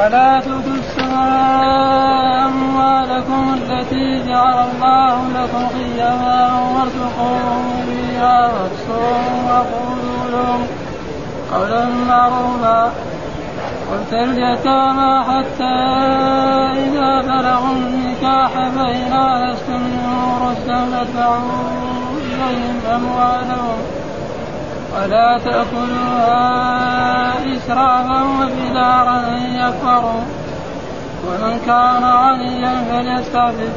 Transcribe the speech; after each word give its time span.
ولا 0.00 0.40
تؤتوا 0.40 0.74
السماء 0.74 2.46
أموالكم 2.46 3.54
التي 3.54 4.28
جعل 4.28 4.64
الله 4.68 5.28
لكم 5.28 5.66
قياما 5.66 6.40
وارزقوهم 6.74 7.84
فيها 7.86 8.50
واكسوهم 8.52 9.34
وقولوا 9.48 10.30
لهم 10.32 10.66
قولا 11.52 11.84
معروفا. 12.08 12.92
قلت 13.90 14.12
اليتامى 14.12 15.24
حتى 15.24 15.76
إذا 16.84 17.20
بلغوا 17.20 17.76
النكاح 17.76 18.52
فإن 18.52 19.12
آنستم 19.12 19.80
منهم 19.80 20.48
رشدا 20.48 20.80
فادفعوا 20.90 21.40
إليهم 22.24 22.80
أموالهم. 22.94 23.99
ولا 25.00 25.38
تأكلوها 25.38 26.40
إسرافا 27.56 28.22
وبدارا 28.22 29.18
أن 29.28 29.42
يكفروا. 29.54 30.22
ومن 31.26 31.60
كان 31.66 32.04
غنيا 32.04 32.84
فليستعفف. 32.90 33.74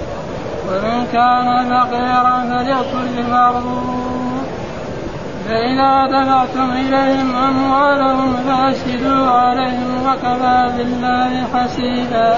ومن 0.67 1.07
كان 1.13 1.65
فقيرا 1.69 2.43
فليأكل 2.49 3.07
بالمعروف 3.15 4.43
فإذا 5.49 6.05
دفعتم 6.07 6.71
إليهم 6.71 7.35
أموالهم 7.35 8.33
فأشهدوا 8.33 9.27
عليهم 9.27 10.07
وكفى 10.07 10.71
بالله 10.77 11.47
حسيبا. 11.53 12.37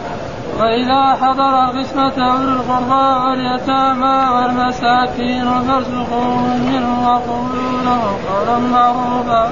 وإذا 0.59 1.15
حضر 1.21 1.63
القسمة 1.63 2.31
أولو 2.31 2.49
القربى 2.49 3.25
واليتامى 3.25 4.29
والمساكين 4.35 5.45
فارزقوهم 5.67 6.59
منه 6.65 7.09
وقولوا 7.09 7.81
لهم 7.85 8.15
قولا 8.29 8.57
معروفا. 8.59 9.51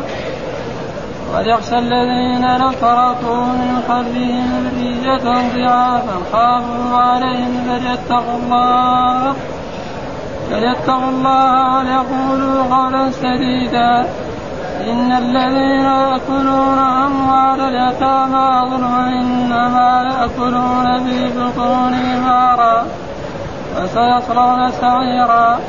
وليخشى 1.36 1.78
الذين 1.78 2.58
لو 2.58 2.72
تركوا 2.72 3.46
من 3.46 3.84
خلفهم 3.88 4.70
ذرية 4.76 5.24
ضعافا 5.56 6.18
خافوا 6.32 6.98
عليهم 6.98 7.54
فليتقوا 7.68 8.38
الله. 8.44 9.36
فليتقوا 10.50 11.10
الله 11.10 11.78
وليقولوا 11.78 12.64
قولا 12.76 13.12
سديدا. 13.12 14.06
إن 14.92 15.12
الذين 15.12 15.86
يأكلون 15.86 16.80
أموال 16.80 17.60
اليتامى 17.62 18.48
ظلما 18.70 19.08
إنما 19.22 19.90
يأكلون 20.12 21.04
في 21.06 21.18
بطونهم 21.40 22.26
نارا 22.26 22.86
وسيصلون 23.76 24.72
سعيرا. 24.82 25.60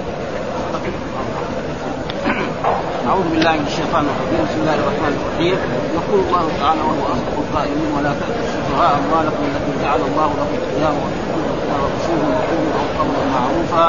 أعوذ 3.09 3.27
بالله 3.33 3.53
من 3.53 3.67
الشيطان 3.67 4.05
الرجيم 4.11 4.41
بسم 4.49 4.59
الله 4.63 4.77
الرحمن 4.83 5.13
الرحيم 5.19 5.59
يقول 5.99 6.21
الله 6.27 6.45
تعالى 6.61 6.81
وهو 6.89 7.05
أصدق 7.15 7.37
القائلين 7.45 7.91
ولا 7.97 8.13
تأتوا 8.21 8.45
السفهاء 8.49 8.93
أموالكم 9.03 9.43
التي 9.51 9.73
جعل 9.85 10.01
الله 10.11 10.31
لكم 10.41 10.59
قياما 10.75 11.07
ورسوله 11.71 12.29
وقولوا 12.37 12.85
قولا 12.99 13.23
معروفا 13.37 13.87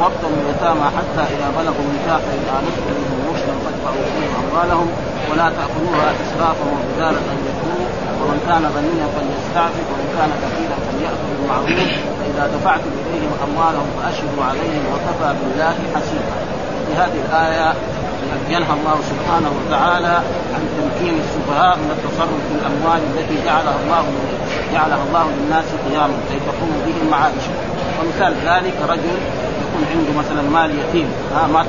وابتلوا 0.00 0.38
اليتامى 0.42 0.86
حتى 0.96 1.22
إذا 1.34 1.48
بلغوا 1.56 1.84
النكاح 1.88 2.18
فإن 2.26 2.42
آنستم 2.58 2.94
منهم 2.98 3.18
فادفعوا 3.64 4.02
إليهم 4.10 4.34
أموالهم 4.42 4.88
ولا 5.30 5.48
تأكلوها 5.58 6.08
إسرافا 6.24 6.64
وبدارا 6.74 7.20
أن 7.32 7.38
يكونوا 7.50 7.88
ومن 8.20 8.38
كان 8.48 8.62
غنيا 8.76 9.06
فليستعفف 9.14 9.84
ومن 9.92 10.08
كان 10.18 10.30
كثيرا 10.42 10.76
فليأكل 10.86 11.26
بالمعروف. 11.38 11.70
فإذا 12.18 12.44
دفعتم 12.54 12.92
إليهم 13.06 13.32
أموالهم 13.46 13.88
فأشهدوا 13.96 14.44
عليهم 14.50 14.82
وكفى 14.92 15.28
بالله 15.38 15.76
حسيبا. 15.94 16.34
في 16.86 16.92
هذه 16.94 17.18
الآية 17.26 17.74
ينهى 18.48 18.74
الله 18.80 18.98
سبحانه 19.12 19.50
وتعالى 19.58 20.16
عن 20.54 20.62
تمكين 20.78 21.14
السفهاء 21.24 21.76
من 21.76 21.90
التصرف 21.96 22.40
في 22.48 22.54
الأموال 22.60 23.00
التي 23.10 23.36
جعلها 23.44 23.76
الله 23.84 24.04
جعلها 24.72 25.02
الله 25.08 25.26
للناس 25.36 25.64
قياما 25.88 26.16
كي 26.28 26.38
تقوم 26.48 26.72
بهم 26.86 27.10
معائشهم 27.10 27.58
ومثال 27.98 28.34
ذلك 28.48 28.76
رجل 28.88 29.18
يكون 29.68 29.84
عنده 29.92 30.18
مثلا 30.18 30.42
مال 30.42 30.78
يتيم 30.78 31.08
ها 31.34 31.46
مات 31.46 31.66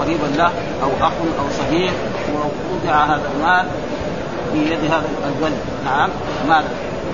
قريبا 0.00 0.26
له 0.36 0.50
أو 0.82 0.90
أخ 1.00 1.12
أو 1.38 1.46
صديق 1.50 1.92
ووضع 2.34 3.04
هذا 3.04 3.30
المال 3.36 3.66
في 4.52 4.72
يد 4.72 4.84
هذا 4.84 5.04
الولد 5.38 5.58
نعم 5.84 6.10
مال 6.48 6.64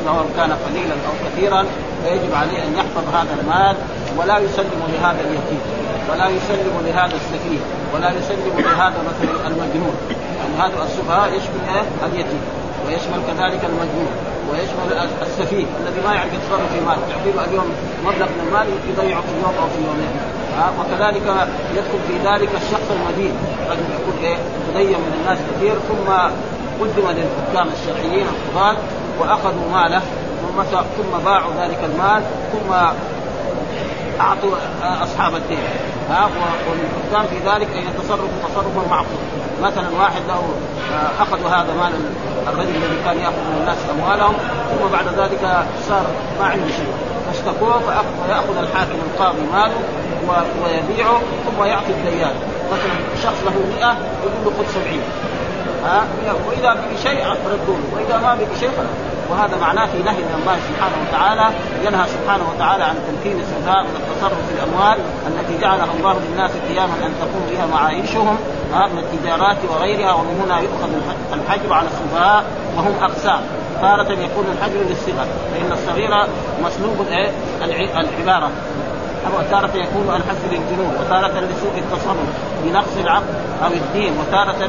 سواء 0.04 0.26
كان 0.36 0.52
قليلا 0.52 0.94
أو 0.94 1.12
كثيرا 1.26 1.64
فيجب 2.04 2.34
عليه 2.34 2.62
أن 2.64 2.74
يحفظ 2.76 3.14
هذا 3.14 3.36
المال 3.42 3.76
ولا 4.18 4.38
يسلم 4.38 4.82
لهذا 4.92 5.20
اليتيم 5.20 5.60
ولا 6.12 6.28
يسلم 6.28 6.74
لهذا 6.86 7.14
السفيه 7.16 7.58
ولا 7.94 8.10
يسلم 8.10 8.58
لهذا 8.58 8.96
مثلا 9.08 9.46
المجنون. 9.46 9.94
يعني 10.10 10.72
هذا 10.74 10.84
السفهاء 10.84 11.28
إيه 11.28 11.82
اليتيم. 12.06 12.59
ويشمل 12.90 13.20
كذلك 13.28 13.62
المجنون 13.64 14.12
ويشمل 14.50 15.08
السفيه 15.22 15.66
الذي 15.80 16.00
ما 16.06 16.14
يعرف 16.14 16.32
يتصرف 16.34 16.72
في 16.74 16.80
مال 16.80 16.98
تعطيه 17.10 17.50
اليوم 17.50 17.68
مبلغ 18.04 18.26
من 18.26 18.44
المال 18.46 18.66
يضيعه 18.90 19.20
في 19.20 19.34
يوم 19.42 19.54
أو 19.62 19.68
في 19.74 19.80
يومين. 19.88 20.14
وكذلك 20.78 21.22
يدخل 21.76 22.00
في 22.08 22.14
ذلك 22.28 22.48
الشخص 22.62 22.88
المدين 22.90 23.34
رجل 23.70 23.86
يكون 23.98 24.24
إيه؟ 24.24 24.36
مدين 24.68 24.98
من 24.98 25.12
الناس 25.20 25.38
كثير 25.50 25.74
ثم 25.88 26.12
قدم 26.80 27.06
للحكام 27.08 27.68
الشرعيين 27.72 28.26
القضاة 28.26 28.76
وأخذوا 29.20 29.68
ماله 29.72 30.02
ثم 30.96 31.24
باعوا 31.24 31.52
ذلك 31.58 31.78
المال 31.84 32.22
ثم 32.52 32.72
أعطوا 34.20 34.56
أصحاب 34.82 35.34
الدين. 35.34 35.58
ها 36.10 36.30
والحكام 36.68 37.26
في 37.26 37.38
ذلك 37.48 37.68
ان 37.76 37.82
يتصرفوا 37.82 38.28
تصرفا 38.48 38.88
معقول. 38.90 39.22
مثلا 39.62 39.88
واحد 39.98 40.22
له 40.28 40.42
آه، 40.94 41.22
أخذوا 41.22 41.48
هذا 41.48 41.74
مال 41.74 41.92
الرجل 42.48 42.70
الذي 42.76 42.98
كان 43.04 43.18
يأخذ 43.18 43.42
من 43.50 43.58
الناس 43.60 43.78
أموالهم 43.90 44.34
ثم 44.70 44.92
بعد 44.92 45.06
ذلك 45.18 45.64
صار 45.88 46.06
ما 46.40 46.46
عنده 46.46 46.68
شيء. 46.68 46.92
فاشتكوه 47.26 47.78
فيأخذ 48.26 48.56
الحاكم 48.56 48.98
القاضي 49.10 49.42
ماله 49.52 49.80
ويبيعه 50.64 51.20
ثم 51.46 51.64
يعطي 51.64 51.90
الديان. 51.90 52.34
مثلا 52.72 52.94
شخص 53.22 53.44
له 53.44 53.52
100 53.76 53.96
يقول 54.22 54.44
له 54.44 54.50
خذ 54.58 54.72
70 54.72 55.00
ها 55.84 56.04
وإذا 56.48 56.74
بقي 56.74 56.96
شيء 57.02 57.26
ردوا 57.26 57.76
وإذا 57.94 58.16
ما 58.16 58.34
بقي 58.34 58.58
شيء 58.60 58.70
وهذا 59.30 59.56
معناه 59.60 59.86
في 59.86 59.98
نهي 60.02 60.22
من 60.28 60.34
الله 60.40 60.56
سبحانه 60.68 60.96
وتعالى 61.02 61.46
ينهى 61.86 62.06
سبحانه 62.08 62.44
وتعالى 62.54 62.84
عن 62.84 62.94
تمكين 63.08 63.40
السفهاء 63.40 63.82
من 63.82 63.94
التصرف 64.00 64.38
في 64.48 64.52
الأموال 64.54 64.98
التي 65.26 65.58
جعلها 65.62 65.92
الله 65.98 66.16
للناس 66.28 66.50
قياما 66.68 66.94
أن 67.06 67.12
تقوم 67.20 67.44
بها 67.50 67.66
معايشهم 67.66 68.36
من 68.92 68.98
التجارات 68.98 69.56
وغيرها 69.68 70.12
ومن 70.12 70.40
هنا 70.44 70.60
يؤخذ 70.60 70.90
الحجر 71.32 71.72
على 71.72 71.88
السفهاء 71.88 72.44
وهم 72.76 72.94
أقسام. 73.02 73.40
تارة 73.80 74.12
يكون 74.12 74.44
الحجر 74.52 74.80
للصغر 74.88 75.26
فإن 75.52 75.72
الصغير 75.72 76.10
مسلوب 76.64 77.06
العبارة. 77.62 78.50
وتارة 79.38 79.70
يكون 79.74 80.08
الحج 80.16 80.42
للجنون 80.52 80.96
وتارة 81.00 81.40
لسوء 81.40 81.78
التصرف 81.78 82.28
بنقص 82.64 82.96
العقل 83.00 83.34
أو 83.64 83.70
الدين 83.72 84.12
وتارة 84.18 84.68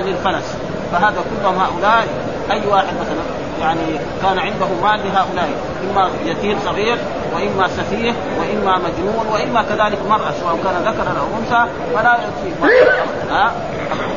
للفلس. 0.00 0.56
فهذا 0.92 1.24
كلهم 1.30 1.58
هؤلاء 1.58 2.06
أي 2.50 2.66
واحد 2.66 2.94
مثلا؟ 3.00 3.33
يعني 3.64 3.98
كان 4.22 4.38
عنده 4.38 4.66
مال 4.82 5.00
لهؤلاء. 5.04 5.48
إما 5.90 6.10
يتيم 6.26 6.58
صغير 6.64 6.98
وإما 7.34 7.68
سفيه 7.68 8.12
وإما 8.40 8.78
مجنون 8.78 9.26
وإما 9.32 9.62
كذلك 9.62 9.98
مرأة 10.10 10.32
سواء 10.40 10.58
كان 10.64 10.92
ذكرا 10.92 11.14
أو 11.20 11.26
أنثى 11.40 11.70
فلا 11.94 12.14
يكفي 12.14 12.72
ها؟ 13.30 13.52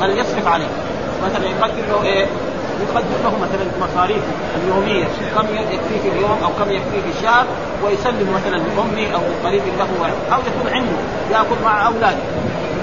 بل 0.02 0.10
يصرف 0.18 0.48
عليه؟ 0.48 0.68
مثلا 1.26 1.46
يقدر 1.46 1.82
له 1.92 2.04
إيه؟ 2.04 2.26
يقدر 2.82 3.18
له 3.24 3.32
مثلا 3.42 3.88
مصاريف 3.88 4.24
اليومية 4.64 5.06
كم 5.36 5.46
يكفيه 5.56 6.00
في 6.04 6.10
اليوم 6.10 6.38
أو 6.44 6.50
كم 6.66 6.72
يكفيه 6.72 7.02
في 7.02 7.20
الشهر 7.20 7.46
ويسلم 7.86 8.28
مثلا 8.36 8.58
لامه 8.58 9.14
أو 9.16 9.22
لقريب 9.42 9.62
له 9.80 9.88
أو 10.34 10.40
يكون 10.40 10.74
عنده 10.74 10.98
ياكل 11.32 11.56
مع 11.66 11.88
أولاده 11.88 12.24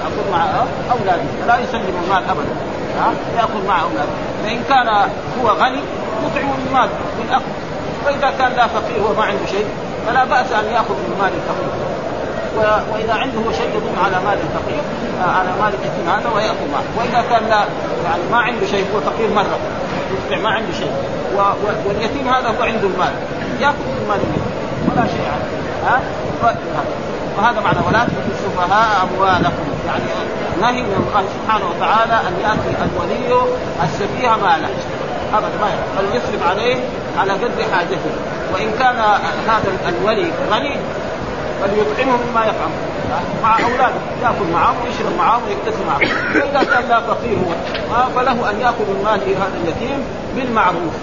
ياكل 0.03 0.31
مع 0.31 0.45
أولاده 0.91 1.23
فلا 1.45 1.59
يسلم 1.59 2.03
المال 2.03 2.23
ابدا. 2.29 2.74
ها 2.99 3.13
يأكل 3.37 3.67
مع 3.67 3.81
اولاده 3.81 4.11
فإن 4.43 4.63
كان 4.69 4.87
هو 5.41 5.49
غني 5.49 5.79
يطعم 6.25 6.49
من 6.49 6.69
مال 6.73 6.89
من 7.19 7.41
وإذا 8.05 8.33
كان 8.39 8.51
لا 8.55 8.67
فقير 8.67 9.01
هو 9.07 9.13
ما 9.13 9.23
عنده 9.23 9.45
شيء 9.45 9.65
فلا 10.07 10.23
بأس 10.25 10.51
أن 10.51 10.65
يأخذ 10.65 10.93
من 10.93 11.17
مال 11.21 11.31
الفقير. 11.39 11.71
وإذا 12.93 13.13
عنده 13.13 13.51
شيء 13.51 13.69
يضم 13.75 14.03
على 14.05 14.25
مال 14.25 14.37
الفقير 14.47 14.81
آه، 15.21 15.31
على 15.31 15.49
مال 15.61 15.73
اليتيم 15.79 16.09
هذا 16.09 16.29
وياخذ 16.35 16.65
مال 16.73 16.85
وإذا 16.97 17.23
كان 17.29 17.49
لا 17.49 17.63
يعني 18.05 18.23
ما 18.31 18.37
عنده 18.37 18.65
شيء 18.65 18.85
هو 18.95 18.99
فقير 19.01 19.29
مرة. 19.29 19.57
يطلع 20.11 20.37
ما 20.37 20.49
عنده 20.49 20.73
شيء. 20.73 20.91
واليتيم 21.85 22.27
هذا 22.27 22.47
هو 22.47 22.63
عنده 22.63 22.87
المال. 22.87 23.13
يأخذ 23.61 23.85
من 23.87 24.05
مال 24.09 24.17
اليتيم. 24.17 24.55
ولا 24.89 25.07
شيء 25.07 25.25
عنه 25.33 25.45
ها؟ 25.85 26.01
وهذا 27.37 27.59
معنى 27.59 27.79
ولا 27.87 27.99
تؤتوا 27.99 28.31
السفهاء 28.31 29.07
أموالكم. 29.07 29.74
يعني 29.87 30.03
نهي 30.61 30.81
من 30.81 31.07
الله 31.07 31.23
سبحانه 31.35 31.65
وتعالى 31.69 32.27
أن 32.27 32.33
يأتي 32.43 32.69
الولي 32.85 33.41
السفيه 33.83 34.29
ماله 34.29 34.69
أبدا 35.33 35.57
ما 35.61 35.69
بل 35.97 36.15
يصرف 36.15 36.49
عليه 36.49 36.75
على 37.19 37.31
قدر 37.33 37.63
حاجته. 37.73 38.11
وإن 38.53 38.71
كان 38.79 38.95
هذا 39.47 39.69
الولي 39.89 40.31
غني 40.51 40.77
فليطعمه 41.61 42.17
مما 42.31 42.45
يطعم. 42.45 42.71
مع 43.43 43.59
أولاده. 43.59 44.01
يأكل 44.23 44.47
معهم 44.53 44.75
ويشرب 44.85 45.17
معهم 45.17 45.41
ويكتسب 45.47 45.81
معهم 45.87 46.01
واذا 46.35 46.63
كان 46.63 46.89
لا 46.89 46.99
فقير 46.99 47.37
هو 47.37 48.03
فله 48.15 48.49
أن 48.51 48.59
يأكل 48.59 48.85
من 48.87 49.01
مال 49.05 49.21
هذا 49.35 49.57
اليتيم 49.63 50.03
بالمعروف. 50.35 50.93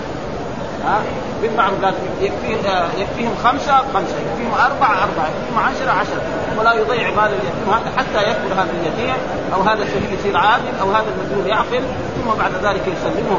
ها؟ 0.87 1.03
بالمعروف 1.43 1.79
يكفيه 2.21 2.71
آه، 2.71 2.87
يكفيهم 2.99 3.35
خمسة 3.45 3.77
خمسة 3.77 4.15
يكفيهم 4.19 4.53
أربعة 4.55 5.03
أربعة 5.05 5.27
يكفيهم 5.27 5.59
عشرة 5.59 5.91
عشرة. 5.91 6.23
ولا 6.59 6.73
يضيع 6.73 7.11
مال 7.11 7.33
اليتيم. 7.33 7.73
هذا 7.73 7.93
حتى 7.97 8.31
يكبر 8.31 8.55
هذا 8.55 8.71
اليتيم 8.81 9.15
أو 9.55 9.63
هذا 9.63 9.83
الشهيد 9.83 10.19
يصير 10.19 10.37
عادل 10.37 10.73
أو 10.81 10.91
هذا 10.91 11.07
المجنون 11.17 11.47
يعقل 11.47 11.83
ثم 12.17 12.39
بعد 12.39 12.53
ذلك 12.63 12.83
يسلمه 12.87 13.39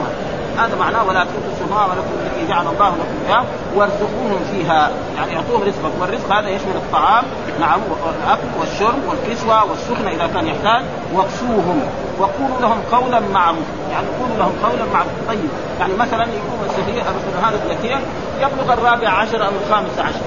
هذا 0.57 0.75
معناه 0.79 1.03
ولا 1.07 1.23
تؤتوا 1.23 1.51
السفهاء 1.51 1.89
ولكم 1.89 2.11
التي 2.25 2.47
جعل 2.47 2.67
الله 2.67 2.89
لكم 2.89 3.17
اياه 3.27 3.43
وارزقوهم 3.75 4.39
فيها. 4.51 4.91
يعني 5.17 5.37
اعطوهم 5.37 5.61
رزقكم 5.63 6.01
والرزق 6.01 6.33
هذا 6.33 6.49
يشمل 6.49 6.75
الطعام؟ 6.75 7.23
نعم 7.59 7.79
والأكل 7.89 8.47
والشرب 8.59 8.99
والكسوة 9.07 9.71
والسخنه 9.71 10.09
إذا 10.11 10.27
كان 10.33 10.47
يحتاج. 10.47 10.83
واكسوهم 11.13 11.81
وقولوا 12.19 12.59
لهم 12.61 12.81
قولا 12.91 13.19
معروفا 13.19 13.73
يعني 13.91 14.07
قولوا 14.19 14.37
لهم 14.37 14.53
قولا 14.63 14.85
معروفا 14.93 15.21
طيب 15.27 15.49
يعني 15.79 15.93
مثلا 15.93 16.23
يكون 16.23 16.59
السفيه 16.65 17.01
مثلا 17.01 17.49
هذا 17.49 17.59
اليتيم 17.65 17.99
يبلغ 18.41 18.73
الرابع 18.73 19.09
عشر 19.09 19.45
أو 19.45 19.51
الخامس 19.65 19.99
عشر. 19.99 20.21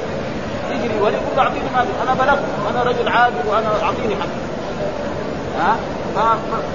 يجري 0.71 1.01
ولي 1.01 1.17
يقول 1.17 1.39
أعطيني 1.39 1.65
مال 1.75 1.87
أنا 2.03 2.15
بلغت. 2.15 2.45
أنا 2.71 2.83
رجل 2.83 3.09
عادل 3.09 3.49
وأنا 3.49 3.69
أعطيني 3.83 4.17
حقي 4.17 4.47
ها؟ 5.59 5.77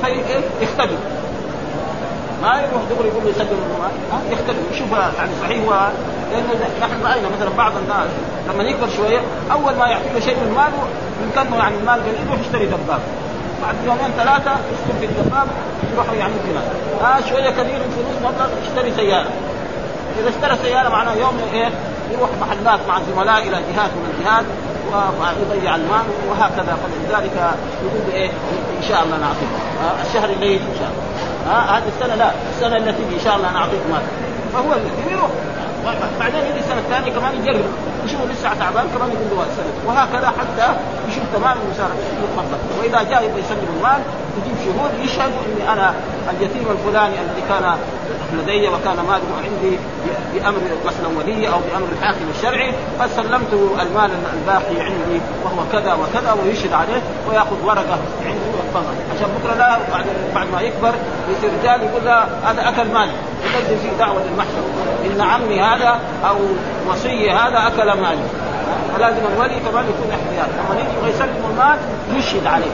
فيختبر 0.01 0.98
ما 2.41 2.55
يروح 2.55 2.83
دغري 2.89 3.07
يقول 3.07 3.23
له 3.23 3.29
يسلم 3.29 3.59
يختلف. 4.31 4.57
يشوف 4.73 4.91
يعني 4.91 5.31
صحيح 5.41 5.63
هو 5.65 5.89
لأنه 6.31 6.69
نحن 6.81 7.03
رأينا 7.03 7.27
مثلا 7.38 7.49
بعض 7.57 7.71
الناس 7.83 8.07
لما 8.49 8.63
يكبر 8.63 8.89
شوية 8.97 9.19
أول 9.51 9.75
ما 9.75 9.88
يعطيه 9.88 10.19
شيء 10.19 10.35
من 10.35 10.53
ماله 10.55 10.83
يمكنه 11.23 11.57
يعني 11.57 11.75
المال 11.77 11.99
قليل 12.03 12.15
يروح 12.27 12.39
يشتري 12.39 12.65
دباب. 12.65 13.01
بعد 13.61 13.75
يومين 13.85 14.11
ثلاثة 14.17 14.51
يسكن 14.51 14.99
في 14.99 15.05
الدباب 15.05 15.47
يروح 15.93 16.05
يعني 16.19 16.33
كذا 16.33 16.61
آه 17.07 17.29
شوية 17.29 17.49
كثير 17.49 17.81
الفلوس 17.88 18.17
مبلغ 18.23 18.47
يشتري 18.63 18.91
سيارة. 18.95 19.29
إذا 20.19 20.29
اشترى 20.29 20.57
سيارة 20.63 20.89
معناه 20.89 21.13
يوم 21.13 21.39
إيه؟ 21.53 21.69
يروح 22.11 22.29
محلات 22.41 22.79
مع 22.88 22.97
الزملاء 22.97 23.38
إلى 23.38 23.57
جهات 23.73 23.91
من 23.95 24.13
الجهات. 24.17 24.45
ويضيع 24.93 25.75
المال 25.75 26.05
وهكذا. 26.29 26.77
فلذلك 26.83 27.35
يقول 27.85 28.13
إيه 28.13 28.29
إن 28.77 28.83
شاء 28.89 29.03
الله 29.03 29.17
نعطيك. 29.17 29.49
الشهر 30.07 30.29
الليل 30.29 30.59
إن 30.61 30.75
شاء 30.79 30.91
الله. 30.91 31.77
هذه 31.77 31.83
السنة 31.88 32.15
لا 32.15 32.31
السنة 32.55 32.77
اللي 32.77 32.91
تجي 32.91 33.15
إن 33.15 33.23
شاء 33.23 33.35
الله 33.35 33.49
أنا 33.49 33.59
اعطيك 33.59 33.81
مال. 33.91 34.01
فهو 34.53 34.75
يروح. 35.11 35.31
بعدين 36.19 36.39
يجي 36.39 36.59
السنة 36.59 36.79
الثانية 36.79 37.11
كمان 37.11 37.33
يجرب. 37.35 37.65
يشوف 38.06 38.21
لسه 38.31 38.53
تعبان 38.53 38.86
كمان 38.94 39.09
يقول 39.12 39.27
له 39.31 39.45
السنة 39.51 39.74
وهكذا 39.88 40.27
حتى 40.27 40.68
يشوف 41.07 41.24
تمام 41.33 41.57
المسارة 41.65 41.94
يتفضل 42.24 42.57
وإذا 42.80 43.09
جاء 43.09 43.24
يبغى 43.24 43.39
يسلم 43.39 43.68
المال 43.77 44.01
يجيب 44.38 44.56
شهود 44.65 44.92
يشهد 45.06 45.31
إني 45.48 45.74
أنا 45.74 45.94
اليتيم 46.30 46.65
الفلاني 46.71 47.15
الذي 47.21 47.42
كان 47.50 47.75
لدي 48.33 48.68
وكان 48.68 48.95
ماله 48.95 49.31
عندي 49.44 49.77
بأمر 50.33 50.62
مثلا 50.86 51.07
ولي 51.18 51.48
أو 51.48 51.59
بأمر 51.59 51.88
الحاكم 52.00 52.25
الشرعي 52.38 52.74
قد 53.00 53.09
سلمت 53.15 53.53
المال 53.81 54.12
الباقي 54.33 54.81
عندي 54.81 55.21
وهو 55.44 55.63
كذا 55.71 55.94
وكذا 55.94 56.36
ويشهد 56.44 56.74
عليه 56.74 57.01
ويأخذ 57.30 57.65
ورقة 57.65 58.00
عنده 58.25 58.48
ويتفضل 58.53 58.95
عشان 59.15 59.27
بكرة 59.39 59.56
لا 59.56 59.77
بعد 59.92 60.06
بعد 60.36 60.48
ما 60.51 60.62
يكبر 60.62 60.94
يصير 61.30 61.50
رجال 61.62 61.81
يقول 61.81 62.07
هذا 62.44 62.69
أكل 62.69 62.88
مالي. 62.94 63.12
يقدم 63.45 63.77
فيه 63.81 63.98
دعوة 64.00 64.21
للمحكمه 64.24 64.90
إن 65.06 65.21
عمي 65.21 65.62
هذا 65.62 66.00
أو 66.30 66.38
وصي 66.89 67.31
هذا 67.31 67.68
أكل 67.68 68.01
مالي. 68.01 68.24
فلازم 68.95 69.21
الولي 69.33 69.59
كمان 69.59 69.86
يكون 69.89 70.12
احتياط. 70.12 70.50
لما 70.57 70.80
يجي 70.80 71.15
يسلم 71.15 71.45
المال 71.51 71.77
يشهد 72.18 72.48
عليه. 72.48 72.71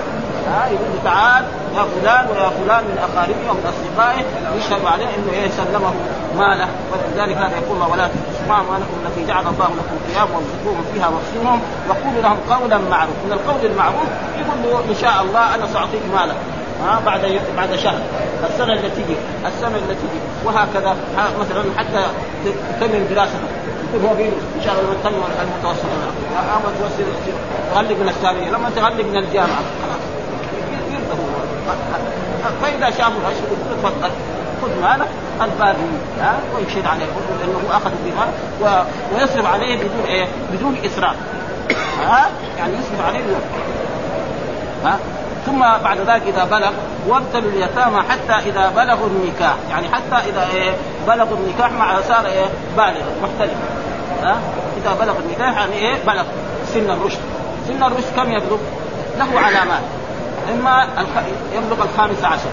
ها 0.47 0.65
يقول 0.65 0.87
له 0.95 1.01
تعال 1.03 1.43
يا 1.75 1.83
فلان 1.83 2.27
ويا 2.31 2.49
فلان 2.49 2.83
من 2.83 2.97
اقاربه 2.97 3.51
ومن 3.51 3.65
أصدقائه 3.73 4.23
يشهد 4.57 4.85
عليه 4.85 5.05
إنه 5.05 5.31
إيه 5.33 5.49
سلمه 5.49 5.93
ماله. 6.37 6.67
ولذلك 6.91 7.37
هذا 7.37 7.57
يقول 7.57 7.75
الله 7.75 7.87
ولا 7.91 8.09
تسمعوا 8.33 8.61
اموالكم 8.61 8.97
التي 9.05 9.25
جعل 9.27 9.41
الله 9.41 9.69
لكم 9.79 9.95
قيام 10.07 10.27
وارزقوهم 10.33 10.83
فيها 10.93 11.07
واقسمهم 11.07 11.61
وقولوا 11.89 12.21
لهم 12.21 12.37
قولا 12.49 12.77
معروف 12.77 13.15
من 13.25 13.31
القول 13.31 13.71
المعروف 13.71 14.07
يقول 14.39 14.57
له 14.63 14.91
إن 14.91 14.95
شاء 15.01 15.21
الله 15.23 15.55
أنا 15.55 15.67
سأعطيك 15.73 16.01
مالا 16.15 16.33
ها 16.83 16.99
بعد 17.05 17.39
بعد 17.57 17.75
شهر. 17.75 18.01
السنة 18.49 18.73
اللي 18.73 18.89
تجي 18.89 19.15
السنة 19.47 19.75
اللي 19.75 19.95
تجي. 19.95 20.19
وهكذا 20.45 20.95
مثلا 21.39 21.63
حتى 21.77 22.05
تكمل 22.79 23.07
دراستك 23.15 23.39
يكون 23.93 24.09
هو 24.09 24.15
بيدرس 24.15 24.43
إن 24.57 24.63
شاء 24.65 24.73
الله 24.73 24.93
تكمل 25.03 25.15
المتوسط. 25.41 25.85
اما 26.35 26.71
توصل 26.79 27.03
تغلق 27.73 27.99
من 27.99 28.09
الثانويه 28.09 28.49
لما 28.49 28.69
تغلق 28.75 29.05
من 29.05 29.17
الجامعة 29.17 29.61
خلاص. 29.81 30.03
فإذا 32.61 32.89
شافوا 32.89 33.21
الاشهر 33.21 33.47
تفضل. 33.83 34.09
خذ 34.61 34.81
مالك 34.81 35.07
الباقي 35.41 35.89
ها 36.19 36.39
ويشهد 36.55 36.85
عليه. 36.85 37.05
لأنه 37.39 37.61
أخذ 37.71 37.91
بمال 38.05 38.29
و... 38.61 38.83
ويصرف 39.15 39.45
عليه 39.45 39.75
بدون 39.75 40.05
إيه؟ 40.07 40.27
بدون 40.53 40.77
إسراف. 40.85 41.15
ها؟ 42.05 42.29
يعني 42.57 42.73
يصرف 42.73 43.07
عليه. 43.07 43.19
بدون 43.19 43.41
ها؟ 44.85 44.99
ثم 45.47 45.59
بعد 45.59 45.97
ذلك 45.97 46.21
إذا 46.27 46.43
بلغ 46.43 46.71
وابتلوا 47.07 47.51
اليتامى 47.51 48.01
حتى 48.09 48.49
إذا 48.49 48.69
بلغوا 48.75 49.07
النكاح. 49.07 49.55
يعني 49.69 49.87
حتى 49.87 50.29
إذا 50.29 50.47
إيه 50.53 50.71
بلغوا 51.07 51.37
النكاح 51.37 51.71
مع 51.71 52.01
صار 52.01 52.25
إيه 52.25 52.45
بالغ 52.77 53.03
محتلم 53.23 53.57
ها؟ 54.23 54.37
إذا 54.77 54.95
بلغ 54.99 55.13
النكاح 55.19 55.57
يعني 55.57 55.73
إيه 55.73 56.03
بلغ. 56.07 56.23
سن 56.73 56.89
الرشد. 56.89 57.19
سن 57.67 57.83
الرشد 57.83 58.15
كم 58.15 58.31
يبلغ؟ 58.31 58.57
له 59.17 59.39
علامات. 59.39 59.81
إما 60.51 60.87
يبلغ 61.55 61.83
الخامس 61.83 62.23
عشر. 62.23 62.49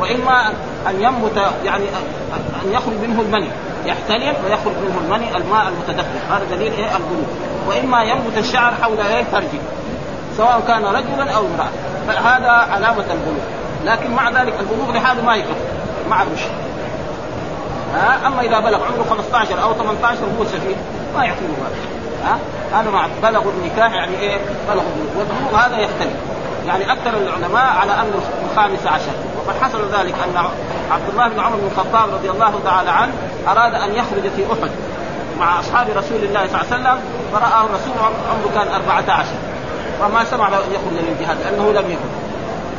وإما 0.00 0.48
أن 0.88 1.02
ينبت 1.02 1.52
يعني 1.64 1.84
أن 2.64 2.72
يخرج 2.72 2.94
منه 3.02 3.20
المني. 3.20 3.48
يحتلم 3.86 4.34
ويخرج 4.44 4.74
منه 4.86 5.00
المني 5.04 5.36
الماء 5.36 5.68
المتدفق. 5.68 6.34
هذا 6.34 6.44
دليل 6.50 6.72
إيه 6.72 6.96
البلوغ 6.96 7.28
وإما 7.68 8.02
ينبت 8.02 8.38
الشعر 8.38 8.74
حول 8.82 9.00
إيه 9.00 9.24
فرجه. 9.24 9.60
سواء 10.38 10.62
كان 10.68 10.84
رجلا 10.84 11.32
أو 11.32 11.46
امرأة. 11.46 11.68
فهذا 12.08 12.50
علامة 12.50 13.04
البلوغ 13.10 13.44
لكن 13.84 14.10
مع 14.10 14.30
ذلك 14.30 14.54
البلوغ 14.60 14.92
لحاله 14.92 15.22
ما 15.22 15.36
يكفي 15.36 15.52
مع 16.10 16.22
الرشد. 16.22 16.50
ها؟ 17.94 18.26
أما 18.26 18.42
إذا 18.42 18.60
بلغ 18.60 18.84
عمره 18.84 19.06
15 19.10 19.62
أو 19.62 19.74
18 19.74 20.18
هو 20.38 20.44
سفيه 20.44 20.76
ما 21.16 21.24
يعطيه 21.24 21.40
هذا 21.42 21.76
ها؟ 22.24 22.38
هذا 22.80 22.90
مع 22.90 23.06
بلغوا 23.22 23.52
النكاح 23.52 23.92
يعني 23.92 24.18
إيه؟ 24.18 24.36
البلوغ 24.36 24.84
والبلوغ 25.18 25.60
هذا 25.66 25.78
يختلف. 25.78 26.12
يعني 26.66 26.92
أكثر 26.92 27.10
العلماء 27.16 27.76
على 27.80 27.92
انه 27.92 28.20
الخامس 28.50 28.86
عشر. 28.86 29.12
وقد 29.38 29.62
حصل 29.62 29.78
ذلك 29.78 30.14
أن 30.24 30.44
عبد 30.90 31.08
الله 31.12 31.28
بن 31.28 31.40
عمر 31.40 31.56
بن 31.56 31.66
الخطاب 31.66 32.14
رضي 32.14 32.30
الله 32.30 32.60
تعالى 32.64 32.90
عنه 32.90 33.12
أراد 33.48 33.74
أن 33.74 33.94
يخرج 33.94 34.22
في 34.36 34.44
أحد 34.52 34.70
مع 35.40 35.60
أصحاب 35.60 35.86
رسول 35.88 36.24
الله 36.24 36.46
صلى 36.46 36.60
الله 36.60 36.72
عليه 36.72 36.82
وسلم. 36.82 36.98
فرآه 37.32 37.64
الرسول 37.64 37.92
عمره 38.30 38.50
كان 38.54 38.74
14 38.74 39.26
وما 40.00 40.24
سمع 40.24 40.48
أن 40.48 40.52
يخرج 40.52 41.04
للجهاد 41.08 41.36
لأنه 41.44 41.72
لم 41.72 41.90
يكن. 41.90 42.10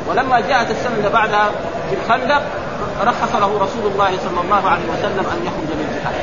ولما 0.08 0.40
جاءت 0.40 0.72
السنة 0.72 0.96
اللي 0.98 1.10
بعدها 1.10 1.50
في 1.90 1.96
الخندق 1.96 2.42
رخص 3.04 3.36
له 3.36 3.60
رسول 3.62 3.92
الله 3.92 4.12
صلى 4.18 4.42
الله 4.44 4.70
عليه 4.70 4.84
وسلم 4.84 5.26
أن 5.32 5.46
يخرج 5.46 5.78
للجهاد 5.80 6.14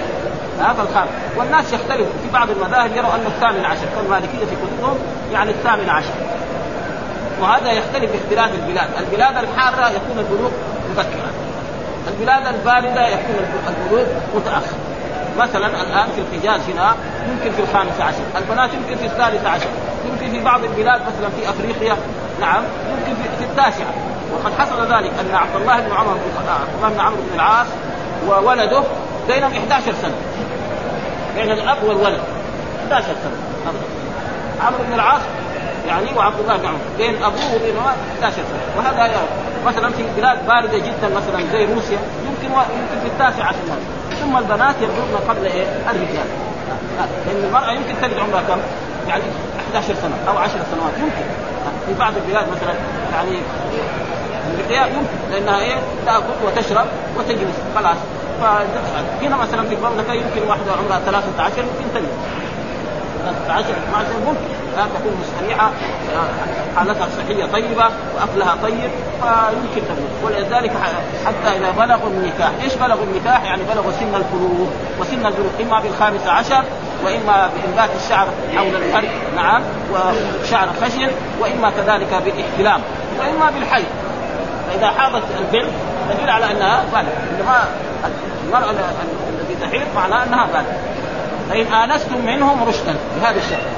هذا 0.60 0.82
الخامس 0.82 1.08
والناس 1.36 1.72
يختلفوا 1.72 2.12
في 2.22 2.32
بعض 2.32 2.50
المذاهب 2.50 2.96
يروا 2.96 3.14
أنه 3.14 3.26
الثامن 3.26 3.64
عشر 3.64 3.86
كالمالكيه 3.96 4.38
في 4.38 4.56
كتبهم 4.56 4.98
يعني 5.32 5.50
الثامن 5.50 5.88
عشر. 5.88 6.14
وهذا 7.40 7.72
يختلف 7.72 8.10
باختلاف 8.12 8.54
البلاد، 8.54 8.88
البلاد 8.98 9.36
الحارة 9.36 9.88
يكون 9.88 10.18
البلوغ 10.18 10.50
مبكرا. 10.90 11.30
البلاد 12.08 12.54
الباردة 12.54 13.08
يكون 13.08 13.36
البلوغ 13.68 14.06
متاخر. 14.34 14.76
مثلا 15.38 15.66
الآن 15.66 16.08
في 16.14 16.20
الحجاز 16.20 16.60
هنا 16.70 16.94
يمكن 17.30 17.56
في 17.56 17.62
الخامس 17.62 18.00
عشر، 18.00 18.22
البنات 18.36 18.70
يمكن 18.74 18.96
في 18.96 19.06
الثالث 19.06 19.46
عشر، 19.46 19.68
يمكن 20.10 20.32
في 20.32 20.44
بعض 20.44 20.64
البلاد 20.64 21.00
مثلا 21.00 21.30
في 21.40 21.50
أفريقيا. 21.50 21.96
نعم 22.40 22.62
يمكن 22.90 23.22
في, 23.22 23.28
في 23.38 23.44
التاسعة، 23.44 23.94
وقد 24.34 24.52
حصل 24.58 24.82
ذلك 24.82 25.10
أن 25.20 25.34
عبد 25.34 25.56
الله 25.56 25.80
بن 25.80 25.92
عمر 25.92 26.10
عبد 26.10 26.74
الله 26.76 26.88
بن 26.88 27.00
عمرو 27.00 27.22
بن 27.30 27.34
العاص 27.34 27.66
وولده 28.28 28.82
بينهم 29.28 29.52
11 29.52 29.92
سنة. 30.02 30.16
بين 31.36 31.50
الأب 31.50 31.84
والولد 31.84 32.20
11 32.82 33.04
سنة. 33.06 33.72
عمرو 34.66 34.84
بن 34.88 34.94
العاص 34.94 35.20
يعني 35.88 36.06
وعبد 36.16 36.40
الله 36.40 36.56
بن 36.56 36.66
عمر 36.66 36.78
بين 36.98 37.22
أبوه 37.22 37.54
وبين 37.54 37.74
11 38.22 38.36
سنه 38.36 38.44
وهذا 38.76 39.06
يعني 39.06 39.26
مثلا 39.66 39.90
في 39.90 40.02
بلاد 40.16 40.46
باردة 40.46 40.78
جدا 40.78 41.08
مثلا 41.16 41.44
زي 41.52 41.64
روسيا 41.74 41.98
يمكن. 42.26 42.54
يمكن 42.54 43.00
في 43.02 43.06
التاسع 43.06 43.44
عشر 43.44 43.58
ثم 44.22 44.36
البنات 44.36 44.74
يبلغن 44.76 45.16
قبل 45.28 45.44
إيه؟ 45.46 45.64
الرجال. 45.90 46.26
لأن 47.26 47.44
المرأة 47.44 47.70
يمكن 47.72 47.94
تلد 48.02 48.18
عمرها 48.18 48.42
كم؟ 48.48 48.58
يعني 49.08 49.22
11 49.68 49.94
سنة 49.94 50.16
أو 50.28 50.38
10 50.38 50.50
سنوات. 50.50 50.92
يمكن. 50.98 51.26
في 51.86 51.94
بعض 51.98 52.12
البلاد 52.16 52.46
مثلا 52.48 52.74
يعني 53.14 53.38
الرياء 54.60 54.86
يمكن 54.88 55.32
لأنها 55.32 55.60
إيه؟ 55.60 55.76
تأكل 56.06 56.24
وتشرب 56.46 56.86
وتجلس. 57.18 57.56
خلاص. 57.74 57.96
فهنا 58.40 59.36
مثلا 59.36 59.62
في 59.68 59.74
المملكة 59.74 60.12
يمكن 60.12 60.48
واحدة 60.48 60.72
عمرها 60.72 61.00
13 61.06 61.58
يمكن 61.58 61.94
تجلس. 61.94 62.45
13 63.32 63.68
12 63.70 64.08
ممكن 64.26 64.56
لا 64.76 64.82
تكون 64.82 65.20
مستريحه 65.20 65.70
حالتها 66.76 67.06
الصحيه 67.06 67.44
طيبة 67.52 67.90
وأكلها 68.14 68.56
طيب 68.62 68.90
فيمكن 69.20 69.86
تبلغ 69.88 70.24
ولذلك 70.24 70.72
حتى 71.26 71.58
إذا 71.58 71.70
بلغوا 71.70 72.10
النكاح، 72.10 72.50
إيش 72.62 72.74
بلغوا 72.74 73.04
النكاح؟ 73.04 73.44
يعني 73.44 73.62
بلغوا 73.62 73.92
سن 73.92 74.14
البلوغ 74.14 74.68
وسن 75.00 75.26
البلوغ 75.26 75.50
اما 75.60 75.80
بالخامسه 75.80 76.30
عشر 76.30 76.64
وإما 77.04 77.50
بإنبات 77.54 77.90
الشعر 78.04 78.26
حول 78.56 78.76
الفرج 78.76 79.08
نعم 79.36 79.62
وشعر 79.92 80.68
خشن 80.82 81.10
وإما 81.40 81.70
كذلك 81.70 82.22
بالإحتلام 82.24 82.80
وإما 83.20 83.50
بالحيض 83.50 83.86
فإذا 84.68 84.90
حاضت 84.90 85.22
البنت 85.38 85.72
دليل 86.14 86.30
على 86.30 86.44
أنها 86.50 86.84
بالغ 86.92 87.10
إنما 87.30 87.64
المرأة 88.46 88.70
التي 88.70 89.66
تحيض 89.66 89.86
معناها 89.96 90.24
أنها 90.24 90.46
بالغ 90.46 90.72
فإن 91.50 91.66
آنستم 91.66 92.26
منهم 92.26 92.68
رشدا 92.68 92.94
بهذا 93.16 93.38
الشكل. 93.38 93.70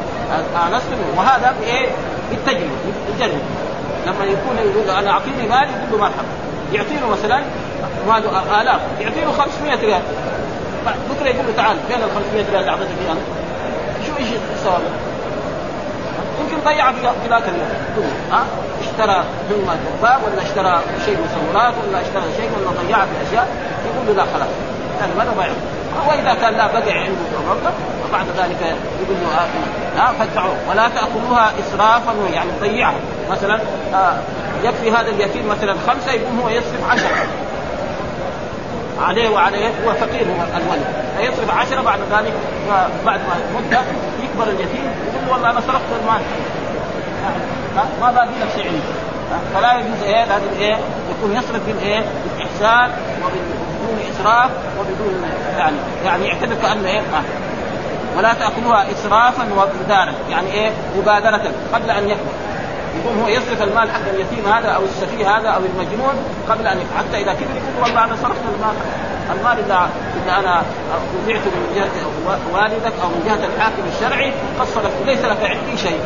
آنستم 0.66 0.96
وهذا 1.16 1.54
بإيه؟ 1.60 1.88
بالتجربة 2.30 2.70
بالتجربة. 3.08 3.42
لما 4.06 4.25
يكون 4.25 4.56
يقول 4.58 4.90
أنا 4.90 5.10
أعطيني 5.10 5.48
مال 5.48 5.68
يقول 5.68 5.90
له 5.92 5.98
مرحبا 5.98 6.28
يعطي 6.72 6.94
له 7.00 7.08
مثلا 7.08 7.42
ماله 8.08 8.60
آلاف 8.60 8.80
يعطي 9.00 9.20
له 9.20 9.32
500 9.32 9.80
ريال. 9.80 10.02
بكرة 11.10 11.28
يقول 11.28 11.46
له 11.46 11.52
تعال 11.56 11.76
فين 11.88 11.96
ال 11.96 12.10
500 12.14 12.44
ريال 12.50 12.60
اللي 12.60 12.70
أعطيتك 12.70 12.90
إياها؟ 13.04 13.16
شو 14.06 14.12
إيش 14.18 14.28
الثواب؟ 14.54 14.82
يمكن 16.40 16.64
ضيع 16.64 16.92
في 16.92 17.28
ذاك 17.28 17.42
اليوم. 17.48 18.12
ها؟ 18.32 18.44
اشترى 18.80 19.25
ثم 19.48 19.70
دباب 19.98 20.20
ولا 20.25 20.42
اشترى 20.42 20.80
شيء 21.04 21.16
مصورات 21.25 21.75
ولا 21.88 22.00
اشترى 22.00 22.25
شيء 22.37 22.50
ولا 22.56 22.70
ضيعها 22.82 23.06
في 23.06 23.28
أشياء. 23.28 23.48
يقول 23.87 24.06
له 24.06 24.12
لا 24.12 24.30
خلاص. 24.34 24.48
يعني 25.00 25.12
ماذا 25.19 25.31
ضيع. 25.38 25.52
وإذا 26.09 26.35
كان 26.35 26.55
لا 26.55 26.67
بقع 26.67 26.95
عنده 27.00 27.38
مبلغ 27.50 27.71
وبعد 28.09 28.26
ذلك 28.38 28.61
يقول 29.02 29.17
له 29.23 29.28
آه 29.38 30.00
ها 30.00 30.12
فادفعوه. 30.19 30.57
ولا 30.71 30.88
تاكلوها 30.88 31.52
اسرافا 31.61 32.12
يعني 32.33 32.50
تضيعها 32.61 33.00
مثلا 33.31 33.61
آه 33.95 34.17
يكفي 34.64 34.90
هذا 34.90 35.11
اليتيم 35.11 35.49
مثلا 35.49 35.75
خمسة 35.87 36.12
يقوم 36.12 36.40
هو 36.40 36.49
يصرف 36.49 36.90
عشرة. 36.90 37.26
عليه 39.02 39.28
وعليه 39.28 39.69
هو 39.69 39.93
فقير 39.93 40.23
هو 40.23 40.57
الولد. 40.57 40.85
فيصرف 41.19 41.50
عشرة 41.50 41.81
بعد 41.81 41.99
ذلك 41.99 42.33
بعد 43.07 43.21
ما 43.21 43.61
مدة 43.61 43.81
يكبر 44.23 44.45
اليتيم 44.50 44.85
يقول 45.14 45.33
والله 45.33 45.50
أنا 45.50 45.61
صرفت 45.61 45.85
المال. 46.02 46.23
ما 48.00 48.11
باقي 48.11 48.26
لك 48.26 48.49
شيء؟ 48.55 48.67
عندي 48.67 49.09
فلا 49.55 49.73
يجوز 49.73 50.02
إيه؟ 50.02 50.25
لازم 50.25 50.49
إيه؟ 50.59 50.78
يكون 51.11 51.37
يصرف 51.37 51.67
بالإيه؟ 51.67 52.05
بالإحسان 52.25 52.90
وبدون 53.88 54.11
إسراف 54.11 54.50
وبدون 54.80 55.23
يعني 55.59 55.76
يعني 56.04 56.26
يعتبر 56.26 56.54
كأنه 56.54 56.88
إيه؟ 56.88 57.00
ما 57.00 57.23
ولا 58.16 58.35
تاكلوها 58.35 58.92
اسرافا 58.92 59.45
وبدارا 59.57 60.12
يعني 60.30 60.52
إيه؟ 60.52 60.71
مبادرة 60.99 61.52
قبل 61.73 61.90
أن 61.90 62.09
يكبر 62.09 62.33
يكون 62.99 63.23
هو 63.23 63.28
يصرف 63.28 63.62
المال 63.62 63.90
حق 63.90 64.09
اليتيم 64.14 64.52
هذا 64.52 64.68
أو 64.68 64.85
السفيه 64.85 65.38
هذا 65.38 65.49
أو 65.49 65.61
المجنون 65.61 66.14
قبل 66.49 66.66
أن 66.66 66.78
يفعل 66.78 66.99
حتى 66.99 67.23
إذا 67.23 67.33
كبر 67.33 67.57
يقول 67.57 67.83
والله 67.83 68.04
أنا 68.04 68.16
صرفت 68.23 68.42
المال 68.54 68.75
المال 69.30 69.64
إذا 69.66 69.90
إذا 70.25 70.38
أنا 70.38 70.62
رجعت 71.26 71.40
من 71.40 71.73
جهة 71.75 71.90
والدك 72.54 72.92
أو 73.02 73.09
من 73.09 73.23
جهة 73.26 73.47
الحاكم 73.57 73.83
الشرعي 73.97 74.33
قد 74.61 75.07
ليس 75.07 75.25
لك 75.25 75.38
عندي 75.42 75.76
شيء. 75.76 76.00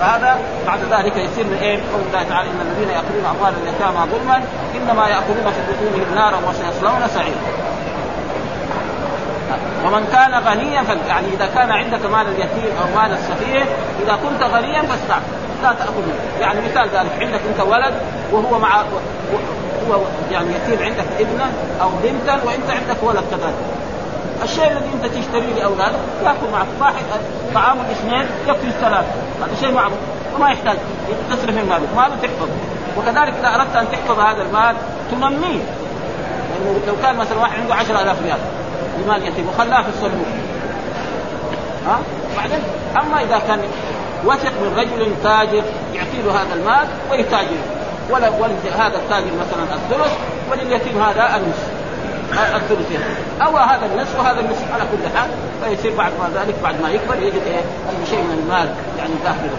فهذا 0.00 0.38
بعد 0.66 0.80
ذلك 0.90 1.16
يصير 1.16 1.44
من 1.44 1.58
إيه؟ 1.62 1.76
قول 1.76 2.02
الله 2.08 2.22
تعالى 2.28 2.50
إن 2.50 2.60
الذين 2.60 2.88
يأكلون 2.88 3.24
أموال 3.36 3.54
اليتامى 3.62 3.98
ظلما 4.12 4.42
إنما 4.76 5.08
يأكلون 5.08 5.52
في 5.52 5.60
بطونهم 5.72 6.14
نارا 6.14 6.38
وسيصلون 6.48 7.08
سعيرا. 7.14 7.66
ومن 9.84 10.06
كان 10.12 10.34
غنيا 10.34 10.84
يعني 11.08 11.26
إذا 11.28 11.46
كان 11.46 11.70
عندك 11.70 12.06
مال 12.06 12.26
اليتيم 12.26 12.72
أو 12.80 13.00
مال 13.00 13.12
السفيه 13.12 13.64
إذا 14.02 14.18
كنت 14.22 14.42
غنيا 14.42 14.82
فاستعف 14.82 15.22
لا 15.62 15.72
تأكل 15.72 15.92
منه 16.06 16.40
يعني 16.40 16.60
مثال 16.60 16.88
ذلك 16.88 17.10
عندك 17.20 17.40
أنت 17.50 17.60
ولد 17.60 17.94
وهو 18.32 18.58
مع 18.58 18.80
هو 19.90 20.00
يعني 20.30 20.48
يتيم 20.50 20.84
عندك 20.84 21.04
ابنا 21.20 21.46
أو 21.82 21.88
بنتا 22.02 22.32
وأنت 22.44 22.70
عندك 22.70 23.02
ولد 23.02 23.24
كذلك 23.30 23.54
الشيء 24.42 24.72
الذي 24.72 24.90
أنت 24.94 25.06
تشتريه 25.06 25.54
لأولادك 25.54 25.98
ياكل 26.24 26.52
معك 26.52 26.66
واحد 26.80 27.04
طعام 27.54 27.78
الاثنين 27.80 28.26
يكفي 28.48 28.66
الثلاثة 28.66 29.25
هذا 29.42 29.54
شيء 29.60 29.72
معروف. 29.72 29.98
وما 30.34 30.50
يحتاج. 30.50 30.76
تصرف 31.30 31.50
من 31.50 31.66
مالك. 31.68 31.88
ماله 31.96 32.16
تحفظ. 32.22 32.48
وكذلك 32.98 33.34
إذا 33.40 33.54
أردت 33.54 33.76
أن 33.76 33.86
تحفظ 33.92 34.18
هذا 34.18 34.42
المال 34.42 34.76
تنميه. 35.10 35.62
يعني 36.50 36.78
لو 36.86 36.94
كان 37.02 37.16
مثلا 37.16 37.38
واحد 37.38 37.60
عنده 37.60 37.74
10000 37.74 38.22
ريال 38.22 38.38
لمال 39.04 39.26
يتيم 39.26 39.48
وخلاه 39.48 39.82
في 39.82 39.88
الصندوق. 39.88 40.26
ها؟ 41.86 41.98
بعدين 42.36 42.60
أما 43.00 43.22
إذا 43.22 43.38
كان 43.38 43.60
وثق 44.24 44.52
من 44.52 44.74
رجل 44.76 45.12
تاجر 45.22 45.62
يعطي 45.94 46.22
له 46.24 46.32
هذا 46.32 46.54
المال 46.54 46.86
ويتاجر. 47.10 47.60
ولا 48.10 48.28
هذا 48.76 48.96
التاجر 48.96 49.30
مثلا 49.40 49.74
الثلث 49.74 50.12
ولليتيم 50.50 51.02
هذا 51.02 51.36
النصف 51.36 51.75
الثلثين 52.32 53.00
أو 53.42 53.56
هذا 53.56 53.86
النصف 53.86 54.18
وهذا 54.18 54.40
النصف 54.40 54.72
على 54.72 54.82
كل 54.82 55.18
حال 55.18 55.30
فيصير 55.64 55.96
بعد 55.96 56.12
ما 56.12 56.40
ذلك 56.40 56.54
بعد 56.62 56.80
ما 56.82 56.90
يكبر 56.90 57.16
يجد 57.16 57.42
إيه 57.46 57.60
شيء 58.10 58.18
من 58.18 58.38
المال 58.44 58.68
يعني 58.98 59.12
داخله 59.24 59.50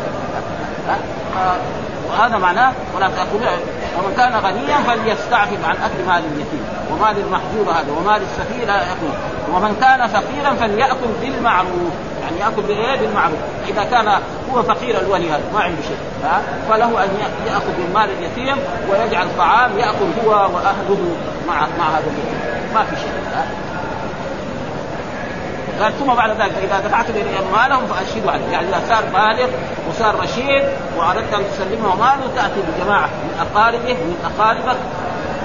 وهذا 2.10 2.38
معناه 2.38 2.72
ولا 2.96 3.08
تاكلوا 3.08 3.58
ومن 3.98 4.14
كان 4.18 4.34
غنيا 4.34 4.78
فليستعفف 4.78 5.66
عن 5.66 5.76
أكل 5.76 6.04
مال 6.08 6.24
اليتيم. 6.34 6.66
ومال 6.92 7.18
المحجور 7.18 7.72
هذا 7.72 7.92
ومال 8.00 8.22
السفيه 8.22 8.66
لا 8.66 8.76
يأكل. 8.76 9.14
ومن 9.54 9.76
كان 9.82 10.08
فقيرا 10.08 10.54
فليأكل 10.56 11.08
بالمعروف. 11.22 11.94
يعني 12.22 12.40
يأكل 12.40 12.62
بإيه؟ 12.62 13.00
بالمعروف، 13.00 13.40
إذا 13.68 13.84
كان 13.84 14.08
هو 14.54 14.64
فقير 14.64 15.00
الولي 15.00 15.32
هذا 15.32 15.44
ما 15.54 15.60
عنده 15.60 15.82
شيء، 15.82 15.98
ها؟ 16.24 16.42
فله 16.70 17.04
أن 17.04 17.10
ياخذ 17.48 17.68
من 17.68 17.92
مال 17.96 18.10
اليتيم 18.10 18.58
ويجعل 18.90 19.28
طعام 19.38 19.78
يأكل 19.78 20.26
هو 20.26 20.32
وأهله 20.32 21.16
مع 21.48 21.68
مع 21.80 21.90
هذا 21.90 22.04
اليتيم، 22.08 22.74
ما 22.74 22.84
في 22.84 22.96
شيء،؟ 22.96 23.12
قال 25.82 26.00
ثم 26.00 26.14
بعد 26.14 26.30
ذلك 26.30 26.54
إذا 26.64 26.80
دفعت 26.88 27.06
اموالهم 27.10 27.88
فاشهدوا 27.88 28.32
عليه، 28.32 28.48
يعني 28.52 28.68
إذا 28.70 28.82
صار 28.90 29.04
بالغ 29.14 29.50
وصار 29.90 30.16
رشيد 30.20 30.64
وأردت 30.98 31.34
أن 31.34 31.44
تسلمه 31.52 31.96
ماله 31.96 32.28
تأتي 32.36 32.62
بجماعة 32.68 33.08
من 33.08 33.48
أقاربه 33.48 33.94
من 33.94 34.18
أقاربك 34.26 34.78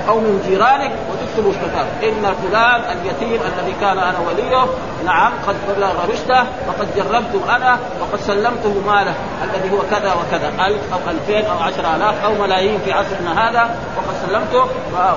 أو 0.09 0.21
من 0.21 0.43
جيرانك 0.49 0.93
وتكتبوا 1.11 1.53
الكتاب 1.53 1.87
إن 2.03 2.35
فلان 2.35 2.81
اليتيم 2.81 3.41
الذي 3.43 3.75
كان 3.81 3.99
أنا 3.99 4.19
وليه 4.29 4.67
نعم 5.05 5.33
قد 5.49 5.57
بلغ 5.77 5.93
رشده 6.13 6.45
وقد 6.69 6.89
جربته 6.97 7.57
أنا 7.57 7.79
وقد 8.01 8.21
سلمته 8.21 8.75
ماله 8.87 9.15
الذي 9.45 9.71
هو 9.71 9.79
كذا 9.91 10.13
وكذا 10.13 10.49
ألف 10.67 10.93
أو 10.93 11.11
ألفين 11.11 11.45
أو 11.45 11.59
عشرة 11.59 11.97
آلاف 11.97 12.25
أو 12.25 12.35
ملايين 12.35 12.79
في 12.85 12.93
عصرنا 12.93 13.49
هذا 13.49 13.71
وقد 13.97 14.15
سلمته 14.27 14.63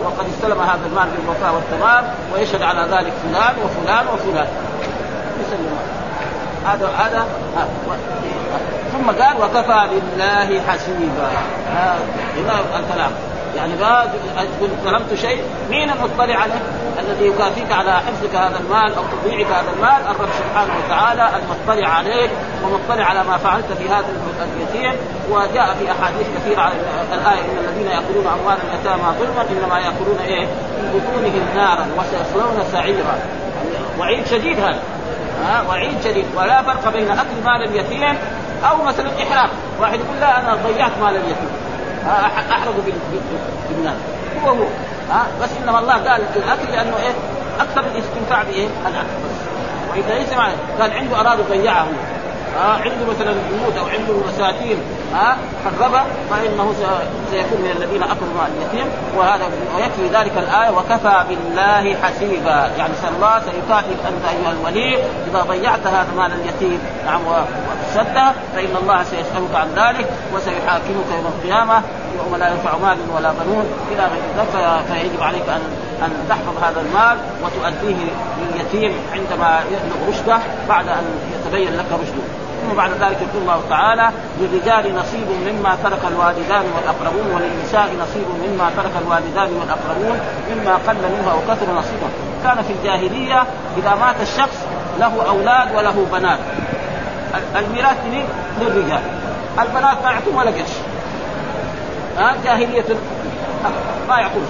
وقد 0.05 0.25
استلم 0.34 0.62
هذا 0.62 0.86
المال 0.86 1.07
بالوفاء 1.17 1.55
والتمام 1.55 2.03
ويشهد 2.34 2.62
على 2.62 2.81
ذلك 2.81 3.13
فلان 3.24 3.55
وفلان 3.63 4.05
وفلان. 4.13 4.48
يسلم. 5.41 5.77
هذا 6.65 6.87
هذا 6.87 7.25
ثم 8.91 9.11
قال 9.11 9.37
وكفى 9.37 9.89
بالله 9.89 10.61
حسيبا. 10.67 11.29
هنا 12.37 12.59
الكلام. 12.79 13.11
يعني 13.55 13.73
ما 13.75 14.07
تقول 14.35 14.69
ظلمت 14.85 15.13
شيء 15.13 15.43
مين 15.69 15.89
المطلع 15.89 16.35
عليه؟ 16.35 16.61
الذي 16.99 17.27
يكافيك 17.27 17.71
على 17.71 17.91
حفظك 17.91 18.35
هذا 18.35 18.59
المال 18.59 18.95
أو 18.97 19.03
تضييعك 19.03 19.45
هذا 19.51 19.69
المال 19.75 20.01
الرب 20.11 20.29
سبحانه 20.39 20.73
وتعالى 20.85 21.29
المطلع 21.39 21.89
عليك 21.89 22.29
ومطلع 22.63 23.05
على 23.05 23.23
ما 23.23 23.37
فعلت 23.37 23.65
في 23.79 23.89
هذا 23.89 24.05
اليتيم. 24.55 24.93
وجاء 25.29 25.75
في 25.79 25.91
أحاديث 25.91 26.27
كثيرة 26.37 26.61
على 26.61 26.73
الآية 27.13 27.41
إن 27.41 27.57
الذين 27.65 27.87
يأكلون 27.87 28.27
أموال 28.27 28.57
اليتامى 28.71 29.03
ظلما 29.19 29.45
إنما 29.49 29.79
يأكلون 29.79 30.17
إيه؟ 30.27 30.45
في 30.45 30.99
بطونهم 30.99 31.45
نارا 31.55 31.87
وسيصلون 31.97 32.63
سعيرا. 32.71 33.19
وعيد 33.99 34.25
شديد 34.25 34.59
هذا. 34.59 34.79
ها 35.43 35.61
وعيد 35.69 36.01
شديد 36.03 36.25
ولا 36.35 36.61
فرق 36.61 36.93
بين 36.93 37.11
أكل 37.11 37.43
مال 37.45 37.63
اليتيم 37.63 38.17
أو 38.69 38.83
مثلا 38.83 39.09
احراق 39.23 39.49
واحد 39.79 39.99
يقول 39.99 40.19
لا 40.21 40.39
أنا 40.39 40.55
ضيعت 40.55 40.91
مال 41.01 41.15
اليتيم. 41.15 41.49
احرقوا 42.51 42.81
بالنار 43.69 43.95
هو 44.43 44.49
هو. 44.49 44.65
ها 45.11 45.27
بس 45.43 45.49
إنما 45.63 45.79
الله 45.79 45.93
قال 45.93 46.21
الأكل 46.35 46.71
لأنه 46.71 46.97
إيه؟ 46.97 47.13
أكثر 47.59 47.81
الاستمتاع 47.81 48.43
بإيه؟ 48.43 48.67
الأكل. 48.87 49.07
بس 49.25 49.35
وإذا 49.91 50.19
ليس 50.19 50.33
قال 50.79 50.93
عنده 50.93 51.19
أراد 51.21 51.39
ضيعه 51.49 51.87
آه 52.57 52.75
عنده 52.75 53.05
مثلا 53.09 53.31
بيوت 53.31 53.77
أو 53.77 53.85
عنده 53.88 54.13
مساكين 54.27 54.77
آه 55.15 55.35
حربه 55.65 56.01
فإنه 56.29 56.74
سيكون 57.31 57.62
من 57.62 57.71
الذين 57.77 58.03
اكلوا 58.03 58.47
اليتيم 58.47 58.88
وهذا 59.17 59.45
ويكفي 59.75 60.07
ذلك 60.17 60.31
الآية 60.38 60.71
وكفى 60.71 61.24
بالله 61.29 61.95
حسيبا. 62.03 62.71
يعني 62.77 62.93
الله 63.15 63.39
سيكافئك 63.39 64.00
أنت 64.07 64.25
أيها 64.29 64.51
الولي 64.51 64.95
إذا 65.27 65.41
ضيعت 65.41 65.88
هذا 65.88 66.07
مال 66.17 66.31
اليتيم 66.31 66.79
نعم 67.05 67.21
وتصدى 67.27 68.27
فإن 68.55 68.75
الله 68.81 69.03
سيسألك 69.03 69.55
عن 69.55 69.67
ذلك 69.75 70.07
وسيحاكمك 70.35 71.09
يوم 71.15 71.27
القيامة 71.38 71.81
يوم 72.17 72.35
لا 72.35 72.50
ينفع 72.50 72.77
مال 72.77 72.97
ولا 73.15 73.31
بنون 73.31 73.65
إلى 73.91 74.03
غير 74.03 74.24
ذلك 74.38 74.85
فيجب 74.88 75.21
عليك 75.24 75.50
ان 75.50 75.62
أن 76.03 76.12
تحفظ 76.29 76.63
هذا 76.63 76.81
المال 76.81 77.17
وتؤديه 77.43 77.95
لليتيم 78.39 78.93
عندما 79.13 79.59
يبلغ 79.71 80.09
رشده 80.09 80.39
بعد 80.69 80.88
أن 80.88 81.03
يتبين 81.33 81.77
لك 81.77 81.85
رشده. 81.91 82.44
ثم 82.62 82.75
بعد 82.77 82.91
ذلك 82.91 83.17
يقول 83.21 83.41
الله 83.41 83.62
تعالى 83.69 84.09
للرجال 84.39 84.95
نصيب 84.95 85.27
مما 85.47 85.77
ترك 85.83 86.00
الوالدان 86.12 86.65
والأقربون 86.75 87.35
وللنساء 87.35 87.89
نصيب 88.01 88.27
مما 88.45 88.71
ترك 88.77 88.91
الوالدان 89.01 89.50
والأقربون 89.59 90.19
مما 90.51 90.75
قل 90.88 90.95
منها 90.95 91.33
وكثر 91.33 91.74
نصيبا 91.74 92.09
كان 92.43 92.63
في 92.63 92.74
الجاهلية 92.74 93.43
إذا 93.77 93.95
مات 93.95 94.15
الشخص 94.21 94.65
له 95.00 95.27
أولاد 95.29 95.75
وله 95.75 96.05
بنات. 96.12 96.39
الميراث 97.55 97.97
للرجال. 98.62 99.01
البنات 99.59 100.03
ما 100.03 100.12
يعطون 100.12 100.35
ولا 100.35 100.51
قرش. 100.51 100.75
ها؟ 102.17 102.35
جاهلية. 102.43 102.85
ما 104.09 104.17
يعطون. 104.17 104.45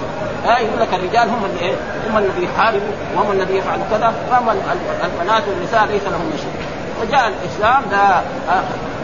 ها؟ 0.46 0.58
يقول 0.58 0.80
لك 0.80 0.94
الرجال 0.94 1.28
هم 1.28 1.44
اللي 1.44 1.60
إيه؟ 1.60 1.74
هم 2.10 2.18
الذي 2.18 2.44
يحاربوا 2.44 2.92
وهم 3.16 3.32
الذي 3.32 3.56
يفعلوا 3.56 3.84
كذا. 3.90 4.12
واما 4.30 4.52
البنات 5.04 5.42
والنساء 5.48 5.86
ليس 5.86 6.04
لهم 6.04 6.32
شيء 6.36 6.55
وجاء 7.00 7.28
الإسلام 7.28 7.82
لا 7.90 8.20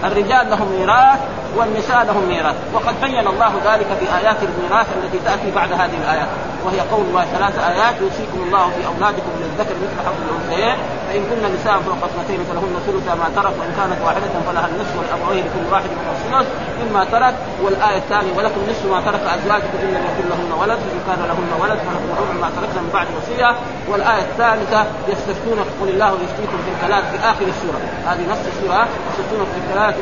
الرجال 0.05 0.51
لهم 0.51 0.69
ميراث 0.79 1.19
والنساء 1.57 2.05
لهم 2.05 2.29
ميراث. 2.29 2.57
وقد 2.75 2.95
بين 3.01 3.27
الله 3.29 3.53
ذلك 3.65 3.87
في 4.01 4.07
ايات 4.19 4.37
الميراث 4.49 4.87
التي 4.97 5.19
تأتي 5.25 5.51
بعد 5.51 5.73
هذه 5.73 5.97
الآيات. 6.03 6.29
وهي 6.65 6.81
قول 6.81 7.05
ثلاث 7.35 7.55
آيات 7.59 7.95
يوصيكم 8.01 8.39
الله 8.47 8.65
في 8.77 8.87
أولادكم 8.87 9.33
للذكر 9.41 9.75
مثل 9.85 9.97
حظ 10.07 10.19
الأنثيين. 10.27 10.77
فإن 11.09 11.23
كن 11.29 11.55
نساء 11.55 11.77
فوق 11.87 12.03
اثنتين 12.09 12.41
فلهن 12.49 12.75
ثلث 12.87 13.07
ما 13.21 13.29
ترك 13.37 13.55
وإن 13.61 13.73
كانت 13.79 13.99
واحدة 14.07 14.33
فلها 14.47 14.67
النصف 14.67 14.95
والابوين 14.99 15.45
لكل 15.47 15.73
واحد 15.73 15.91
من 15.99 16.07
الثلث 16.15 16.49
مما 16.81 17.05
ترك. 17.05 17.35
والآية 17.63 17.99
الثانية 17.99 18.33
ولكم 18.37 18.61
نصف 18.71 18.85
ما 18.95 19.01
ترك 19.09 19.23
أزواجكم 19.37 19.79
إن 19.83 19.89
لم 19.97 20.05
يكن 20.11 20.25
لهن 20.31 20.53
ولد 20.61 20.79
فان 20.85 21.01
كان 21.07 21.21
لهن 21.31 21.53
ولد 21.63 21.79
فلكم 21.87 22.09
ربع 22.21 22.35
ما 22.43 22.49
تركنا 22.57 22.81
من 22.85 22.91
بعد 22.95 23.07
وصية. 23.19 23.51
والآية 23.91 24.23
الثالثة 24.31 24.81
يستفتونك 25.09 25.69
قل 25.81 25.89
الله 25.89 26.11
يفتيكم 26.25 26.59
في 26.65 26.71
الكلام 26.75 27.03
في 27.11 27.17
آخر 27.31 27.47
السورة. 27.55 27.81
هذه 28.07 28.23
نص 28.33 28.43
السورة. 28.53 28.89
يستفتونك 29.09 29.49
في 29.55 29.59
الكلام 29.65 29.95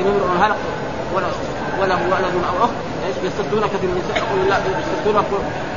ان 0.00 0.06
امرؤ 0.06 0.54
ولا 1.14 1.26
وله 1.80 2.00
ولد 2.12 2.34
أو 2.50 2.64
اخت 2.64 2.74
إيش 3.06 3.16
يستفتونك 3.24 3.70
في 3.70 3.86
النساء 3.86 4.24
قل 4.32 4.40
الله 4.44 4.56
يستفتونك 4.56 5.24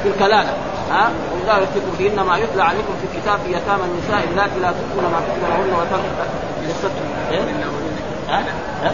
في 0.04 0.10
الكلالة 0.10 0.54
ها 0.92 1.12
والله 1.34 1.58
يفتيكم 1.58 1.92
فيهن 1.98 2.20
ما 2.20 2.38
يتلى 2.38 2.64
عليكم 2.64 2.94
في 3.02 3.18
الكتاب 3.18 3.40
في 3.40 3.52
يتامى 3.52 3.84
النساء 3.84 4.28
اللاتي 4.32 4.60
لا 4.60 4.72
تؤتون 4.72 5.12
ما 5.12 5.20
كتب 5.20 5.42
لهن 5.50 5.74
وترك 5.80 6.04
إيه؟ 7.32 7.42
ها؟ 8.30 8.44
ها؟ 8.84 8.92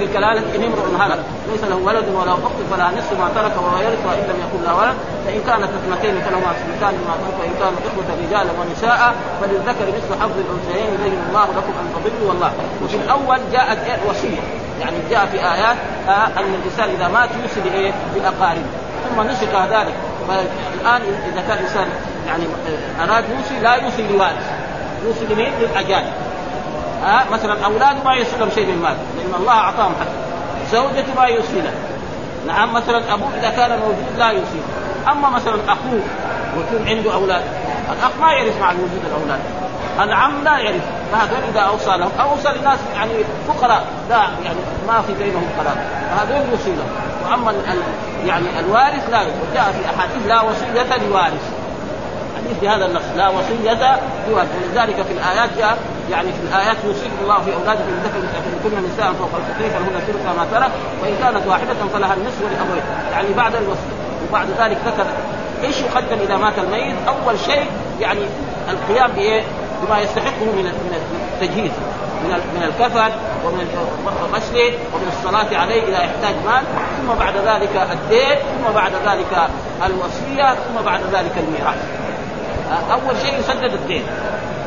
في 0.00 0.06
الكلالة 0.06 0.40
إن 0.56 0.62
امرؤ 0.68 0.86
هلك. 1.02 1.20
ليس 1.52 1.64
له 1.70 1.76
ولد 1.76 2.06
ولا 2.18 2.32
أخت 2.32 2.58
فلا 2.70 2.86
نصف 2.96 3.12
ما 3.20 3.28
ترك 3.36 3.54
وهو 3.62 3.76
يرث 3.86 4.02
وإن 4.08 4.22
لم 4.30 4.38
يكن 4.44 4.60
له 4.66 4.74
ولد. 4.80 4.96
فإن 5.26 5.40
كانت 5.48 5.70
اثنتين 5.78 6.14
فلهما 6.24 6.50
ثلثان 6.62 6.94
مما 7.00 7.14
ترك. 7.22 7.36
وإن 7.40 7.54
كانوا 7.60 7.80
إخوة 7.88 8.08
رجالا 8.22 8.52
ونساء 8.58 9.14
فللذكر 9.40 9.86
مثل 9.96 10.10
حظ 10.20 10.36
الأنثيين 10.44 10.88
يبين 10.94 11.14
الله 11.28 11.46
لكم 11.58 11.74
أن 11.80 11.86
تضلوا 11.94 12.28
والله. 12.28 12.52
وفي 12.84 12.96
الأول 12.96 13.38
جاءت 13.52 13.78
وصية. 14.08 14.42
يعني 14.80 14.96
جاء 15.10 15.26
في 15.26 15.38
آيات 15.54 15.76
آه 16.08 16.26
أن 16.40 16.54
الإنسان 16.58 16.88
إذا 16.96 17.08
مات 17.08 17.30
يوصي 17.42 17.60
بإيه؟ 17.60 17.92
بأقاربه 18.14 18.70
ثم 19.04 19.20
نسخ 19.30 19.52
ذلك. 19.74 19.94
فالآن 20.28 21.00
إذا 21.32 21.40
كان 21.48 21.58
الإنسان 21.58 21.88
يعني 22.26 22.44
أراد 23.04 23.24
يوصي 23.30 23.60
لا 23.62 23.74
يوصي 23.74 24.02
لوارث 24.08 24.46
يوصي 25.06 25.34
لمين؟ 25.34 25.52
للأجانب. 25.60 26.12
ها؟ 27.04 27.24
مثلا 27.32 27.64
اولاده 27.64 28.04
ما 28.04 28.14
يوصي 28.14 28.36
لهم 28.40 28.50
شيء 28.54 28.66
من 28.66 28.72
المال 28.72 28.96
لأن 29.16 29.40
الله 29.40 29.52
أعطاهم 29.52 29.92
حق. 30.00 30.06
زوجته 30.72 31.14
ما 31.16 31.24
يوصي 31.24 31.62
نعم 32.46 32.74
مثلا 32.74 33.14
أبوه 33.14 33.28
إذا 33.38 33.50
كان 33.50 33.78
موجود 33.78 34.18
لا 34.18 34.30
يوصي 34.30 34.60
أما 35.08 35.30
مثلا 35.30 35.54
أخوه 35.68 36.00
ويكون 36.56 36.88
عنده 36.88 37.14
أولاد. 37.14 37.42
الأخ 37.92 38.10
ما 38.20 38.32
يعرف 38.32 38.60
مع 38.60 38.70
وجود 38.70 39.02
الأولاد. 39.06 39.40
العم 40.00 40.44
لا 40.44 40.58
يعرف. 40.58 40.82
فهذول 41.12 41.38
إذا 41.50 41.60
أوصى 41.60 41.90
لهم 41.90 42.10
أو 42.20 42.30
أوصى 42.30 42.48
لناس 42.48 42.78
يعني 42.94 43.12
فقراء. 43.48 43.84
لا 44.10 44.16
يعني 44.16 44.58
ما 44.88 45.02
في 45.02 45.14
بينهم 45.14 45.44
قرار. 45.58 45.76
فهذول 46.10 46.50
يوصي 46.50 46.70
لهم 46.70 47.10
واما 47.30 47.54
يعني 48.26 48.44
الوارث 48.60 49.10
لا 49.10 49.20
وجاء 49.20 49.72
في 49.72 49.96
أحاديث 49.96 50.26
لا 50.28 50.42
وصية 50.42 51.06
لوارث 51.08 51.59
حديث 52.50 52.62
بهذا 52.62 52.86
النص. 52.86 53.02
لا 53.16 53.28
وصية 53.28 54.00
لوارث 54.28 54.48
ولذلك 54.56 55.02
في 55.02 55.12
الآيات 55.12 55.50
جاء 55.58 55.78
يعني 56.10 56.32
في 56.32 56.38
الآيات 56.48 56.76
يوصيكم 56.84 57.16
الله 57.22 57.38
في 57.38 57.54
أولادكم 57.54 57.88
الذكر 57.88 58.18
إن 58.18 58.60
كن 58.64 58.92
نساء 58.92 59.12
فوق 59.12 59.30
الكفين 59.40 59.70
فلهن 59.70 60.00
ثلث 60.06 60.26
ما 60.26 60.46
ترك. 60.52 60.70
وإن 61.02 61.14
كانت 61.22 61.46
واحدة 61.46 61.74
فلها 61.92 62.14
النصف 62.14 62.42
ولأبوين 62.44 62.82
يعني 63.12 63.28
بعد 63.36 63.54
الوصية. 63.54 63.96
وبعد 64.28 64.48
ذلك 64.58 64.78
ذكر 64.86 65.06
إيش 65.64 65.80
يقدم 65.80 66.18
إذا 66.22 66.36
مات 66.36 66.58
الميت؟ 66.58 66.96
أول 67.08 67.38
شيء 67.38 67.66
يعني 68.00 68.20
القيام 68.70 69.10
بإيه؟ 69.12 69.42
بما 69.82 70.00
يستحقه 70.00 70.44
من 70.44 70.72
التجهيز. 71.32 71.72
من 72.24 72.30
من 72.30 72.62
الكفن 72.62 73.10
ومن 73.44 73.66
غسله 74.32 74.72
ومن 74.94 75.12
الصلاة 75.12 75.60
عليه 75.60 75.82
إذا 75.82 76.02
يحتاج 76.02 76.34
مال. 76.46 76.62
ثم 77.00 77.14
بعد 77.18 77.34
ذلك 77.36 77.88
الدين 77.92 78.36
ثم 78.36 78.74
بعد 78.74 78.92
ذلك 79.06 79.48
الوصية 79.86 80.54
ثم 80.54 80.84
بعد 80.84 81.00
ذلك 81.12 81.32
الميراث. 81.36 81.99
أول 82.70 83.16
شيء 83.22 83.38
يسدد 83.38 83.72
الدين. 83.72 84.02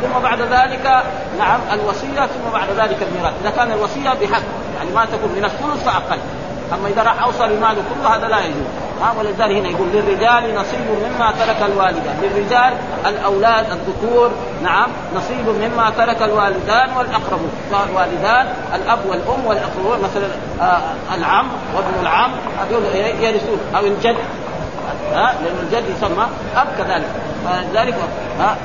ثم 0.02 0.20
بعد 0.24 0.42
ذلك 0.42 1.04
نعم 1.39 1.60
الوصية 1.74 2.26
ثم 2.26 2.54
بعد 2.54 2.68
ذلك 2.70 2.98
الميراث. 3.02 3.34
إذا 3.42 3.50
كان 3.50 3.72
الوصية 3.72 4.10
بحق 4.10 4.44
يعني 4.78 4.92
ما 4.96 5.06
تكون 5.06 5.32
من 5.36 5.46
الثلث 5.46 5.84
فأقل. 5.84 6.20
أما 6.74 6.88
إذا 6.88 7.04
راح 7.04 7.24
أوصى 7.24 7.44
لماله 7.44 7.84
كله 7.94 8.16
هذا 8.16 8.28
لا 8.28 8.39
يجوز. 8.39 8.68
ها 9.02 9.13
ولذلك 9.20 9.58
هنا 9.58 9.70
يقول 9.70 9.88
للرجال 9.94 10.56
نصيب 10.56 10.88
مما 11.04 11.32
ترك 11.32 11.70
الوالدان. 11.72 12.16
للرجال 12.22 12.74
الأولاد 13.06 13.66
الذكور 13.72 14.32
نعم 14.63 14.89
نصيب 15.16 15.48
مما 15.48 15.89
ترك 15.98 16.22
الوالدان 16.22 16.89
والاقربون 16.98 17.52
الوالدان 17.89 18.48
الأب 18.76 19.00
والأم 19.06 19.46
والاقربون 19.46 20.00
مثلا 20.00 20.28
آه 20.62 21.16
العم 21.16 21.48
وابن 21.76 22.02
العم 22.02 22.32
هذول 22.60 22.84
يرثون 23.22 23.60
أو 23.76 23.86
الجد. 23.86 24.16
ها 25.13 25.34
لأن 25.43 25.58
الجد 25.63 25.84
يسمى 25.98 26.26
أب 26.56 26.67
كذلك. 26.78 27.10
فلذلك 27.46 27.96
ها 28.39 28.58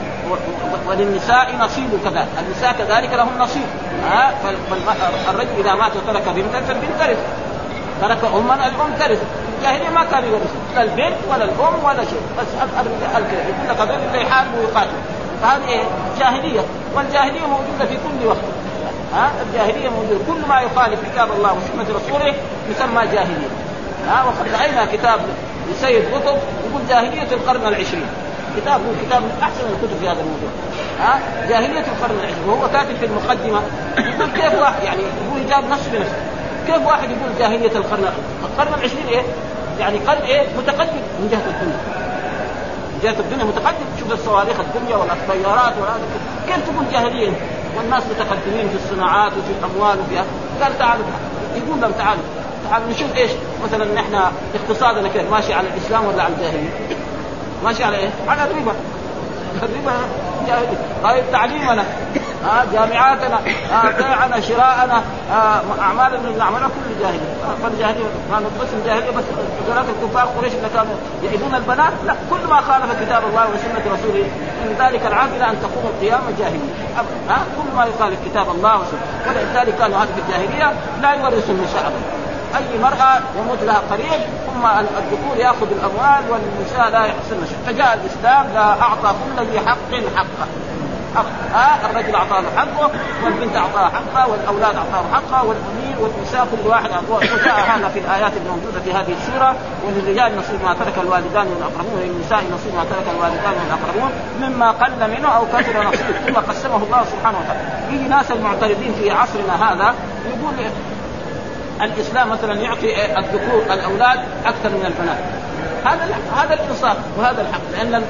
وللنساء 0.88 1.57
نصيب 1.61 1.90
كذلك. 2.04 2.28
النساء 2.38 2.72
كذلك 2.72 3.12
لهم 3.12 3.38
نصيب. 3.38 3.66
ها 4.11 4.35
فالرجل 5.26 5.48
إذا 5.59 5.74
مات 5.74 5.92
وترك 5.96 6.28
بنتا 6.28 6.61
فالبنت 6.61 7.00
ترث. 7.00 7.18
ترك 8.00 8.18
أما 8.35 8.54
الأم 8.54 8.92
ترث. 8.98 9.22
الجاهلية 9.59 9.88
ما 9.88 10.04
كانوا 10.04 10.28
يورثون. 10.28 10.62
لا 10.74 10.83
البنت 10.83 11.16
ولا 11.31 11.44
الأم 11.44 11.85
ولا 11.85 12.04
شيء. 12.04 12.22
بس 12.38 12.46
يقول 12.54 13.68
لك 13.68 13.81
هذول 13.81 13.98
اللي 14.07 14.22
يحاربوا 14.22 14.59
ويقاتلوا 14.59 15.02
فهذه 15.42 15.68
إيه؟ 15.68 15.83
جاهلية. 16.18 16.61
والجاهلية 16.94 17.40
موجودة 17.40 17.87
في 17.88 17.96
كل 17.96 18.26
وقت. 18.26 18.48
ها 19.14 19.31
الجاهلية 19.46 19.88
موجودة. 19.88 20.20
كل 20.26 20.48
ما 20.48 20.61
يخالف 20.61 21.00
كتاب 21.12 21.28
الله 21.37 21.52
وسنة 21.52 21.96
رسوله 21.96 22.35
يسمى 22.70 23.07
جاهلية. 23.12 23.50
ها 24.09 24.24
وقد 24.24 24.61
راينا 24.61 24.87
كتاب 24.92 25.20
لسيد 25.70 26.02
قطب 26.14 26.38
يقول 26.68 26.83
جاهلية 26.88 27.33
القرن 27.33 27.66
العشرين. 27.66 28.07
كتاب 28.57 28.81
هو 28.81 29.07
كتاب 29.07 29.22
من 29.22 29.38
أحسن 29.42 29.61
الكتب 29.61 29.98
في 30.00 30.09
هذا 30.09 30.20
الموضوع. 30.20 30.50
ها؟ 31.00 31.20
جاهلية 31.48 31.85
القرن 31.92 32.18
العشرين. 32.20 32.48
وهو 32.48 32.68
كاتب 32.68 32.96
في 33.00 33.07
المقدمة. 33.07 33.61
يقول 33.98 34.31
كيف 34.31 34.61
واحد 34.61 34.83
يعني 34.83 35.02
يقول 35.02 35.48
جاب 35.48 35.64
نص 35.64 35.87
بنفسه 35.92 36.16
كيف 36.66 36.87
واحد 36.87 37.11
يقول 37.11 37.31
جاهلية 37.38 37.76
القرن 37.76 38.12
القرن 38.42 38.74
العشرين 38.78 39.07
إيه؟ 39.09 39.22
يعني 39.81 39.98
قرن 39.98 40.22
إيه؟ 40.22 40.42
متقدم. 40.59 41.02
من 41.20 41.28
جهة 41.33 41.46
الدنيا. 41.52 41.78
من 42.92 43.00
جهة 43.02 43.20
الدنيا 43.20 43.44
متقدم. 43.44 43.87
شوف 44.00 44.12
الصواريخ 44.12 44.57
الدنيا 44.61 44.96
والطيارات 44.96 45.74
وهذا 45.81 46.07
كيف 46.48 46.57
تقول 46.57 46.85
جاهلية؟ 46.92 47.33
والناس 47.76 48.02
متقدمين 48.02 48.68
في 48.68 48.74
الصناعات 48.74 49.33
وفي 49.33 49.52
الأموال 49.59 49.98
وفي 50.00 50.16
قال 50.62 50.78
تعالوا. 50.78 51.04
يقول 51.57 51.81
لهم 51.81 51.92
تعالوا. 51.92 52.22
تعالوا 52.70 52.88
نشوف 52.88 53.16
إيش؟ 53.16 53.31
مثلا 53.64 53.94
نحن 53.94 54.14
اقتصادنا 54.54 55.09
كيف؟ 55.09 55.31
ماشي 55.31 55.54
على 55.54 55.66
الإسلام 55.68 56.04
ولا 56.04 56.22
على 56.22 56.35
الجاهلية؟ 56.35 56.70
ماشي 57.64 57.85
على 57.85 57.96
إيه؟ 57.96 58.11
على 58.28 58.44
الربا. 58.44 58.72
الربا. 59.62 59.92
جاهلي 60.46 60.76
طيب 61.04 61.24
تعليمنا. 61.33 61.85
آه 62.44 62.64
جامعاتنا. 62.72 63.38
آه 63.72 63.90
بيعنا 63.98 64.40
شراءنا. 64.40 65.02
آه 65.33 65.62
اعمالنا 65.81 66.37
نعملها 66.38 66.68
كل 66.68 67.00
جاهلية. 67.00 67.35
فالجاهليه 67.62 68.04
كانوا 68.31 68.50
بس 68.61 68.68
الجاهليه 68.81 69.11
بس 69.11 69.24
ذلك 69.68 69.85
الكفار 70.02 70.24
قريش 70.38 70.52
اللي 70.52 70.68
كانوا 70.74 70.94
يعيدون 71.24 71.54
البنات 71.54 71.92
لا 72.07 72.14
كل 72.31 72.48
ما 72.50 72.61
خالف 72.61 73.02
كتاب 73.04 73.22
الله 73.31 73.46
وسنة 73.54 73.94
رسوله 73.94 74.24
من 74.64 74.76
ذلك 74.78 75.07
العام 75.07 75.28
إلى 75.37 75.50
أن 75.50 75.57
تقوم 75.62 75.85
القيامه 75.94 76.24
جاهلية. 76.38 76.70
ها 76.96 77.02
آه 77.31 77.42
كل 77.57 77.76
ما 77.76 77.85
يخالف 77.85 78.18
كتاب 78.26 78.50
الله 78.50 78.74
وسنة. 78.81 79.00
ولذلك 79.26 79.74
كانوا 79.78 79.98
هذه 79.98 80.09
الجاهلية 80.26 80.72
لا 81.02 81.14
يورثوا 81.14 81.54
النساء 81.54 81.87
ابدا 81.87 82.28
أي 82.56 82.78
مرأة 82.82 83.20
يموت 83.38 83.62
لها 83.62 83.82
قريب 83.90 84.20
ثم 84.46 84.66
الذكور 84.66 85.37
يأخذ 85.37 85.66
الأموال 85.70 86.22
والنساء 86.30 86.90
لا 86.90 87.04
يحصلن 87.06 87.46
شيء. 87.48 87.58
فجاء 87.66 88.00
الإسلام 88.04 88.46
لا 88.54 88.82
أعطى 88.82 89.14
كل 89.24 89.44
ذي 89.46 89.61
حق 89.61 90.16
حقه. 90.16 90.48
حق 91.16 91.54
آه 91.54 91.90
الرجل 91.90 92.14
أعطاه 92.14 92.42
حقه 92.56 92.90
والبنت 93.24 93.56
أعطاها 93.56 93.88
حقها 93.88 94.26
والأولاد 94.26 94.76
أعطاه 94.76 95.04
حقها 95.12 95.42
والأمير 95.42 95.96
والنساء 96.00 96.46
كل 96.50 96.68
واحد 96.68 96.90
أعطاه 96.90 97.16
وجاء 97.16 97.61
هذا 97.70 97.88
في 97.88 97.98
الآيات 97.98 98.32
الموجودة 98.37 98.80
في 98.80 98.92
هذه 98.92 99.12
السورة 99.12 99.56
وللرجال 99.87 100.38
نصيب 100.38 100.62
ما 100.64 100.74
ترك 100.74 100.98
الوالدان 100.98 101.46
والاقربون 101.46 102.00
وللنساء 102.00 102.38
نصيب 102.38 102.74
ما 102.74 102.84
ترك 102.84 103.06
الوالدان 103.14 103.54
والاقربون 103.61 104.11
مما 104.40 104.70
قل 104.70 105.11
منه 105.11 105.28
أو 105.28 105.46
كثر 105.46 105.88
نصيب 105.88 106.16
ثم 106.26 106.34
قسمه 106.34 106.76
الله 106.76 107.04
سبحانه 107.04 107.38
وتعالى. 107.38 107.61
يجي 107.92 108.08
ناس 108.08 108.30
المعترضين 108.30 108.94
في 109.00 109.11
عصرنا 109.11 109.72
هذا 109.72 109.94
يقول 110.26 110.54
الإسلام 111.83 112.31
مثلا 112.31 112.55
يعطي 112.55 113.19
الذكور 113.19 113.62
الأولاد 113.71 114.21
أكثر 114.47 114.69
من 114.69 114.87
البنات. 114.87 115.19
هذا 115.85 116.14
هذا 116.37 116.55
الانصاف 116.55 116.97
وهذا 117.19 117.41
الحق 117.41 117.61
لأن 117.73 118.03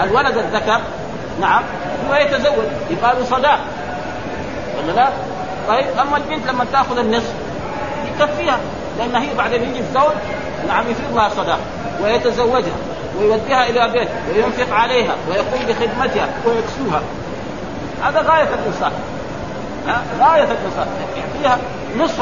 الولد 0.00 0.36
الذكر 0.36 0.80
نعم 1.40 1.62
هو 2.08 2.14
يتزوج 2.14 2.64
يقال 2.90 3.26
صداق. 3.26 3.58
ولا 4.78 4.92
لا؟ 4.92 5.08
طيب 5.68 5.86
أما 6.00 6.16
البنت 6.16 6.50
لما 6.50 6.64
تأخذ 6.72 6.98
النصف 6.98 7.32
يكفيها 8.06 8.58
لأن 8.98 9.16
هي 9.16 9.34
بعدين 9.34 9.62
يجي 9.62 9.80
الزوج 9.80 10.14
نعم 10.68 10.90
يفرض 10.90 11.16
لها 11.16 11.28
صداق 11.28 11.58
ويتزوجها 12.02 12.76
ويوديها 13.18 13.68
إلى 13.68 13.88
بيت 13.92 14.08
وينفق 14.28 14.74
عليها 14.74 15.14
ويقوم 15.28 15.60
بخدمتها 15.68 16.28
ويكسوها. 16.46 17.02
هذا 18.02 18.20
غاية 18.20 18.48
الإنصاف. 18.54 18.92
غاية 20.20 20.44
الإنصاف. 20.44 20.88
يعطيها 21.16 21.58
نصف 21.96 22.20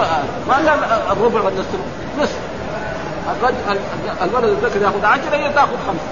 ما 0.48 0.55
قال 0.55 0.68
الربع 1.12 1.48
الثلث 1.48 1.81
نصف. 2.18 2.38
الرجل 3.31 3.81
الولد 4.22 4.44
الذكر 4.44 4.83
ياخذ 4.83 5.05
10 5.05 5.37
هي 5.37 5.52
تاخذ 5.52 5.76
خمسه 5.87 6.09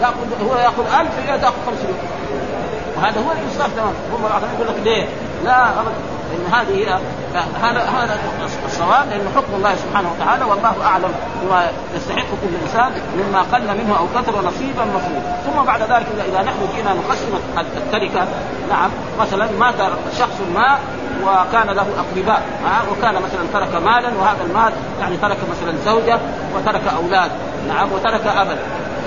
ياخذ 0.00 0.50
هو 0.50 0.56
ياخذ 0.58 1.00
1000 1.00 1.28
هي 1.28 1.38
تاخذ 1.38 1.54
500 1.66 1.94
وهذا 2.96 3.20
هو 3.20 3.32
الإنصاف 3.32 3.76
تمام. 3.76 3.92
هم 4.12 4.26
الآخرين 4.26 4.54
يقول 4.54 4.66
لك 4.68 4.82
ليه؟ 4.84 5.06
لا 5.44 5.68
لأن 6.30 6.52
هذه 6.52 7.00
هذا 7.62 7.80
هذا 7.80 8.18
الصواب 8.66 9.08
لأن 9.10 9.28
حكم 9.36 9.54
الله 9.54 9.74
سبحانه 9.74 10.08
وتعالى 10.12 10.44
والله 10.44 10.74
أعلم 10.84 11.12
بما 11.42 11.70
يستحق 11.94 12.26
كل 12.42 12.54
إنسان 12.62 12.92
مما 13.16 13.42
قل 13.42 13.62
منه 13.62 13.98
أو 13.98 14.06
كثر 14.14 14.32
نصيبا 14.38 14.84
مفروض 14.84 15.22
ثم 15.46 15.62
بعد 15.66 15.80
ذلك 15.80 16.06
اذا 16.28 16.42
نحن 16.42 16.58
جئنا 16.76 16.94
نقسم 16.94 17.38
التركة 17.76 18.26
نعم 18.70 18.90
مثلا 19.20 19.48
مات 19.60 19.74
شخص 20.18 20.40
ما 20.54 20.78
وكان 21.22 21.66
له 21.66 21.86
أقرباء 21.98 22.42
وكان 22.90 23.14
مثلا 23.14 23.46
ترك 23.52 23.82
مالا 23.82 24.08
وهذا 24.20 24.42
المال 24.42 24.72
يعني 25.00 25.16
ترك 25.16 25.38
مثلا 25.50 25.74
زوجة 25.84 26.18
وترك 26.56 26.82
أولاد 26.96 27.30
نعم 27.68 27.92
وترك 27.92 28.26
ابا 28.26 28.56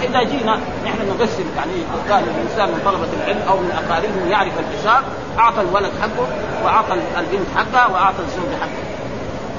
إذا 0.03 0.23
جينا 0.23 0.59
نحن 0.85 1.09
نقسم 1.09 1.45
يعني 1.55 1.73
كان 2.09 2.23
الإنسان 2.23 2.67
من 2.67 2.81
طلبة 2.85 3.07
العلم 3.21 3.41
أو 3.49 3.57
من 3.57 3.71
أقاربه 3.71 4.29
يعرف 4.29 4.53
الحساب 4.59 5.03
أعطى 5.39 5.61
الولد 5.61 5.91
حقه 6.01 6.27
وأعطى 6.63 6.93
البنت 7.17 7.47
حقها 7.55 7.87
وأعطى 7.87 8.19
الزوج 8.19 8.51
حقه 8.61 8.83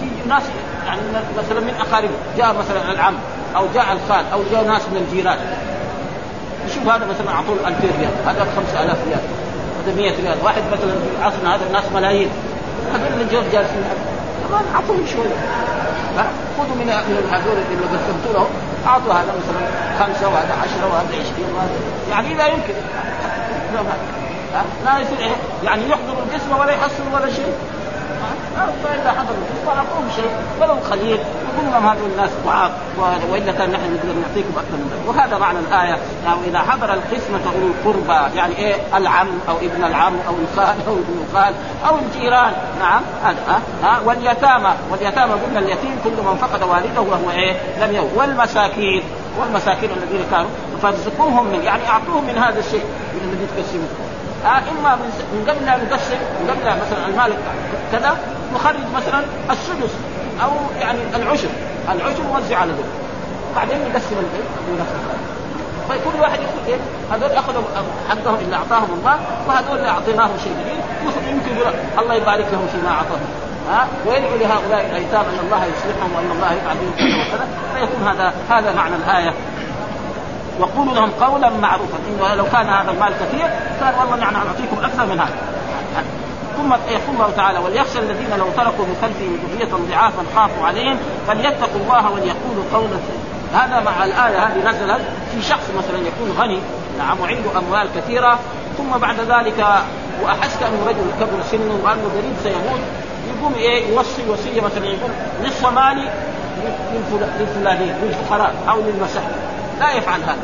تيجي 0.00 0.28
ناس 0.28 0.42
يعني 0.86 1.00
مثلا 1.38 1.60
من 1.60 1.74
اقاربه 1.80 2.14
جاء 2.36 2.54
مثلا 2.54 2.92
العم 2.92 3.14
أو 3.56 3.66
جاء 3.74 3.92
الخال 3.92 4.24
أو 4.32 4.42
جاء 4.52 4.64
ناس 4.64 4.82
من 4.82 4.96
الجيران. 4.96 5.38
يشوف 6.66 6.88
هذا 6.88 7.06
مثلا 7.06 7.34
أعطوه 7.34 7.56
2000 7.66 7.80
ريال 7.98 8.10
هذا 8.26 8.46
5000 8.56 8.98
ريال 9.06 9.20
هذا 9.84 9.96
100 9.96 10.10
ريال 10.10 10.36
واحد 10.44 10.62
مثلا 10.72 10.90
في 10.90 11.24
عصرنا 11.24 11.54
هذا 11.54 11.66
الناس 11.66 11.84
ملايين. 11.94 12.30
هذول 12.94 13.12
اللي 13.12 13.24
جالسين. 13.32 13.84
كمان 14.48 14.64
أعطوهم 14.74 15.06
شوية. 15.06 15.36
خذوا 16.58 16.74
من 16.74 16.86
من 16.86 17.28
هذول 17.32 17.56
اللي 17.72 17.86
قسمتوا 17.86 18.32
لهم 18.34 18.50
أعطوا 18.86 19.12
هذا 19.12 19.32
مثلا 19.40 19.62
خمسة 19.98 20.28
وهذا 20.28 20.54
عشرة 20.62 20.86
وهذا 20.92 21.08
عشرين 21.08 21.54
وهذا. 21.54 21.70
يعني 22.10 22.34
لا 22.34 22.46
يمكن. 22.46 22.74
لا 24.84 24.98
يصير 24.98 25.18
إيه؟ 25.18 25.36
يعني 25.64 25.82
يحضر 25.82 26.12
القسمه 26.12 26.60
ولا 26.60 26.72
يحصل 26.72 27.02
ولا 27.14 27.32
شيء. 27.32 27.54
فاذا 28.84 29.10
حضر 29.10 29.34
القسمه 29.34 29.78
اعطوهم 29.78 30.08
شيء. 30.16 30.30
ولو 30.60 30.74
قليل 30.90 31.18
يقول 31.18 31.72
لهم 31.72 31.86
هذول 31.86 32.10
الناس 32.10 32.30
ضعاف. 32.46 32.70
والا 33.30 33.52
كان 33.52 33.70
نحن 33.70 33.94
نقدر 33.94 34.20
نعطيكم 34.20 34.52
أكثر 34.56 34.76
من 34.76 34.90
ذلك. 34.92 35.08
وهذا 35.08 35.38
معنى 35.38 35.58
الآية. 35.58 35.98
يعني 36.24 36.38
اذا 36.46 36.58
حضر 36.58 36.94
القسمة 36.94 37.40
اولو 37.54 37.66
القربى. 37.66 38.36
يعني 38.36 38.56
إيه؟ 38.56 38.74
العم 38.94 39.28
أو 39.48 39.56
ابن 39.56 39.84
العم 39.84 40.14
أو 40.28 40.34
الخال 40.42 40.76
أو 40.86 40.92
ابن 40.92 41.24
الخال 41.28 41.54
أو 41.88 41.94
الجيران. 41.98 42.52
نعم. 42.80 43.02
هذا 43.24 43.62
ها, 43.82 44.00
واليتامى. 44.04 44.72
واليتامى 44.90 45.32
قلنا 45.32 45.58
اليتيم 45.58 45.98
كل 46.04 46.10
من 46.10 46.36
فقد 46.40 46.62
والده 46.62 47.00
وهو 47.00 47.30
إيه؟ 47.30 47.56
لم 47.80 47.94
يوم 47.94 48.10
والمساكين. 48.16 49.02
والمساكين 49.40 49.90
الذين 49.90 50.26
كانوا 50.30 50.50
فارزقوهم 50.82 51.46
من 51.46 51.62
يعني 51.62 51.88
أعطوهم 51.88 52.24
من 52.24 52.38
هذا 52.38 52.58
الشيء. 52.58 52.84
الذي 53.24 53.46
تقسموه 53.56 54.09
آه 54.44 54.62
إما 54.70 54.96
من 55.32 55.44
قبل 55.48 55.64
نقسم 55.64 56.16
من 56.40 56.50
قبل 56.50 56.80
مثلا 56.80 57.06
المال 57.06 57.32
كذا 57.92 58.16
نخرج 58.54 58.76
مثلا 58.96 59.24
السدس 59.50 59.94
أو 60.42 60.50
يعني 60.80 60.98
العشر 61.16 61.48
العشر 61.92 62.22
نوزع 62.22 62.58
على 62.58 62.72
ذلك. 62.72 62.84
بعدين 63.56 63.78
نقسم 63.78 64.16
بنفس 64.68 64.92
فكل 65.88 66.20
واحد 66.20 66.38
يقول 66.40 66.64
إيه 66.66 66.78
هذول 67.12 67.30
أخذوا 67.30 67.62
حقهم 68.10 68.34
اللي 68.34 68.56
أعطاهم 68.56 68.88
الله 68.98 69.16
وهذول 69.48 69.78
اللي 69.78 69.88
أعطيناهم 69.88 70.30
شيء 70.44 70.52
جديد. 70.52 70.80
يمكن 71.30 71.56
يقول 71.56 71.74
الله 71.98 72.14
يبارك 72.14 72.46
لهم 72.52 72.66
فيما 72.72 72.90
أعطاهم. 72.90 73.26
ها؟ 73.70 73.86
ويدعو 74.06 74.36
لهؤلاء 74.36 74.86
الايتام 74.90 75.20
أن 75.20 75.38
الله 75.44 75.64
يصلحهم 75.64 76.12
وأن 76.16 76.30
الله 76.30 76.52
يفعل 76.52 76.76
بهم 76.76 76.92
كذا 76.98 77.22
وكذا؟ 77.22 77.46
فيكون 77.74 78.08
هذا 78.08 78.32
هذا 78.50 78.74
معنى 78.74 78.96
الآية. 78.96 79.34
وقولوا 80.60 80.94
لهم 80.94 81.10
قولا 81.20 81.50
معروفا. 81.50 81.98
إنه 82.08 82.34
لو 82.34 82.44
كان 82.44 82.68
هذا 82.68 82.90
المال 82.90 83.12
كثير 83.12 83.48
كان 83.80 83.94
والله 84.00 84.16
نحن 84.16 84.34
نعطيكم 84.34 84.84
أكثر 84.84 85.06
من 85.06 85.20
هذا. 85.20 85.36
ثم 86.56 86.72
يقول 86.72 87.14
الله 87.14 87.30
تعالى 87.36 87.58
وليخشى 87.58 87.98
الذين 87.98 88.30
لو 88.38 88.46
تركوا 88.56 88.84
من 88.84 88.96
خلفهم 89.02 89.38
ذرية 89.52 89.72
ضعافا 89.90 90.22
خافوا 90.36 90.66
عليهم 90.66 90.96
فليتقوا 91.26 91.80
الله 91.80 92.10
وليقولوا 92.10 92.64
قولا 92.74 92.98
هذا 93.54 93.80
مع 93.80 94.04
الآية 94.04 94.46
هذه 94.46 94.70
نزلت 94.70 95.00
في 95.32 95.42
شخص 95.42 95.70
مثلا 95.78 95.98
يكون 95.98 96.36
غني 96.38 96.58
نعم 96.98 97.20
وعنده 97.20 97.58
أموال 97.58 97.88
كثيرة 97.96 98.38
ثم 98.78 98.98
بعد 98.98 99.16
ذلك 99.20 99.66
وأحس 100.22 100.56
كأنه 100.60 100.86
رجل 100.86 101.04
كبر 101.20 101.42
سنه 101.50 101.78
وأنه 101.84 102.08
قريب 102.16 102.34
سيموت 102.42 102.80
يقوم 103.36 103.54
إيه 103.54 103.94
يوصي 103.94 104.22
وصية 104.28 104.60
مثلا 104.60 104.86
يقول 104.86 105.10
نصف 105.44 105.66
مالي 105.66 106.08
للفلانين 107.40 107.94
للفقراء 108.02 108.54
أو 108.68 108.80
للمساكين. 108.80 109.30
لا 109.80 109.92
يفعل 109.92 110.20
هذا. 110.22 110.36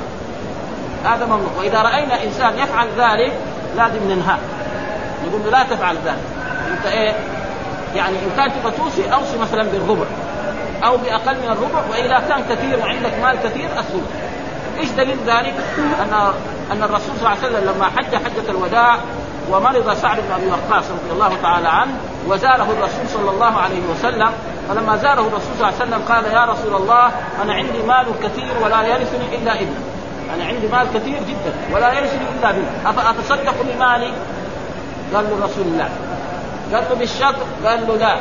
هذا 1.04 1.26
ممنوع. 1.26 1.50
وإذا 1.58 1.82
رأينا 1.82 2.24
إنسان 2.24 2.58
يفعل 2.58 2.88
ذلك 2.98 3.32
لازم 3.76 4.10
ننهاه 4.10 4.38
يقول 5.26 5.42
له 5.44 5.50
لا 5.50 5.62
تفعل 5.62 5.96
ذلك. 5.96 6.18
أنت 6.72 6.86
إيه؟ 6.86 7.14
يعني 7.94 8.16
إن 8.16 8.30
كان 8.36 8.52
تبغى 8.52 8.72
توصي 8.76 9.12
أوصي 9.12 9.38
مثلا 9.38 9.62
بالربع. 9.62 10.06
أو 10.84 10.96
بأقل 10.96 11.36
من 11.36 11.48
الربع 11.48 11.80
وإذا 11.90 12.22
كان 12.28 12.44
كثير 12.50 12.78
وعندك 12.78 13.12
مال 13.22 13.36
كثير 13.44 13.68
الثلث 13.78 14.26
إيش 14.78 14.90
دليل 14.90 15.18
ذلك؟ 15.26 15.54
أن 15.78 16.32
أن 16.72 16.82
الرسول 16.82 17.16
صلى 17.16 17.18
الله 17.18 17.28
عليه 17.28 17.40
وسلم 17.40 17.74
لما 17.74 17.84
حج 17.84 18.14
حجة 18.14 18.50
الوداع 18.50 18.98
ومرض 19.50 19.94
سعد 19.94 20.16
بن 20.16 20.32
أبي 20.32 20.46
وقاص 20.46 20.84
رضي 20.84 21.12
الله 21.12 21.32
تعالى 21.42 21.68
عنه 21.68 21.92
وزاره 22.28 22.66
الرسول 22.78 23.08
صلى 23.08 23.30
الله 23.30 23.58
عليه 23.58 23.80
وسلم 23.90 24.30
فلما 24.68 24.96
زاره 24.96 25.20
الرسول 25.20 25.54
صلى 25.58 25.68
الله 25.68 25.80
عليه 25.80 25.84
وسلم 25.84 26.02
قال 26.08 26.24
يا 26.24 26.44
رسول 26.44 26.74
الله 26.74 27.10
أنا 27.42 27.54
عندي 27.54 27.82
مال 27.82 28.06
كثير 28.22 28.52
ولا 28.64 28.86
يرثني 28.86 29.36
إلا 29.36 29.54
ابن 29.54 29.74
أنا 30.34 30.44
عندي 30.44 30.68
مال 30.68 30.86
كثير 30.94 31.18
جدا 31.28 31.52
ولا 31.74 31.92
يرثني 31.92 32.24
إلا 32.38 32.50
ابن 32.50 32.64
افاتصدق 32.86 33.54
بمالي؟ 33.62 34.12
قال 35.14 35.24
له 35.24 35.44
رسول 35.44 35.66
الله 35.66 35.88
قال 36.72 36.84
له 36.90 36.96
بالشطر؟ 36.98 37.46
قال 37.64 37.86
له 37.88 37.96
لا. 37.96 38.16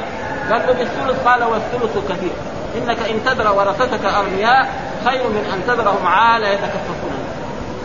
قال 0.51 0.67
له 0.67 0.73
بالثلث؟ 0.73 1.27
قال 1.27 1.43
والثلث 1.43 1.97
كثير. 2.09 2.31
إنك 2.77 2.99
إن 2.99 3.25
تدر 3.25 3.51
ورثتك 3.51 4.05
أغنياء 4.05 4.69
خير 5.05 5.23
من 5.23 5.51
أن 5.53 5.75
تدرهم 5.75 6.07
عالى 6.07 6.53
يتكففون 6.53 7.14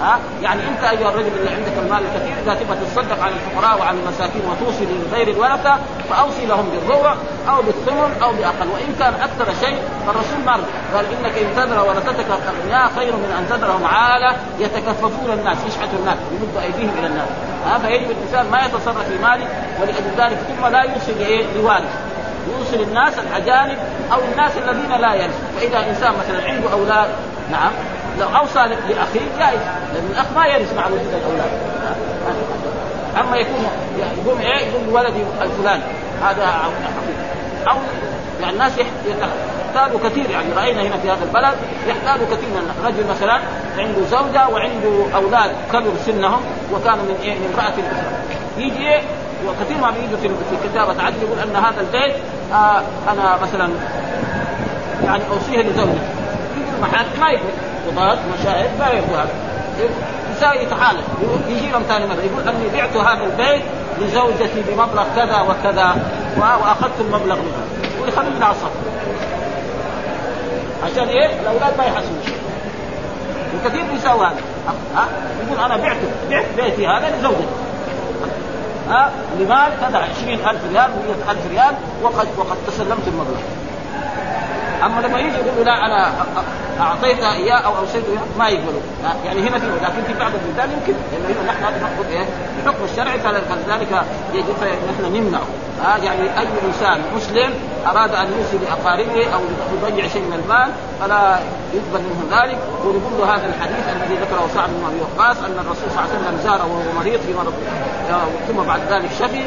ها؟ 0.01 0.19
يعني 0.43 0.61
انت 0.69 0.85
ايها 0.85 1.09
الرجل 1.09 1.31
اللي 1.39 1.51
عندك 1.51 1.73
المال 1.79 2.03
الكثير 2.07 2.35
اذا 2.43 2.55
تبغى 2.55 2.77
تتصدق 2.77 3.23
على 3.23 3.35
الفقراء 3.35 3.81
وعلى 3.81 3.99
المساكين 3.99 4.43
وتوصي 4.51 4.87
لغير 5.11 5.29
الورثة 5.29 5.79
فأوصي 6.11 6.47
لهم 6.47 6.69
بالربع 6.71 7.15
أو 7.49 7.63
بالثمن 7.63 8.23
أو 8.23 8.33
بأقل. 8.33 8.69
وإن 8.69 8.95
كان 8.99 9.15
أكثر 9.15 9.67
شيء 9.67 9.79
فالرسول 10.07 10.41
ما 10.47 10.53
قال 10.95 11.05
إنك 11.05 11.39
إن 11.39 11.57
تذر 11.57 11.89
ورثتك 11.89 12.27
الاغنياء 12.27 12.91
خير 12.97 13.13
من 13.13 13.35
أن 13.39 13.47
تذرهم 13.49 13.85
عاله 13.85 14.37
يتكففون 14.59 15.31
الناس 15.33 15.59
يشحتوا 15.67 15.99
الناس 15.99 16.17
يمد 16.33 16.63
أيديهم 16.63 16.93
إلى 16.99 17.07
الناس. 17.07 17.29
ها؟ 17.67 17.79
فيجب 17.79 18.11
الإنسان 18.11 18.51
ما 18.51 18.61
يتصرف 18.67 19.09
في 19.09 19.19
ماله 19.23 19.47
ولأجل 19.81 20.11
ذلك 20.19 20.39
ثم 20.49 20.67
لا 20.67 20.83
يوصي 20.83 21.13
لإيه؟ 21.13 21.45
لوالده. 21.57 22.11
يوصي 22.59 22.83
الناس 22.83 23.19
الأجانب 23.19 23.79
أو 24.13 24.19
الناس 24.33 24.53
الذين 24.57 25.01
لا 25.01 25.15
يرثوا 25.15 25.49
فإذا 25.57 25.91
إنسان 25.91 26.13
مثلا 26.13 26.49
عنده 26.49 26.73
أولاد 26.73 27.09
نعم 27.51 27.73
لو 28.21 28.37
أوصى 28.37 28.59
لأخيه 28.59 29.21
جائز 29.39 29.61
لأن 29.95 30.11
الأخ 30.11 30.27
ما 30.37 30.47
يرث 30.47 30.75
مع 30.77 30.87
وجود 30.87 31.15
الأولاد. 31.15 31.51
أما 33.21 33.37
يكون 33.37 33.67
يقوم 33.99 34.41
إيه؟ 34.41 34.67
يقول 34.67 34.95
ولدي 34.95 35.23
الفلاني. 35.43 35.83
هذا 36.23 36.45
أو 37.69 37.77
يعني 38.41 38.53
الناس 38.53 38.73
يحتاجوا 38.79 39.99
كثير 40.05 40.31
يعني 40.31 40.53
رأينا 40.57 40.83
هنا 40.83 40.97
في 40.97 41.11
هذا 41.11 41.25
البلد 41.25 41.55
يحتاجوا 41.89 42.27
كثير 42.27 42.49
من 42.49 42.85
رجل 42.85 43.11
مثلا 43.11 43.41
عنده 43.79 44.07
زوجة 44.11 44.49
وعنده 44.49 45.15
أولاد 45.15 45.51
كبر 45.73 45.93
سنهم 46.07 46.41
وكان 46.73 46.99
من 46.99 47.17
إيه؟ 47.23 47.35
من 47.35 47.51
امراه 47.55 47.69
أخرى 47.69 47.85
يجي 48.57 48.89
إيه؟ 48.89 49.01
وكثير 49.49 49.79
ما 49.79 49.91
بيجوا 49.91 50.19
في 50.19 50.69
كتابة 50.69 51.03
عدل 51.03 51.23
يقول 51.23 51.39
أن 51.39 51.57
هذا 51.57 51.81
البيت 51.81 52.17
آه 52.53 52.83
أنا 53.13 53.39
مثلا 53.43 53.71
يعني 55.05 55.23
أوصيه 55.31 55.63
لزوجتي. 55.63 55.99
يجي 56.57 56.71
المحاكم 56.77 57.21
ما 57.21 57.31
يقبل. 57.31 57.70
قضاة 57.91 58.19
مشاهد 58.41 58.71
ما 58.79 58.89
يقبل 58.89 59.15
هذا. 59.15 59.35
يساوي 60.37 60.63
يتحالف 60.63 61.05
يجي 61.49 61.71
لهم 61.71 61.83
ثاني 61.83 62.07
مرة 62.07 62.21
يقول 62.23 62.49
أني 62.49 62.69
بعت 62.75 62.97
هذا 62.97 63.25
البيت 63.25 63.63
لزوجتي 64.01 64.63
بمبلغ 64.69 65.05
كذا 65.17 65.41
وكذا 65.41 65.97
وأخذت 66.39 67.01
المبلغ 67.01 67.37
منها 67.37 67.65
ويخلي 68.03 68.31
من 68.31 68.43
الصف 68.51 68.71
عشان 70.85 71.09
إيه؟ 71.09 71.41
الأولاد 71.41 71.79
ما 71.79 71.85
يحسوا 71.85 72.25
شيء 72.25 72.39
وكثير 73.55 73.85
بيساوي 73.93 74.27
هذا. 74.27 74.37
ها؟ 74.97 75.05
يقول 75.47 75.65
أنا 75.65 75.77
بعت 75.77 75.97
بعت 76.31 76.45
بيتي 76.57 76.87
هذا 76.87 77.17
لزوجتي. 77.19 77.47
ها؟ 78.89 79.11
لمال 79.39 79.73
كذا 79.81 79.99
20000 79.99 80.65
ريال 80.73 80.91
100000 81.27 81.39
ريال 81.51 81.75
وقد 82.03 82.29
وقد 82.39 82.57
تسلمت 82.67 83.09
المبلغ. 83.09 83.41
أما 84.87 85.01
لما 85.01 85.19
يجي 85.19 85.37
يقول 85.37 85.67
لا 85.67 85.87
أنا 85.87 86.13
اعطيته 86.81 87.33
إياه 87.33 87.59
أو 87.59 87.79
اوصيته 87.79 88.13
إياه 88.13 88.23
ما 88.39 88.49
يقبلوا 88.49 88.81
يعني 89.25 89.41
هنا 89.41 89.59
في 89.59 89.67
لكن 89.67 90.03
في 90.07 90.15
بعض 90.19 90.33
البلدان 90.35 90.71
يمكن. 90.71 90.95
لأنه 91.13 91.41
هنا 91.41 91.53
نحن 91.53 91.63
ناخذ 91.63 92.11
إيه؟ 92.11 92.27
الحكم 92.63 92.85
الشرعي 92.85 93.19
فلذلك 93.21 94.05
يجب 94.35 94.55
نحن 94.91 95.15
نمنعه. 95.15 95.47
ها 95.85 95.97
يعني 95.97 96.23
أي 96.41 96.47
إنسان 96.67 97.01
مسلم 97.17 97.55
أراد 97.87 98.15
أن 98.15 98.27
يوصي 98.39 98.65
لأقاربه 98.65 99.35
أو 99.35 99.41
يضيع 99.75 100.09
شيء 100.09 100.23
من 100.23 100.41
المال 100.43 100.71
فلا 101.01 101.39
يقبل 101.75 102.05
منه 102.05 102.43
ذلك. 102.43 102.59
ونقول 102.85 103.19
له 103.19 103.35
هذا 103.35 103.47
الحديث 103.47 103.85
الذي 103.97 104.15
ذكره 104.15 104.49
سعد 104.55 104.69
بن 104.69 104.85
أبي 104.87 105.01
وقاص 105.01 105.37
أن 105.37 105.57
الرسول 105.65 105.91
صلى 105.91 106.05
الله 106.05 106.11
عليه 106.11 106.21
وسلم 106.21 106.39
زاره 106.45 106.67
وهو 106.67 107.01
مريض 107.01 107.21
في 107.21 107.35
مرض 107.35 107.55
ثم 108.49 108.63
بعد 108.63 108.81
ذلك 108.91 109.11
شفي. 109.19 109.45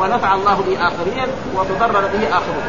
ونفع 0.00 0.34
الله 0.34 0.54
به 0.54 0.86
اخرين 0.86 1.28
وتضرر 1.54 2.06
به 2.06 2.28
اخرون 2.28 2.64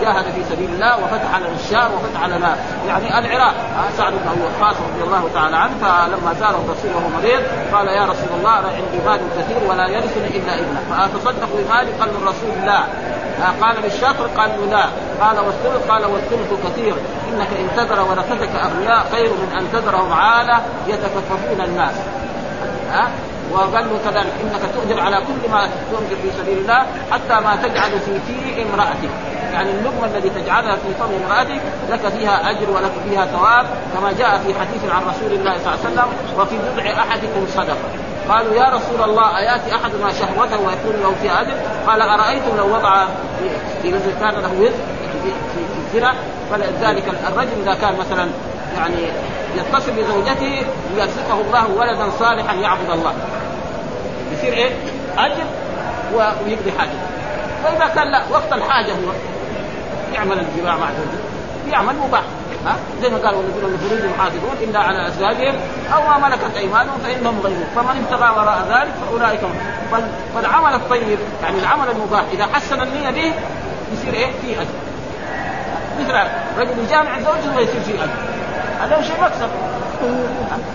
جاهد 0.00 0.24
في 0.24 0.54
سبيل 0.54 0.70
الله 0.70 1.04
وفتح 1.18 1.38
لنا 1.38 1.48
الشام 1.64 1.90
وفتح 1.94 2.26
لنا 2.26 2.56
يعني 2.88 3.18
العراق. 3.18 3.54
سعد 3.96 4.12
بن 4.12 4.28
أبي 4.28 4.40
وقاص 4.40 4.76
رضي 4.76 5.02
الله 5.04 5.30
تعالى 5.34 5.56
عنه 5.56 5.74
فلما 5.80 6.34
زاره 6.40 6.64
الرسول 6.64 6.90
وهو 6.94 7.08
مريض 7.08 7.42
قال 7.72 7.86
يا 7.88 8.02
رسول 8.02 8.28
الله 8.38 8.58
أنا 8.58 8.68
عندي 8.68 8.98
مال 9.06 9.20
كثير 9.38 9.70
ولا 9.70 9.88
يرثني 9.88 10.28
إلا 10.38 10.54
ابنه. 10.54 10.80
فأتصدق 10.90 11.48
بمالي؟ 11.54 11.92
قال 12.00 12.10
الرسول 12.10 12.66
لا 12.66 12.80
قال 13.62 13.82
بالشطر 13.82 14.26
قال 14.36 14.70
لا. 14.70 14.84
قال 15.20 15.38
والثلث؟ 15.38 15.90
قال 15.90 16.04
والثلث 16.06 16.50
كثير. 16.66 16.94
إنك 17.28 17.48
إن 17.60 17.68
تذر 17.76 18.00
ورثتك 18.00 18.50
أغنياء 18.56 19.06
خير 19.12 19.30
من 19.30 19.56
أن 19.58 19.72
تذرهم 19.72 20.12
عالة 20.12 20.60
يتكففون 20.86 21.60
الناس. 21.64 21.94
ها 22.92 23.10
وقال 23.52 23.72
له 23.72 23.98
كذلك 24.04 24.32
إنك 24.42 24.60
تؤجر 24.74 25.00
على 25.00 25.16
كل 25.16 25.50
ما 25.50 25.68
تنفق 25.90 26.20
في 26.22 26.30
سبيل 26.38 26.58
الله 26.58 26.86
حتى 27.10 27.44
ما 27.44 27.56
تجعل 27.62 27.90
في 27.90 28.20
في 28.26 28.62
امرأتك. 28.62 29.37
يعني 29.58 29.70
اللقمه 29.70 30.06
الذي 30.06 30.30
تجعلها 30.30 30.76
في 30.76 30.94
فم 30.98 31.24
امرأتك 31.24 31.60
لك 31.90 32.08
فيها 32.08 32.50
أجر 32.50 32.70
ولك 32.70 32.92
فيها 33.08 33.26
ثواب 33.26 33.66
كما 33.94 34.12
جاء 34.18 34.38
في 34.38 34.54
حديث 34.54 34.92
عن 34.92 35.02
رسول 35.02 35.32
الله 35.32 35.52
صلى 35.58 35.74
الله 35.74 35.78
عليه 35.84 35.90
وسلم 35.92 36.08
وفي 36.38 36.58
بضع 36.58 37.02
أحدكم 37.02 37.46
صدقة. 37.56 37.76
قالوا 38.28 38.54
يا 38.54 38.64
رسول 38.64 39.10
الله 39.10 39.38
أيأتي 39.38 39.74
أحدنا 39.74 40.12
شهوته 40.12 40.58
ويكون 40.60 41.02
له 41.02 41.14
فيها 41.22 41.40
أجر؟ 41.40 41.54
قال 41.86 42.02
أرأيتم 42.02 42.56
لو 42.56 42.74
وضع 42.74 43.06
في 43.82 43.88
رجل 43.88 44.12
كان 44.20 44.34
له 44.34 44.52
وزر 44.60 44.72
في 45.22 45.30
في 45.54 45.78
الزنا؟ 45.86 46.14
فلذلك 46.50 47.04
الرجل 47.28 47.62
إذا 47.62 47.74
كان 47.74 47.94
مثلا 47.98 48.28
يعني 48.76 49.08
يتصل 49.56 49.92
بزوجته 49.92 50.62
ليرزقه 50.94 51.40
الله 51.40 51.66
ولدا 51.78 52.10
صالحا 52.18 52.54
يعبد 52.54 52.90
الله. 52.90 53.12
يصير 54.32 54.52
إيه؟ 54.52 54.70
أجر 55.18 55.44
ويقضي 56.14 56.72
حاجة. 56.78 56.90
واذا 57.64 57.94
كان 57.94 58.10
لا 58.10 58.22
وقت 58.30 58.52
الحاجة 58.52 58.92
هو. 58.92 59.37
يعمل 60.14 60.38
الجماع 60.38 60.76
مع 60.76 60.86
زوجته 60.86 61.72
يعمل 61.72 61.94
مباح. 62.08 62.22
ها؟ 62.66 62.76
زي 63.02 63.08
ما 63.08 63.18
قال 63.18 63.34
والذين 63.34 63.74
لفروجهم 63.74 64.12
حافظون 64.18 64.56
إلا 64.60 64.78
على 64.78 65.08
أزواجهم 65.08 65.54
أو 65.94 66.02
ما 66.02 66.28
ملكت 66.28 66.56
أيمانهم 66.56 66.98
فإنهم 67.04 67.40
غيرون 67.40 67.66
فمن 67.76 68.04
ابتغى 68.04 68.30
وراء 68.30 68.58
ذلك 68.68 68.92
فأولئك 69.06 69.40
هم. 69.44 69.54
فالعمل 70.34 70.74
الطيب 70.74 71.18
يعني 71.42 71.58
العمل 71.58 71.90
المباح 71.90 72.22
إذا 72.32 72.46
حسن 72.46 72.82
النية 72.82 73.10
به 73.10 73.32
يصير 73.92 74.14
إيه؟ 74.14 74.26
في 74.42 74.60
أجر. 74.60 74.68
مثل 76.00 76.14
رجل 76.58 76.78
يجامع 76.84 77.18
زوجته 77.18 77.56
ويصير 77.56 77.80
في 77.80 77.94
أجر. 77.94 78.10
هذا 78.80 79.02
شيء 79.02 79.16
مكسب. 79.22 79.48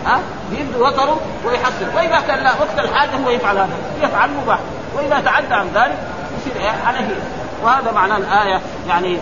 ها؟ 0.06 0.20
بيبدو 0.52 0.88
وطره 0.88 1.20
ويحسن. 1.46 1.96
وإذا 1.96 2.20
كان 2.28 2.44
لا 2.44 2.52
وقت 2.52 2.80
الحاجة 2.80 3.16
هو 3.26 3.30
يفعل 3.30 3.58
هذا. 3.58 3.78
يفعل 4.02 4.30
مباح. 4.44 4.60
وإذا 4.96 5.20
تعدى 5.20 5.54
عن 5.54 5.68
ذلك 5.76 5.98
يصير 6.46 6.62
إيه؟ 6.62 6.88
عليه. 6.88 7.16
وهذا 7.64 7.92
معنى 7.92 8.18
الآية 8.18 8.62
يعني 8.88 9.18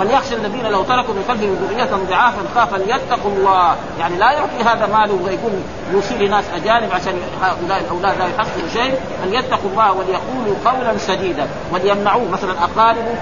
وليخشى 0.00 0.34
الذين 0.34 0.66
لو 0.66 0.82
تركوا 0.82 1.14
من 1.14 1.24
خلفهم 1.28 1.54
ذرية 1.54 2.06
ضعافا 2.10 2.42
خافا 2.54 2.76
يتقوا 2.76 3.30
الله، 3.30 3.76
يعني 4.00 4.16
لا 4.16 4.32
يعطي 4.32 4.62
هذا 4.64 4.86
ماله 4.86 5.18
ويكون 5.24 5.64
يوصي 5.92 6.14
لناس 6.26 6.44
أجانب 6.54 6.92
عشان 6.92 7.14
هؤلاء 7.42 7.80
الأولاد 7.80 8.18
لا 8.18 8.26
يحصلوا 8.26 8.68
شيء، 8.72 8.94
أن 9.24 9.34
يتقوا 9.34 9.70
الله 9.70 9.92
وليقولوا 9.92 10.54
قولا 10.64 10.98
سديدا، 10.98 11.46
وليمنعوه. 11.72 12.30
مثلا 12.30 12.52
أقاربه 12.52 13.14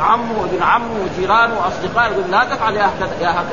عمه 0.00 0.40
وابن 0.40 0.62
عمه 0.62 0.94
وجيرانه 1.04 1.54
واصدقائه 1.64 2.12
يقول 2.12 2.30
لا 2.30 2.44
تفعل 2.44 2.76
يا 2.76 2.84
هذا 2.84 3.10
يا 3.20 3.28
هذا 3.28 3.48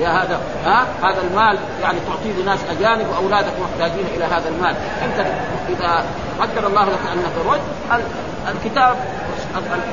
يا 0.00 0.08
هذا 0.08 0.40
ها؟ 0.64 0.86
هذا 1.02 1.20
المال 1.30 1.58
يعني 1.82 1.98
تعطيه 2.08 2.42
لناس 2.42 2.58
أجانب 2.70 3.06
وأولادك 3.08 3.52
محتاجين 3.60 4.06
إلى 4.16 4.24
هذا 4.24 4.48
المال. 4.48 4.74
أنت 5.02 5.26
إذا 5.68 6.04
قدر 6.40 6.66
الله 6.66 6.84
لك 6.84 7.00
أنك 7.12 7.46
رجل 7.46 8.02
الكتاب 8.48 8.96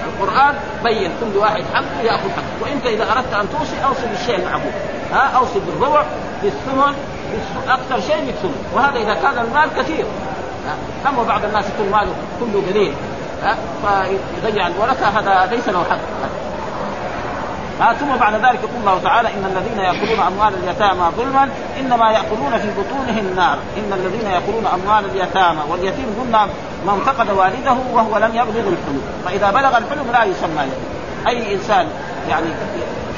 القرآن 0.07 0.55
بين 0.83 1.11
كل 1.21 1.37
واحد 1.37 1.63
حق 1.73 2.03
ياخذ 2.03 2.29
حق 2.29 2.43
وأنت 2.61 2.85
إذا 2.85 3.11
أردت 3.11 3.33
أن 3.33 3.47
توصي 3.59 3.85
أوصي 3.85 4.07
بالشيء 4.07 4.35
المعقول 4.35 4.71
ها؟ 5.11 5.37
أوصي 5.37 5.59
بالربع 5.59 6.03
بالثمن 6.43 6.95
أكثر 7.67 7.99
شيء 7.99 8.25
بالثمن. 8.25 8.65
وهذا 8.73 8.99
إذا 8.99 9.13
كان 9.13 9.45
المال 9.45 9.69
كثير 9.77 10.05
اما 11.07 11.23
بعض 11.23 11.45
الناس 11.45 11.65
يكون 11.69 11.91
ماله 11.91 12.13
كله 12.39 12.63
قليل 12.69 12.93
فيضيع 14.41 14.67
الورثة 14.67 15.07
هذا 15.07 15.55
ليس 15.55 15.69
له 15.69 15.83
حق. 15.89 15.99
ها 17.79 17.93
ثم 17.93 18.15
بعد 18.19 18.33
ذلك 18.33 18.59
يقول 18.63 18.79
الله 18.79 18.99
تعالى 19.03 19.27
إن 19.27 19.45
الذين 19.45 19.79
يأكلون 19.79 20.19
أموال 20.27 20.53
اليتامى 20.63 21.11
ظلما 21.17 21.49
إنما 21.79 22.11
يأكلون 22.11 22.57
في 22.57 22.67
بطونهم 22.67 23.17
النار 23.17 23.57
إن 23.77 23.93
الذين 23.93 24.31
يأكلون 24.31 24.65
أموال 24.65 25.05
اليتامى 25.05 25.59
واليتيم 25.69 26.15
قلنا 26.21 26.45
من 26.85 27.01
فقد 27.05 27.29
والده 27.29 27.77
وهو 27.93 28.17
لم 28.17 28.31
يبلغ 28.35 28.67
الحلم. 28.67 29.01
فإذا 29.25 29.51
بلغ 29.51 29.77
الحلم 29.77 30.11
لا 30.13 30.23
يسمى 30.23 30.61
يتيم. 30.61 31.27
أي 31.27 31.55
إنسان 31.55 31.87
يعني 32.29 32.45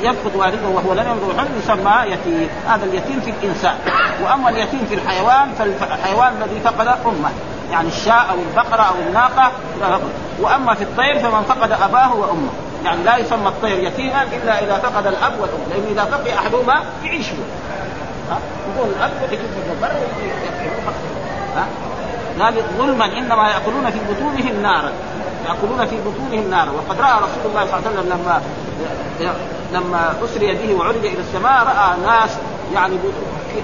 يفقد 0.02 0.36
والده 0.36 0.68
وهو 0.68 0.94
لم 0.94 1.06
يبلغ 1.12 1.32
الحلم 1.32 1.62
يسمى 1.64 2.14
يتيم. 2.14 2.50
هذا 2.68 2.86
اليتيم 2.86 3.22
في 3.22 3.32
الإنسان. 3.32 3.76
وأما 4.24 4.50
اليتيم 4.50 4.86
في 4.90 4.96
الحيوان 4.96 5.52
فالحيوان 5.60 6.34
الذي 6.42 6.60
فقد 6.60 6.88
أمه 6.88 7.32
يعني 7.72 7.88
الشاء 7.88 8.26
أو 8.32 8.36
البقرة 8.50 8.82
أو 8.82 8.96
الناقة 9.08 9.52
وأما 10.42 10.74
في 10.74 10.84
الطير 10.84 11.20
فمن 11.20 11.44
فقد 11.50 11.72
أباه 11.72 12.16
وأمه. 12.16 12.71
يعني 12.86 13.04
لا 13.04 13.18
يسمى 13.18 13.48
الطير 13.48 13.80
يتيما 13.80 14.24
إلا 14.24 14.64
إذا 14.64 14.78
فقد 14.78 15.08
الأب 15.08 15.34
والأم 15.40 15.60
لأنه 15.70 15.88
إذا 15.92 16.18
بقي 16.18 16.34
أحدهما 16.34 16.84
يعيش 17.04 17.28
ها؟ 18.30 18.40
يقول 18.76 18.90
الأب 18.90 19.12
يجيب 19.32 19.40
من 19.40 19.84
ها؟ 21.56 21.66
قال 22.40 22.54
ظلما 22.78 23.06
إنما 23.06 23.50
يأكلون 23.50 23.92
في 23.92 24.00
بطونهم 24.10 24.62
نارا. 24.62 24.92
يأكلون 25.48 25.86
في 25.86 25.96
بطونهم 25.96 26.50
نارا. 26.50 26.72
وقد 26.72 27.02
رأى 27.02 27.14
رسول 27.14 27.46
الله 27.46 27.66
صلى 27.66 27.80
الله 27.80 27.88
عليه 27.88 28.00
وسلم 28.00 28.10
لما 28.10 28.42
لما 29.74 30.14
أسري 30.26 30.54
به 30.54 30.76
وعرج 30.76 31.06
إلى 31.06 31.20
السماء 31.20 31.64
رأى 31.64 31.98
ناس 32.06 32.38
يعني 32.74 32.96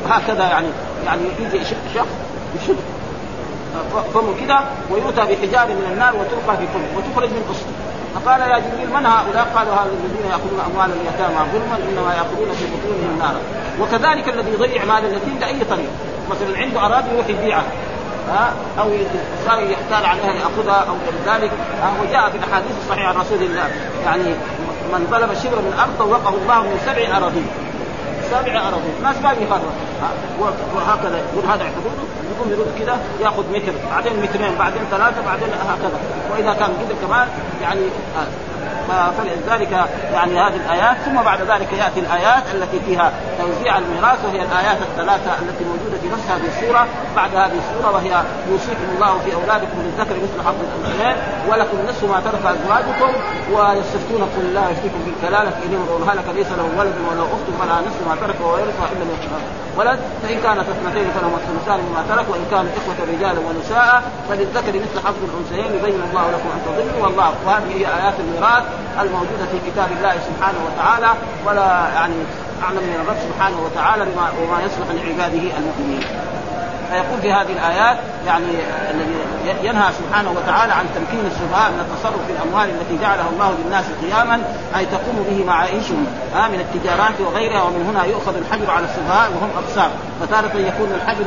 هكذا 0.09 0.43
يعني 0.43 0.67
يعني 1.05 1.21
يجي 1.39 1.65
شخص 1.65 2.07
يشد. 2.55 2.77
فمه 4.13 4.33
كده 4.41 4.59
ويؤتى 4.91 5.21
بحجاب 5.21 5.69
من 5.69 5.89
النار 5.93 6.15
وتلقى 6.15 6.57
في 6.57 6.67
فمه 6.67 6.97
وتخرج 6.97 7.29
من 7.29 7.43
قصته 7.49 7.86
فقال 8.17 8.41
يا 8.41 8.59
جبريل 8.59 8.89
من 8.89 9.05
هؤلاء؟ 9.05 9.47
قالوا 9.55 9.73
هؤلاء 9.73 9.97
الذين 10.03 10.25
ياكلون 10.31 10.59
أموال 10.71 10.89
اليتامى 10.91 11.51
ظلما 11.53 11.75
إنما 11.89 12.13
ياكلون 12.15 12.51
في 12.55 12.65
بطونهم 12.65 13.19
نارا. 13.19 13.41
وكذلك 13.81 14.29
الذي 14.29 14.51
يضيع 14.51 14.85
مال 14.85 15.05
اليتيم 15.05 15.37
باي 15.39 15.59
طريق؟ 15.69 15.89
مثلا 16.29 16.57
عنده 16.57 16.85
أراضي 16.85 17.09
يروح 17.13 17.27
يبيعها 17.27 17.63
ها؟ 18.29 18.53
أو 18.79 18.89
صار 19.45 19.59
يحتال 19.59 20.05
عليها 20.05 20.33
ياخذها 20.33 20.85
أو 20.89 20.93
غير 20.93 21.35
ذلك. 21.35 21.51
وجاء 22.01 22.29
في 22.29 22.37
الأحاديث 22.37 22.71
الصحيحة 22.83 23.07
عن 23.07 23.15
رسول 23.15 23.41
الله. 23.41 23.69
يعني 24.05 24.29
من 24.93 25.07
ظلم 25.11 25.33
شبر 25.43 25.61
من 25.61 25.73
أرض 25.79 25.91
طوقه 25.99 26.35
الله 26.35 26.61
من 26.61 26.79
سبع 26.85 27.17
أراضين. 27.17 27.47
سبع 28.31 28.67
اراضين 28.67 28.93
الناس 28.99 29.15
ما 29.23 29.33
بيخافوا 29.33 29.69
وهكذا 30.75 31.17
يقول 31.17 31.45
هذا 31.45 31.63
حدوده 31.63 32.03
يقوم 32.31 32.51
يرد 32.51 32.79
كذا 32.79 32.97
يأخذ 33.21 33.43
متر 33.53 33.73
بعدين 33.91 34.13
مترين 34.21 34.55
بعدين 34.59 34.81
ثلاثة 34.91 35.21
بعدين 35.25 35.49
هكذا. 35.69 35.99
وإذا 36.31 36.53
كان 36.53 36.69
قدر 36.69 36.95
كمان 37.07 37.27
يعني 37.61 37.81
فلذلك 39.17 39.71
يعني 40.13 40.39
هذه 40.39 40.55
الآيات 40.55 40.97
ثم 41.05 41.21
بعد 41.21 41.41
ذلك 41.41 41.73
يأتي 41.73 41.99
الآيات 41.99 42.43
التي 42.53 42.79
فيها 42.79 43.11
توزيع 43.39 43.77
الميراث 43.77 44.25
وهي 44.25 44.41
الآيات 44.41 44.77
الثلاثة 44.81 45.31
التي 45.41 45.63
موجودة. 45.63 45.86
في 46.01 46.07
نفس 46.13 46.25
هذه 46.33 46.47
السورة 46.53 46.87
بعد 47.15 47.31
هذه 47.35 47.57
السورة 47.63 47.89
وهي 47.95 48.23
يوصيكم 48.51 48.87
الله 48.95 49.19
في 49.25 49.29
أولادكم 49.35 49.77
للذكر 49.85 50.15
مثل 50.25 50.37
حظ 50.47 50.55
الأنثيين 50.67 51.15
ولكم 51.49 51.77
نصف 51.89 52.03
ما 52.03 52.19
ترك 52.27 52.43
أزواجكم 52.55 53.11
ويستفتونكم 53.53 54.37
قل 54.37 54.45
الله 54.49 54.69
يفتيكم 54.69 54.99
في 55.05 55.09
الكلاله 55.15 55.49
ان 55.65 55.73
امرؤ 55.79 56.09
هلك 56.09 56.27
ليس 56.35 56.51
له 56.59 56.67
ولد 56.79 56.95
وله 57.09 57.27
أخت 57.35 57.47
فلا 57.59 57.75
نصف 57.87 58.01
ما 58.09 58.15
ترك 58.23 58.37
ويرثها 58.41 58.87
ان 58.91 58.97
لم 59.01 59.09
يكن 59.15 59.31
ولد 59.77 59.99
فإن 60.23 60.37
كانت 60.45 60.65
اثنتين 60.73 61.07
فلهما 61.15 61.37
الثلثان 61.41 61.79
مما 61.85 62.03
ترك 62.09 62.25
وإن 62.31 62.45
كانوا 62.51 62.71
إخوة 62.79 62.99
رجالا 63.13 63.39
ونساء 63.47 64.03
فللذكر 64.29 64.73
مثل 64.85 64.97
حظ 65.05 65.15
الأنثيين 65.29 65.71
يبين 65.77 66.01
الله 66.09 66.25
لكم 66.35 66.49
أن 66.55 66.59
تضلوا 66.65 67.03
والله 67.03 67.33
وهذه 67.45 67.71
هي 67.77 67.85
آيات 67.99 68.13
الميراث 68.19 68.63
الموجودة 69.01 69.45
في 69.51 69.57
كتاب 69.71 69.89
الله 69.97 70.15
سبحانه 70.27 70.59
وتعالى 70.67 71.11
ولا 71.45 71.67
يعني 71.95 72.15
أعلم 72.63 72.83
من 72.83 72.99
الرب 73.01 73.17
سبحانه 73.29 73.57
وتعالى 73.65 74.05
بما 74.05 74.31
وما 74.41 74.63
يصلح 74.65 74.87
لعباده 74.93 75.57
المؤمنين. 75.57 76.03
فيقول 76.89 77.21
في 77.21 77.31
هذه 77.31 77.51
الآيات 77.51 77.97
يعني 78.27 78.51
الذي 78.91 79.15
ينهى 79.63 79.91
سبحانه 79.99 80.31
وتعالى 80.31 80.73
عن 80.73 80.85
تمكين 80.95 81.25
السفهاء 81.25 81.71
من 81.71 81.79
التصرف 81.79 82.25
في 82.27 82.31
الأموال 82.31 82.69
التي 82.69 82.97
جعلها 83.01 83.29
الله 83.33 83.55
للناس 83.63 83.85
قياما 84.01 84.41
أي 84.77 84.85
تقوم 84.85 85.25
به 85.29 85.45
معايشهم 85.45 86.05
آه 86.35 86.47
من 86.47 86.59
التجارات 86.59 87.21
وغيرها 87.21 87.63
ومن 87.63 87.85
هنا 87.89 88.05
يؤخذ 88.05 88.37
الحجر 88.37 88.71
على 88.71 88.85
السفهاء 88.85 89.31
وهم 89.31 89.49
أقسام 89.57 89.89
فتارة 90.21 90.55
يكون 90.55 90.89
الحجر 90.95 91.23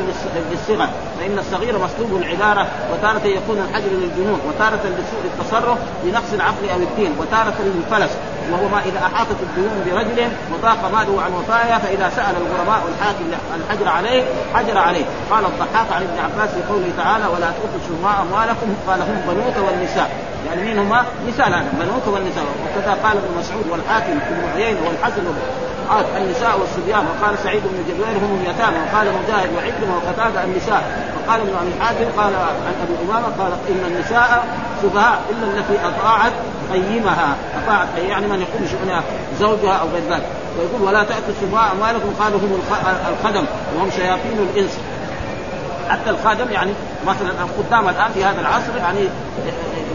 للصغر 0.51 0.89
فإن 1.19 1.39
الصغير 1.39 1.79
مسلوب 1.79 2.23
العبارة 2.23 2.67
وتارة 2.93 3.27
يكون 3.27 3.59
الحجر 3.69 3.91
للجنون 3.91 4.41
وتارة 4.49 4.83
لسوء 4.85 5.23
التصرف 5.25 5.79
لنقص 6.05 6.33
العقل 6.33 6.69
أو 6.73 6.77
الدين 6.77 7.13
وتارة 7.19 7.55
للفلس 7.61 8.11
وهو 8.53 8.69
ما 8.69 8.81
إذا 8.85 8.99
أحاطت 8.99 9.37
الديون 9.43 9.85
برجل 9.87 10.29
وضاق 10.53 10.83
ماله 10.93 11.23
عن 11.23 11.33
وفايا 11.33 11.79
فإذا 11.79 12.11
سأل 12.17 12.35
الغرباء 12.43 12.83
الحاكم 12.93 13.25
الحجر 13.57 13.89
عليه 13.89 14.23
حجر 14.55 14.79
عليه. 14.79 15.05
قال 15.31 15.45
الضحاك 15.45 15.93
عن 15.93 16.03
ابن 16.03 16.19
عباس 16.19 16.51
في 16.55 16.63
قوله 16.73 16.91
تعالى 16.97 17.27
ولا 17.27 17.51
تؤتوا 17.51 17.81
الشرماء 17.83 18.23
أموالكم 18.23 18.75
قال 18.89 19.01
هم 19.01 19.21
بنوك 19.29 19.57
والنساء 19.69 20.11
يعني 20.47 20.63
مين 20.63 20.79
هما؟ 20.79 21.05
نساء 21.29 21.49
بنوك 21.73 22.07
والنساء. 22.07 22.45
وكذا 22.65 22.93
قال 23.05 23.17
ابن 23.17 23.39
مسعود 23.39 23.67
والحاكم 23.71 24.13
ابن 24.13 24.49
عيينة 24.55 24.81
والحسن 24.87 25.25
النساء 25.99 26.61
والصبيان 26.61 27.05
وقال 27.07 27.39
سعيد 27.39 27.63
بن 27.63 27.79
جبير 27.89 28.07
هم 28.07 28.41
اليتامى 28.43 28.77
وقال 28.77 29.07
مجاهد 29.07 29.51
وعكرمة 29.57 29.97
وقتادة 29.97 30.45
النساء 30.45 30.83
وقال 31.17 31.41
ابن 31.41 31.55
أبي 31.63 31.85
حاتم 31.85 32.05
قال 32.17 32.35
عن 32.67 32.75
أبي 32.83 32.95
أمامة 33.05 33.27
قال 33.39 33.53
إن 33.69 33.93
النساء 33.93 34.45
سفهاء 34.83 35.23
إلا 35.31 35.59
التي 35.59 35.79
أطاعت 35.85 36.33
قيمها 36.73 37.37
أطاعت 37.63 37.89
يعني 38.09 38.27
من 38.27 38.41
يقوم 38.41 38.69
شؤونها 38.71 39.03
زوجها 39.41 39.73
أو 39.73 39.89
غير 39.89 40.03
ذلك. 40.11 40.27
ويقول 40.59 40.83
ولا 40.83 41.05
تأتوا 41.05 41.29
السفهاء 41.29 41.73
أموالكم 41.73 42.11
قالوا 42.21 42.39
هم 42.39 42.61
الخدم 43.13 43.45
وهم 43.77 43.91
شياطين 43.91 44.49
الإنس. 44.55 44.79
حتى 45.91 46.11
الخادم 46.11 46.53
يعني 46.53 46.73
مثلا 47.07 47.31
الخدام 47.31 47.89
الآن 47.89 48.11
في 48.15 48.25
هذا 48.25 48.41
العصر 48.41 48.77
يعني 48.77 49.01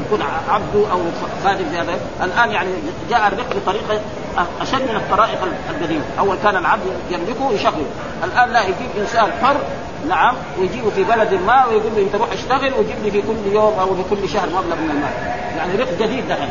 يكون 0.06 0.20
عبد 0.50 0.76
أو 0.92 1.00
خادم 1.44 1.66
في 1.72 1.78
هذا 1.78 1.94
الآن 2.24 2.52
يعني 2.52 2.70
جاء 3.10 3.28
الرق 3.28 3.56
بطريقة 3.56 4.00
أشد 4.62 4.82
من 4.82 4.96
الطرائق 4.96 5.40
القديمة، 5.70 6.04
أول 6.20 6.38
كان 6.44 6.56
العبد 6.56 6.82
يملكه 7.10 7.52
يشغله، 7.52 7.86
الآن 8.24 8.50
لا 8.50 8.64
يجيب 8.64 8.90
إنسان 8.98 9.32
حر 9.42 9.58
نعم 10.10 10.36
ويجيبه 10.60 10.90
في 10.90 11.04
بلد 11.04 11.34
ما 11.34 11.66
ويقول 11.66 11.92
له 11.96 12.02
أنت 12.02 12.16
روح 12.16 12.32
اشتغل 12.32 12.74
وجيب 12.74 12.96
لي 13.04 13.12
في 13.12 13.22
كل 13.22 13.54
يوم 13.54 13.80
أو 13.80 13.96
في 13.96 14.04
كل 14.10 14.30
شهر 14.30 14.48
مبلغ 14.48 14.76
من 14.76 14.90
المال، 14.90 15.14
يعني 15.58 15.76
رق 15.76 15.94
جديد 16.00 16.28
دحين. 16.28 16.50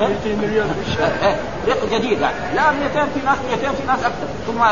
200 0.00 0.36
مليون 0.42 0.66
في 0.66 0.90
الشهر 0.90 1.36
رق 1.68 1.84
جديد 1.92 2.20
يعني. 2.20 2.34
لا 2.54 2.70
200 2.70 3.04
في 3.14 3.20
ناس 3.26 3.38
200 3.50 3.72
في 3.72 3.86
ناس 3.86 3.98
أكثر. 3.98 4.26
ثم 4.46 4.62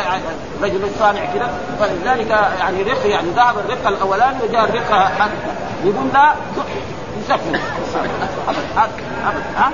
رجل 0.63 0.91
صانع 0.99 1.25
كذا. 1.25 1.51
فلذلك 1.81 2.31
يعني 2.61 2.83
رق 2.83 3.07
يعني 3.07 3.31
ذهب 3.37 3.55
الرق 3.59 3.89
الأولاني 3.89 4.37
وجاء 4.49 4.65
الرق 4.65 5.11
يقول 5.85 6.09
لا 6.15 6.35
ابدا 9.25 9.45
ها؟ 9.57 9.71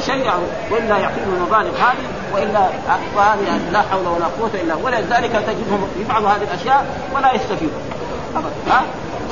شيء 0.00 0.24
يعني 0.24 0.42
وإلا 0.70 0.96
يعطيهم 0.96 1.34
المبالغ 1.36 1.76
هذه 1.76 2.06
وإلا 2.34 2.68
فهذه 3.16 3.60
لا 3.72 3.82
حول 3.82 4.06
ولا 4.06 4.26
قوة 4.40 4.50
إلا 4.54 4.74
ولذلك 4.74 5.32
تجدهم 5.32 5.88
يفعلوا 6.00 6.28
هذه 6.28 6.42
الأشياء 6.42 6.86
ولا 7.14 7.34
يستفيدوا 7.34 7.80
ابدا 8.36 8.50
ها؟ 8.70 8.82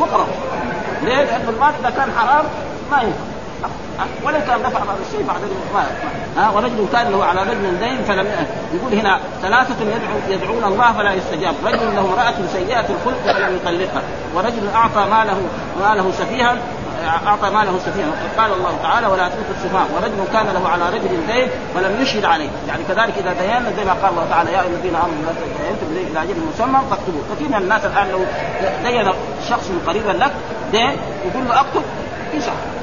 فقراء 0.00 0.26
ليه؟ 1.02 1.24
لأن 1.24 1.48
المال 1.48 1.72
إذا 1.80 1.90
كان 1.90 2.12
حرام 2.18 2.44
ما 2.90 3.02
ينفع. 3.02 3.34
ولا 4.24 4.40
كان 4.40 4.62
دفع 4.62 4.78
بعض 4.78 4.96
الشيء 5.06 5.26
بعد 5.26 5.40
ما 5.74 5.87
ها؟ 6.37 6.50
ورجل 6.50 6.87
كان 6.92 7.12
له 7.12 7.24
على 7.24 7.42
رجل 7.42 7.78
دين 7.80 8.04
فلم 8.04 8.26
يقول 8.74 8.94
هنا 8.94 9.20
ثلاثة 9.42 9.74
يدعو 9.80 10.18
يدعون 10.28 10.64
الله 10.64 10.92
فلا 10.92 11.12
يستجاب، 11.12 11.54
رجل 11.64 11.94
له 11.96 12.00
امرأة 12.00 12.34
سيئة 12.52 12.87
الخلق 12.90 13.34
فلم 13.34 13.56
يطلقها، 13.56 14.02
ورجل 14.34 14.68
أعطى 14.74 15.10
ماله 15.10 15.40
ماله 15.80 16.12
سفيها 16.18 16.56
أعطى 17.07 17.51
ماله 17.51 17.79
سفيها 17.79 18.07
قال 18.38 18.53
الله 18.53 18.79
تعالى 18.83 19.07
ولا 19.07 19.29
تؤتوا 19.29 19.55
السفهاء 19.57 19.87
ورجل 19.95 20.33
كان 20.33 20.47
له 20.47 20.69
على 20.69 20.88
رجل 20.88 21.27
دين 21.27 21.49
ولم 21.77 22.03
يشهد 22.03 22.25
عليه. 22.25 22.49
يعني 22.69 22.83
كذلك 22.88 23.14
إذا 23.19 23.33
دينا 23.33 23.73
زي 23.77 23.85
ما 23.85 23.93
قال 23.93 24.11
الله 24.11 24.27
تعالى 24.31 24.53
يا 24.53 24.61
أيها 24.61 24.69
الذين 24.69 24.95
آمنوا 24.95 25.21
اذا 25.23 25.35
دينتم 25.69 26.11
إلى 26.11 26.23
أجل 26.23 26.35
مسمى 26.55 26.81
فاكتبوه. 26.90 27.23
كثير 27.35 27.49
من 27.49 27.55
الناس 27.55 27.85
الآن 27.85 28.09
لو 28.09 28.21
دين 28.85 29.12
شخص 29.49 29.71
قريبا 29.87 30.11
لك 30.11 30.33
دين 30.73 30.97
يقول 31.27 31.49
له 31.49 31.61
أكتب 31.61 31.83
يشهد 32.35 32.75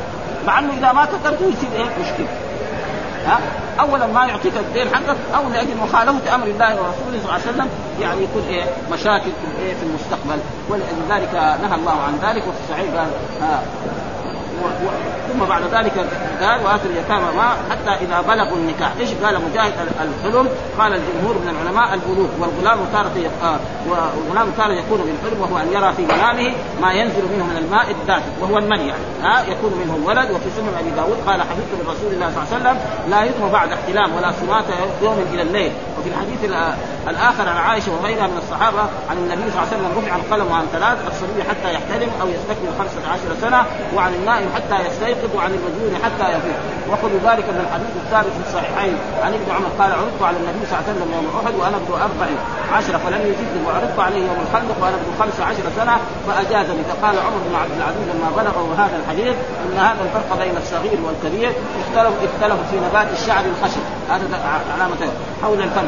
مع 0.47 0.59
إنه 0.59 0.73
إذا 0.73 0.91
ما 0.91 1.05
كتبته 1.05 1.45
يصير 1.45 1.69
إيه؟ 1.75 1.85
مشكلة. 1.85 2.27
ها؟ 3.27 3.39
اولا 3.79 4.07
ما 4.07 4.25
يعطيك 4.25 4.53
الدين 4.57 4.87
حقك 4.95 5.17
أو 5.35 5.49
لأجل 5.49 5.77
مخالفة 5.77 6.35
أمر 6.35 6.47
الله 6.47 6.67
ورسوله 6.67 6.93
صلى 7.11 7.19
الله 7.23 7.33
عليه 7.33 7.43
وسلم 7.43 7.69
يعني 8.01 8.23
يكون 8.23 8.43
إيه؟ 8.49 8.63
مشاكل 8.91 9.31
في 9.41 9.63
إيه؟ 9.63 9.73
في 9.73 9.83
المستقبل. 9.83 10.39
ولذلك 10.69 11.33
نهى 11.33 11.75
الله 11.75 11.97
عن 12.07 12.19
ذلك 12.29 12.43
وفي 12.47 12.57
الصحيح 12.63 12.85
قال. 12.95 13.07
و... 13.41 13.45
ثم 15.31 15.45
بعد 15.45 15.61
ذلك 15.61 15.93
قال 16.41 16.65
واتوا 16.65 16.89
اليتامى 16.89 17.25
ما 17.37 17.49
حتى 17.71 18.05
إذا 18.05 18.21
بلغوا 18.21 18.57
النكاح، 18.57 18.91
إيش 18.99 19.09
قال 19.23 19.41
مجاهد 19.51 19.73
الحلم؟ 19.81 20.49
قال 20.79 20.93
الجمهور 20.93 21.35
من 21.35 21.49
العلماء 21.49 21.93
البلوغ 21.93 22.27
والغلام 22.39 22.79
تارة 22.93 23.31
آه 23.43 23.59
والغلام 23.89 24.51
تارة 24.57 24.73
يكون 24.73 24.97
بالحلم 24.97 25.41
وهو 25.41 25.57
أن 25.57 25.67
يرى 25.73 25.93
في 25.93 26.01
منامه 26.01 26.53
ما 26.81 26.91
ينزل 26.93 27.23
منه 27.33 27.45
من 27.45 27.57
الماء 27.57 27.91
الدافئ 27.91 28.31
وهو 28.41 28.57
المني 28.57 28.87
يعني. 28.87 29.03
ها 29.23 29.43
يكون 29.51 29.73
منه 29.81 30.07
ولد 30.07 30.31
وفي 30.31 30.49
سنن 30.57 30.73
أبي 30.79 30.89
داود 30.89 31.17
قال 31.27 31.41
حديث 31.41 31.65
من 31.79 31.85
رسول 31.87 32.13
الله 32.13 32.31
صلى 32.31 32.43
الله 32.43 32.47
عليه 32.53 32.55
وسلم 32.61 32.77
لا 33.09 33.23
يطم 33.23 33.49
بعد 33.51 33.71
احتلام 33.71 34.15
ولا 34.15 34.31
سمات 34.31 34.65
يوم 35.03 35.25
إلى 35.33 35.41
الليل. 35.41 35.71
وفي 36.01 36.09
الحديث 36.09 36.41
الآخر 37.07 37.49
عن 37.49 37.57
عائشة 37.57 37.91
وغيرها 37.91 38.27
من 38.27 38.37
الصحابة 38.43 38.83
عن 39.09 39.17
النبي 39.17 39.51
صلى 39.51 39.57
الله 39.57 39.67
عليه 39.67 39.75
وسلم 39.77 39.87
رفع 39.97 40.15
القلم 40.15 40.53
عن 40.53 40.65
ثلاث 40.75 40.97
الصبي 41.11 41.41
حتى 41.49 41.73
يحتلم 41.73 42.09
أو 42.21 42.27
يستكمل 42.35 42.71
15 42.79 43.41
سنة 43.41 43.61
وعن 43.95 44.13
النائم 44.13 44.47
حتى 44.55 44.77
يستيقظ 44.87 45.35
وعن 45.35 45.51
المجنون 45.57 45.93
حتى 46.05 46.27
يفيق 46.35 46.59
وخذوا 46.89 47.19
ذلك 47.29 47.45
من 47.53 47.61
الحديث 47.65 47.93
الثابت 48.03 48.33
في 48.37 48.43
الصحيحين. 48.47 48.95
عن 49.23 49.31
ابن 49.33 49.47
عمر 49.55 49.69
قال 49.79 49.91
عرضت 49.99 50.21
على 50.27 50.37
النبي 50.41 50.61
صلى 50.65 50.73
الله 50.73 50.83
عليه 50.87 50.91
وسلم 50.93 51.09
يوم 51.17 51.27
أحد 51.39 51.53
وأنا 51.59 51.77
ابن 51.81 51.91
أربع 52.07 52.27
عشره 52.75 52.97
فلم 53.05 53.21
يجدني 53.29 53.61
وعرضت 53.67 53.99
عليه 54.07 54.23
يوم 54.29 54.39
الخندق 54.45 54.77
وأنا 54.81 54.97
ابن 55.01 55.11
خمس 55.19 55.37
عشر 55.49 55.65
سنة 55.79 55.95
فاجازني 56.27 56.83
فقال 56.89 57.15
عمر 57.25 57.39
بن 57.47 57.55
عبد 57.61 57.75
العزيز 57.79 58.05
لما 58.11 58.29
بلغه 58.39 58.63
هذا 58.81 58.95
الحديث 59.01 59.35
إن 59.63 59.73
هذا 59.87 60.01
الفرق 60.05 60.29
بين 60.41 60.55
الصغير 60.63 60.99
والكبير 61.05 61.51
اختلف 61.81 62.13
اختلفوا 62.27 62.65
في 62.71 62.77
نبات 62.85 63.07
الشعر 63.17 63.43
الخشب. 63.51 63.83
هذا 64.15 64.61
علامه 64.73 65.11
حول 65.41 65.61
الفم. 65.61 65.87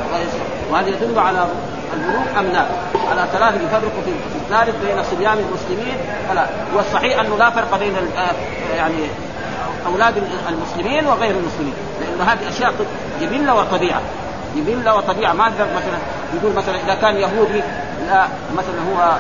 وهذا 0.72 0.90
يدل 0.90 1.20
على 1.20 1.48
البلوغ 1.94 2.40
أم 2.40 2.46
لا؟ 2.46 2.66
على 3.10 3.28
ثلاث 3.34 3.56
يفرق 3.56 3.92
في 4.06 4.36
الثالث 4.36 4.86
بين 4.86 5.04
صبيان 5.04 5.38
المسلمين. 5.38 5.98
فلا. 6.30 6.46
والصحيح 6.76 7.20
أنه 7.20 7.38
لا 7.38 7.50
فرق 7.50 7.80
بين 7.80 7.94
يعني 8.78 8.96
أولاد 9.86 10.14
المسلمين 10.50 11.06
وغير 11.06 11.36
المسلمين. 11.36 11.74
لأنه 12.02 12.32
هذه 12.32 12.50
أشياء 12.50 12.74
جبلة 13.22 13.56
وطبيعة. 13.56 14.02
جبلة 14.56 14.96
وطبيعة. 14.96 15.34
ما 15.34 15.48
مثلا 15.48 15.98
يقول 16.34 16.56
مثلا 16.56 16.76
إذا 16.76 16.96
كان 17.02 17.16
يهودي 17.16 17.64
لا. 18.10 18.28
مثلا 18.58 18.80
هو 18.92 19.16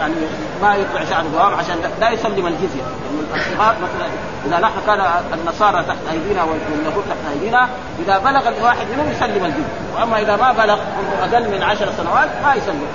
يعني 0.00 0.14
ما 0.62 0.74
يطلع 0.74 1.04
شعر 1.10 1.24
دوام 1.32 1.54
عشان 1.54 1.76
لا 2.00 2.10
يسلم 2.10 2.46
الجزية. 2.46 2.82
يعني 2.82 3.46
الصغار 3.46 3.74
مثلا 3.76 4.08
إذا 4.46 4.58
نحن 4.60 4.74
كان 4.86 5.00
النصارى 5.34 5.84
تحت 5.88 5.98
أيدينا 6.12 6.42
واليهود 6.42 7.04
تحت 7.08 7.32
أيدينا 7.32 7.68
إذا 8.04 8.18
بلغ 8.18 8.48
الواحد 8.48 8.86
منهم 8.92 9.10
يسلم 9.10 9.44
الجزية. 9.44 9.80
وأما 9.96 10.18
إذا 10.18 10.36
ما 10.36 10.52
بلغ 10.52 10.78
أقل 11.22 11.50
من 11.50 11.62
عشر 11.62 11.88
سنوات 11.96 12.28
ما 12.44 12.54
يسلم. 12.54 12.86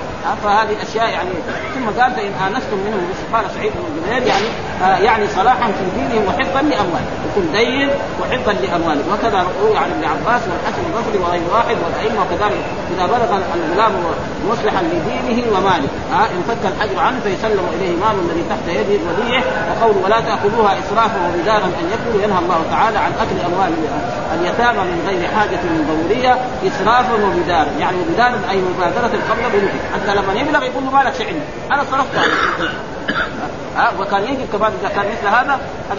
فهذه 0.43 0.75
أشياء 0.89 1.09
يعني 1.09 1.29
ثم 1.75 2.01
قال 2.01 2.11
فإن 2.11 2.33
آنستم 2.47 2.77
منهم 2.85 3.07
قال 3.33 3.45
سعيد 3.55 3.71
بن 3.75 4.01
جبير 4.01 4.27
يعني 4.27 4.45
آه 4.83 4.97
يعني 4.97 5.27
صلاحا 5.27 5.67
في 5.67 5.83
دينهم 5.95 6.27
وحفظا 6.27 6.61
لأموالهم. 6.61 7.15
يكون 7.29 7.51
دين 7.51 7.89
وحفظا 8.21 8.53
لأموالهم. 8.53 9.13
وكذا 9.13 9.45
روي 9.61 9.77
عن 9.77 9.89
ابن 9.91 10.03
عباس 10.03 10.41
والحسن 10.49 10.83
البصري 10.89 11.17
وغير 11.23 11.41
واحد 11.53 11.75
والأئمة 11.85 12.21
وكذلك 12.21 12.63
إذا 12.97 13.05
بلغ 13.05 13.39
الغلام 13.55 13.91
مصلحا 14.49 14.83
لدينه 14.83 15.57
وماله. 15.57 15.89
آه 16.13 16.25
إن 16.25 16.43
فك 16.47 16.65
عنه 16.99 17.19
فيسلم 17.23 17.65
إليه 17.73 17.91
مال 17.91 18.15
الذي 18.25 18.43
تحت 18.49 18.65
يده 18.67 18.99
وليه 19.07 19.43
وقول 19.69 19.95
ولا 20.03 20.19
تأخذوها 20.19 20.79
إسرافا 20.79 21.19
وبدارا 21.27 21.65
أن 21.65 21.85
يكون 21.95 22.23
ينهى 22.23 22.39
الله 22.39 22.61
تعالى 22.71 22.97
عن 22.97 23.11
اكل 23.11 23.37
أموال 23.45 23.71
اليتامى 24.33 24.79
من 24.79 24.99
غير 25.07 25.29
حاجة 25.35 25.61
من 25.63 25.79
ضرورية 25.89 26.37
إسرافا 26.67 27.13
وبدارا. 27.13 27.71
يعني 27.79 27.97
بدارا 28.13 28.39
أي 28.49 28.57
مبادرة 28.61 29.13
قبل 29.29 29.43
بلوغه 29.53 29.79
حتى 29.93 30.15
لما 30.15 30.33
يبلغ 30.41 30.63
يقول 30.63 30.83
له 30.85 30.91
مالك 30.91 31.13
شيء 31.15 31.27
عندي. 31.27 31.45
أنا 31.71 31.83
صرفت. 31.91 32.15
ها؟ 33.77 33.91
وكان 33.99 34.23
يجب 34.23 34.47
كمان 34.53 34.71
إذا 34.81 34.89
كان 34.89 35.05
مثل 35.05 35.27
هذا 35.27 35.59
أن 35.91 35.97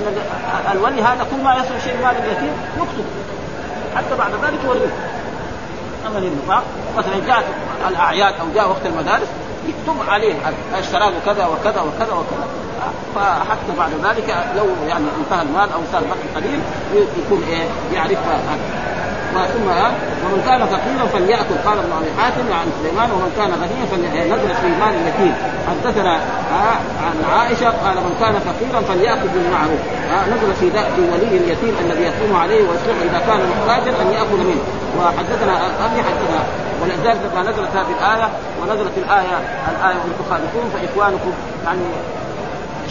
الولي 0.73 1.03
هذا 1.03 1.27
كل 1.31 1.45
ما 1.45 1.55
يصل 1.55 1.81
شيء 1.85 1.97
مال 2.03 2.15
اليتيم 2.25 2.53
يكتب 2.77 3.05
حتى 3.97 4.17
بعد 4.19 4.31
ذلك 4.31 4.65
يوريه 4.65 4.93
أما 6.07 6.19
الانفاق 6.19 6.63
مثلا 6.99 7.27
جاءت 7.27 7.45
الأعياد 7.89 8.35
أو 8.41 8.47
جاء 8.55 8.69
وقت 8.69 8.87
المدارس 8.87 9.29
يكتب 9.69 10.11
عليه 10.11 10.35
اشترى 10.75 11.01
له 11.01 11.21
كذا 11.27 11.47
وكذا 11.47 11.81
وكذا 11.81 12.13
وكذا. 12.13 12.47
فحتى 13.15 13.79
بعد 13.79 13.91
ذلك 14.05 14.37
لو 14.57 14.67
يعني 14.89 15.05
انتهى 15.21 15.43
المال 15.43 15.73
أو 15.73 15.81
صار 15.93 16.03
بقي 16.03 16.43
قليل 16.43 16.61
يكون 16.95 17.43
إيه 17.49 17.65
يعرف 17.95 18.19
ثم 19.53 19.69
ومن 20.25 20.41
كان 20.49 20.61
فقيرا 20.75 21.07
فليأكل. 21.15 21.57
قال 21.67 21.79
ابن 21.79 21.93
أبي 22.01 22.11
حاتم 22.19 22.47
عن 22.59 22.67
سليمان 22.83 23.09
ومن 23.11 23.31
كان 23.39 23.51
غنيا 23.63 23.85
فلنزل 23.91 24.55
في 24.63 24.69
مال 24.81 24.95
اليتيم. 25.03 25.35
حدثنا 25.69 26.15
عن 27.07 27.17
عائشة 27.35 27.69
قال 27.85 27.97
من 28.07 28.15
كان 28.21 28.35
فقيرا 28.49 28.81
فليأكل 28.89 29.29
بالمعروف. 29.35 29.81
نزل 30.33 30.55
في 30.61 30.67
في 30.71 31.03
ولي 31.13 31.37
اليتيم 31.37 31.75
الذي 31.85 32.03
يقوم 32.03 32.37
عليه 32.37 32.63
ويصلح 32.69 32.99
إذا 33.09 33.21
كان 33.29 33.41
محتاجا 33.53 33.93
أن 34.03 34.09
يأكل 34.13 34.41
منه. 34.51 34.65
وحدثنا 34.99 35.55
ابي 35.87 36.01
حدثنا 36.09 36.41
ولذلك 36.83 37.21
ما 37.35 37.43
نزلت 37.43 37.71
هذه 37.77 37.93
الآية 37.99 38.29
ونزلت 38.63 38.93
الآية 38.97 39.37
الآية 39.73 39.99
ان 40.07 40.13
تخالفون 40.21 40.67
فإخوانكم 40.75 41.33
يعني 41.65 41.87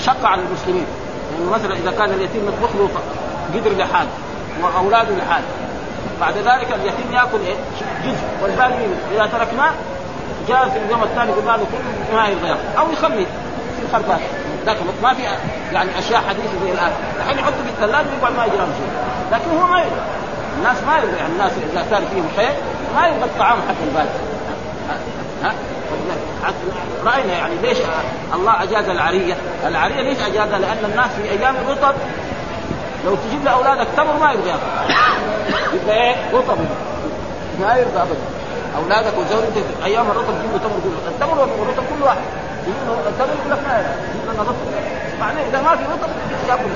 شق 0.05 0.25
على 0.25 0.41
المسلمين. 0.41 0.85
يعني 1.33 1.45
مثلا 1.51 1.73
إذا 1.73 1.91
كان 1.91 2.09
اليتيم 2.09 2.41
مطبخ 2.47 2.75
له 2.75 2.89
قدر 3.53 3.77
لحال 3.77 4.07
وأولاده 4.63 5.15
لحال. 5.15 5.43
بعد 6.21 6.37
ذلك 6.37 6.67
اليتيم 6.75 7.11
يأكل 7.13 7.39
إيه؟ 7.45 7.55
جزء 8.05 8.23
والباقي 8.43 8.85
إذا 9.15 9.25
تركناه 9.25 9.71
جاء 10.47 10.69
في 10.69 10.77
اليوم 10.85 11.03
الثاني 11.03 11.31
قلنا 11.31 11.51
له 11.51 11.57
كل 11.57 12.15
ما 12.15 12.27
يرضى 12.27 12.59
أو 12.77 12.91
يخلي 12.91 13.25
في 13.75 13.85
الخربات 13.85 14.19
لكن 14.65 14.85
ما 15.03 15.13
في 15.13 15.21
يعني 15.73 15.99
أشياء 15.99 16.21
حديثة 16.29 16.65
زي 16.65 16.71
الآن. 16.71 16.91
الحين 17.19 17.39
يحطه 17.39 17.63
في 17.63 17.69
الثلاجة 17.69 18.05
ويقعد 18.15 18.33
ما 18.37 18.45
يجرى 18.45 18.57
شيء. 18.57 18.89
لكن 19.31 19.57
هو 19.57 19.67
ما 19.67 19.79
يرضى. 19.79 20.01
الناس 20.57 20.77
ما 20.87 20.97
يرضى. 20.97 21.17
يعني 21.17 21.33
الناس 21.33 21.51
إذا 21.73 21.85
كان 21.91 22.03
فيهم 22.13 22.27
خير 22.37 22.53
ما 22.95 23.07
يرضى 23.07 23.25
الطعام 23.25 23.57
حتى 23.69 23.83
الباقي. 23.87 24.07
ها؟ 25.43 25.53
رأينا 27.05 27.33
يعني 27.33 27.55
ليش 27.61 27.77
الله 28.33 28.63
أجاز 28.63 28.89
العرية؟ 28.89 29.37
العرية 29.67 30.01
ليش 30.01 30.17
أجازها؟ 30.19 30.59
لأن 30.59 30.91
الناس 30.91 31.07
في 31.21 31.29
أيام 31.29 31.55
الرطب 31.55 31.95
لو 33.05 33.15
تجيب 33.15 33.43
لاولادك 33.45 33.87
تمر 33.97 34.19
ما 34.21 34.31
يرضى 34.31 34.49
يبقى 35.73 35.95
إيه؟ 35.95 36.15
رطب 36.33 36.57
ما 37.61 37.75
يرضى 37.75 37.97
ابدا 37.97 38.25
أولادك 38.77 39.13
وزوجتك 39.17 39.63
أيام 39.83 40.11
الرطب 40.11 40.33
تجيب 40.39 40.51
له 40.51 40.57
تمر 40.57 40.79
كله. 40.83 41.11
التمر 41.11 41.39
والرطب 41.59 41.83
كل 41.83 42.03
واحد. 42.03 42.17
التمر 43.07 43.27
يقول 43.27 43.51
لك 43.51 43.59
ما 43.67 43.79
يجيب 43.79 44.33
لنا 44.33 44.41
رطب 44.43 44.55
معناه 45.19 45.41
إذا 45.49 45.61
ما 45.61 45.75
في 45.75 45.83
رطب 45.83 46.09
ياكل 46.49 46.69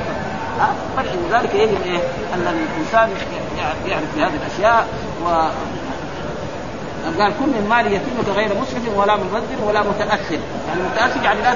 ها؟ 0.60 0.74
فلذلك 0.98 1.56
يجب 1.56 1.82
إيه؟ 1.86 2.00
أن 2.34 2.68
الإنسان 2.78 3.10
يعرف 3.88 4.18
هذه 4.18 4.40
الأشياء 4.46 4.88
و 5.26 5.28
قال 7.20 7.34
كل 7.40 7.46
من 7.46 7.68
مال 7.70 7.86
يتيمك 7.86 8.36
غير 8.36 8.50
مسرف 8.62 8.98
ولا 8.98 9.16
مبذر 9.16 9.64
ولا 9.68 9.82
متاثر، 9.82 10.40
يعني 10.68 10.82
متاثر 10.94 11.24
يعني 11.24 11.42
لا 11.42 11.54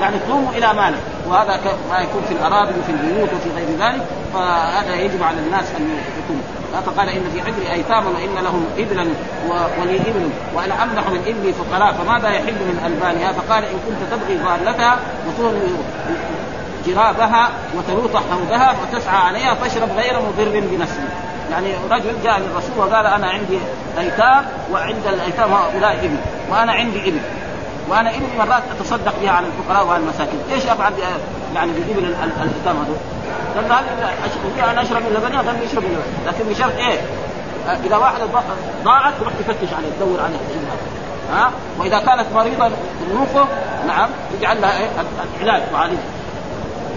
يعني 0.00 0.16
تضم 0.18 0.48
إلى 0.56 0.74
ماله، 0.74 0.98
وهذا 1.28 1.60
ما 1.90 1.98
يكون 1.98 2.22
في 2.28 2.34
الأراضي 2.34 2.72
وفي 2.80 2.92
البيوت 2.92 3.28
وفي 3.34 3.50
غير 3.56 3.68
ذلك، 3.78 4.02
فهذا 4.34 4.94
يجب 4.94 5.22
على 5.22 5.38
الناس 5.38 5.64
أن 5.78 5.98
يكون 6.24 6.42
فقال 6.86 7.08
إن 7.08 7.22
في 7.34 7.42
حجري 7.42 7.72
ايتاما 7.72 8.10
وإن 8.10 8.44
لهم 8.44 8.66
إبلا 8.78 9.06
ولي 9.80 9.96
إبل 9.96 10.30
وأنا 10.54 10.82
امنح 10.82 11.08
من 11.10 11.20
إبلي 11.26 11.52
فقراء 11.52 11.92
فماذا 11.92 12.28
يحل 12.28 12.52
من 12.52 12.82
ألبانها؟ 12.86 13.32
فقال 13.32 13.64
إن 13.64 13.78
كنت 13.88 14.10
تبغي 14.10 14.38
ضالتها 14.38 14.98
وتهن 15.26 15.76
جرابها 16.86 17.48
وتلوط 17.76 18.16
حوضها 18.16 18.74
وتسعى 18.82 19.16
عليها 19.16 19.54
فاشرب 19.54 19.88
غير 19.96 20.20
مضر 20.20 20.60
بنفسه 20.60 21.08
يعني 21.50 21.68
رجل 21.90 22.12
جاء 22.24 22.38
للرسول 22.38 22.78
وقال 22.78 23.06
أنا 23.06 23.26
عندي 23.26 23.58
أيتام 23.98 24.44
وعند 24.72 25.06
الأيتام 25.06 25.52
هؤلاء 25.52 25.94
ابن 26.04 26.16
وأنا 26.50 26.72
عندي 26.72 27.00
ابن 27.00 27.20
وأنا 27.88 28.10
ابني 28.10 28.38
مرات 28.38 28.62
أتصدق 28.78 29.14
بها 29.22 29.30
على 29.30 29.46
الفقراء 29.46 29.86
وعلى 29.86 30.02
المساكين، 30.02 30.40
إيش 30.52 30.66
أفعل 30.66 30.92
يعني 31.54 31.72
بابل 31.72 32.04
الايتام 32.04 32.76
هذول؟ 32.76 32.96
قال 33.54 33.72
هل 33.72 34.68
أنا 34.68 34.82
أشرب 34.82 35.02
من 35.02 35.16
لبنها؟ 35.16 35.42
قال 35.42 35.62
يشرب 35.62 35.82
لبنها، 35.84 36.02
لكن 36.26 36.44
بشرط 36.48 36.76
إيه؟ 36.78 37.00
إذا 37.84 37.96
واحدة 37.96 38.26
ضاعت 38.84 39.12
تروح 39.20 39.32
تفتش 39.38 39.74
عليه 39.74 39.88
تدور 40.00 40.20
عليها 40.20 40.40
ها؟ 41.32 41.50
وإذا 41.78 41.98
كانت 41.98 42.26
مريضة 42.34 42.70
ظروفه 43.10 43.46
نعم 43.86 44.08
تجعل 44.38 44.60
لها 44.60 44.78
إيه؟ 44.78 44.88
العلاج 45.42 45.62
وعالجها. 45.74 45.98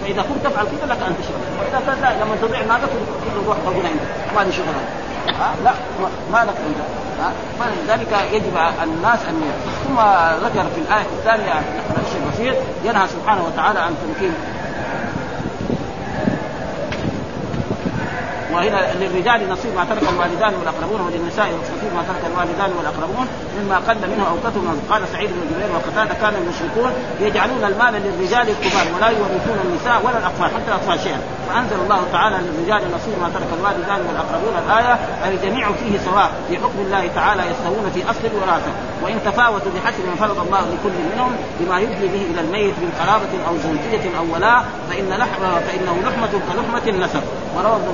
فإذا 0.04 0.22
كنت 0.22 0.46
تفعل 0.46 0.66
كذا 0.66 0.86
لك 0.86 0.98
أن 1.02 1.14
تشرب. 1.20 1.40
وإذا 1.60 1.82
كان 1.86 2.00
لا 2.02 2.24
لما 2.24 2.36
تضيع 2.42 2.60
مالك 2.60 2.88
كل 3.24 3.46
روح 3.46 3.56
ربنا 3.66 3.88
عندك 3.88 4.36
ما 4.36 4.40
لي 4.40 4.52
شغل 4.52 4.66
ها؟ 5.28 5.54
لا 5.64 5.72
ما 6.32 6.44
لك 6.44 6.54
ها؟ 7.20 7.32
فلذلك 7.60 8.16
يجب 8.32 8.56
على 8.56 8.90
الناس 8.90 9.18
أن 9.28 9.42
ثم 9.84 9.98
ذكر 10.46 10.66
في 10.74 10.80
الآية 10.80 11.06
الثانية 11.18 11.52
الشيء 12.06 12.20
بسيط 12.32 12.56
ينهى 12.84 13.08
سبحانه 13.08 13.44
وتعالى 13.44 13.78
عن 13.78 13.94
تمكين 14.02 14.34
وهنا 18.52 18.80
للرجال 19.00 19.48
نصيب 19.50 19.74
ما 19.74 19.84
ترك 19.84 20.02
الوالدان 20.12 20.54
والأقربون 20.54 21.00
وللنساء 21.00 21.46
نصيب 21.46 21.92
ما 21.96 22.02
ترك 22.08 22.22
الوالدان 22.30 22.70
والأقربون 22.78 23.26
مما 23.58 23.76
قل 23.88 23.96
منه 24.12 24.24
أو 24.30 24.36
كثر 24.44 24.60
قال 24.90 25.02
سعيد 25.12 25.30
بن 25.30 25.42
جبير 25.50 25.68
وقتادة 25.76 26.14
كان 26.22 26.34
المشركون 26.42 26.92
يجعلون 27.20 27.64
المال 27.64 27.94
للرجال 28.04 28.46
الكبار 28.54 28.86
ولا 28.96 29.08
يورثون 29.08 29.58
النساء 29.64 29.96
ولا 30.04 30.18
الأطفال 30.18 30.48
حتى 30.56 30.68
الأطفال 30.68 31.00
شيئا. 31.00 31.20
فأنزل 31.48 31.76
الله 31.84 32.00
تعالى 32.12 32.36
للرجال 32.36 32.82
نصيب 32.96 33.14
ما 33.22 33.28
ترك 33.34 33.50
الوالدان 33.58 34.00
والأقربون 34.08 34.54
الآية 34.64 34.94
الجميع 35.28 35.72
فيه 35.72 35.98
سواء 35.98 36.30
في 36.48 36.56
حكم 36.56 36.78
الله 36.86 37.10
تعالى 37.14 37.42
يستوون 37.50 37.90
في 37.94 38.10
أصل 38.10 38.24
الوراثة. 38.32 38.72
وإن 39.02 39.18
تفاوتوا 39.24 39.72
بحسب 39.76 40.02
ما 40.10 40.14
فرض 40.26 40.38
الله 40.46 40.60
لكل 40.60 40.96
منهم 41.12 41.32
بما 41.60 41.80
يدلي 41.80 42.08
به 42.08 42.22
إلى 42.30 42.40
الميت 42.40 42.74
من 42.82 42.90
قرابة 43.00 43.32
أو 43.48 43.54
زوجية 43.64 44.18
أو 44.18 44.34
ولاء 44.34 44.64
فإن 44.90 45.08
لحم 45.08 45.42
فإنه 45.66 45.94
لحمة 46.06 46.32
كلحمة 46.48 46.88
النسب. 46.88 47.22
وروى 47.56 47.76
ابن 47.76 47.88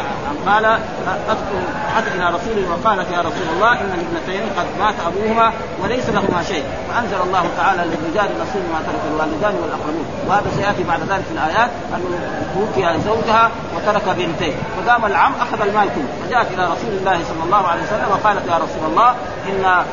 عن 0.00 0.52
قال 0.52 0.64
اتت 1.94 2.12
إلى 2.14 2.26
رسوله 2.26 2.64
وقالت 2.70 3.10
يا 3.10 3.20
رسول 3.20 3.48
الله 3.54 3.72
إن 3.72 3.92
الابنتين 3.98 4.42
قد 4.58 4.66
مات 4.78 4.94
أبوهما 5.06 5.52
وليس 5.82 6.08
لهما 6.08 6.42
شيء. 6.42 6.64
فأنزل 6.88 7.16
الله 7.26 7.44
تعالى 7.56 7.82
للرجال 7.82 8.30
نصيب 8.42 8.62
ما 8.72 8.80
ترك 8.86 9.02
الوالدان 9.10 9.54
والأقربون. 9.62 10.06
وهذا 10.28 10.50
سيأتي 10.56 10.82
بعد 10.84 11.00
ذلك 11.00 11.24
في 11.28 11.32
الآيات. 11.32 11.70
انه 11.94 12.10
توفي 12.54 13.00
زوجها 13.04 13.50
وترك 13.76 14.16
بنتين. 14.18 14.54
فقام 14.76 15.04
العم 15.04 15.32
أخذ 15.40 15.60
المال 15.60 15.88
كله. 15.94 16.26
فجاءت 16.26 16.46
إلى 16.54 16.64
رسول 16.64 16.92
الله 17.00 17.18
صلى 17.24 17.44
الله 17.44 17.68
عليه 17.68 17.82
وسلم 17.82 18.08
وقالت 18.10 18.46
يا 18.48 18.56
رسول 18.56 18.90
الله 18.90 19.10
إن 19.48 19.84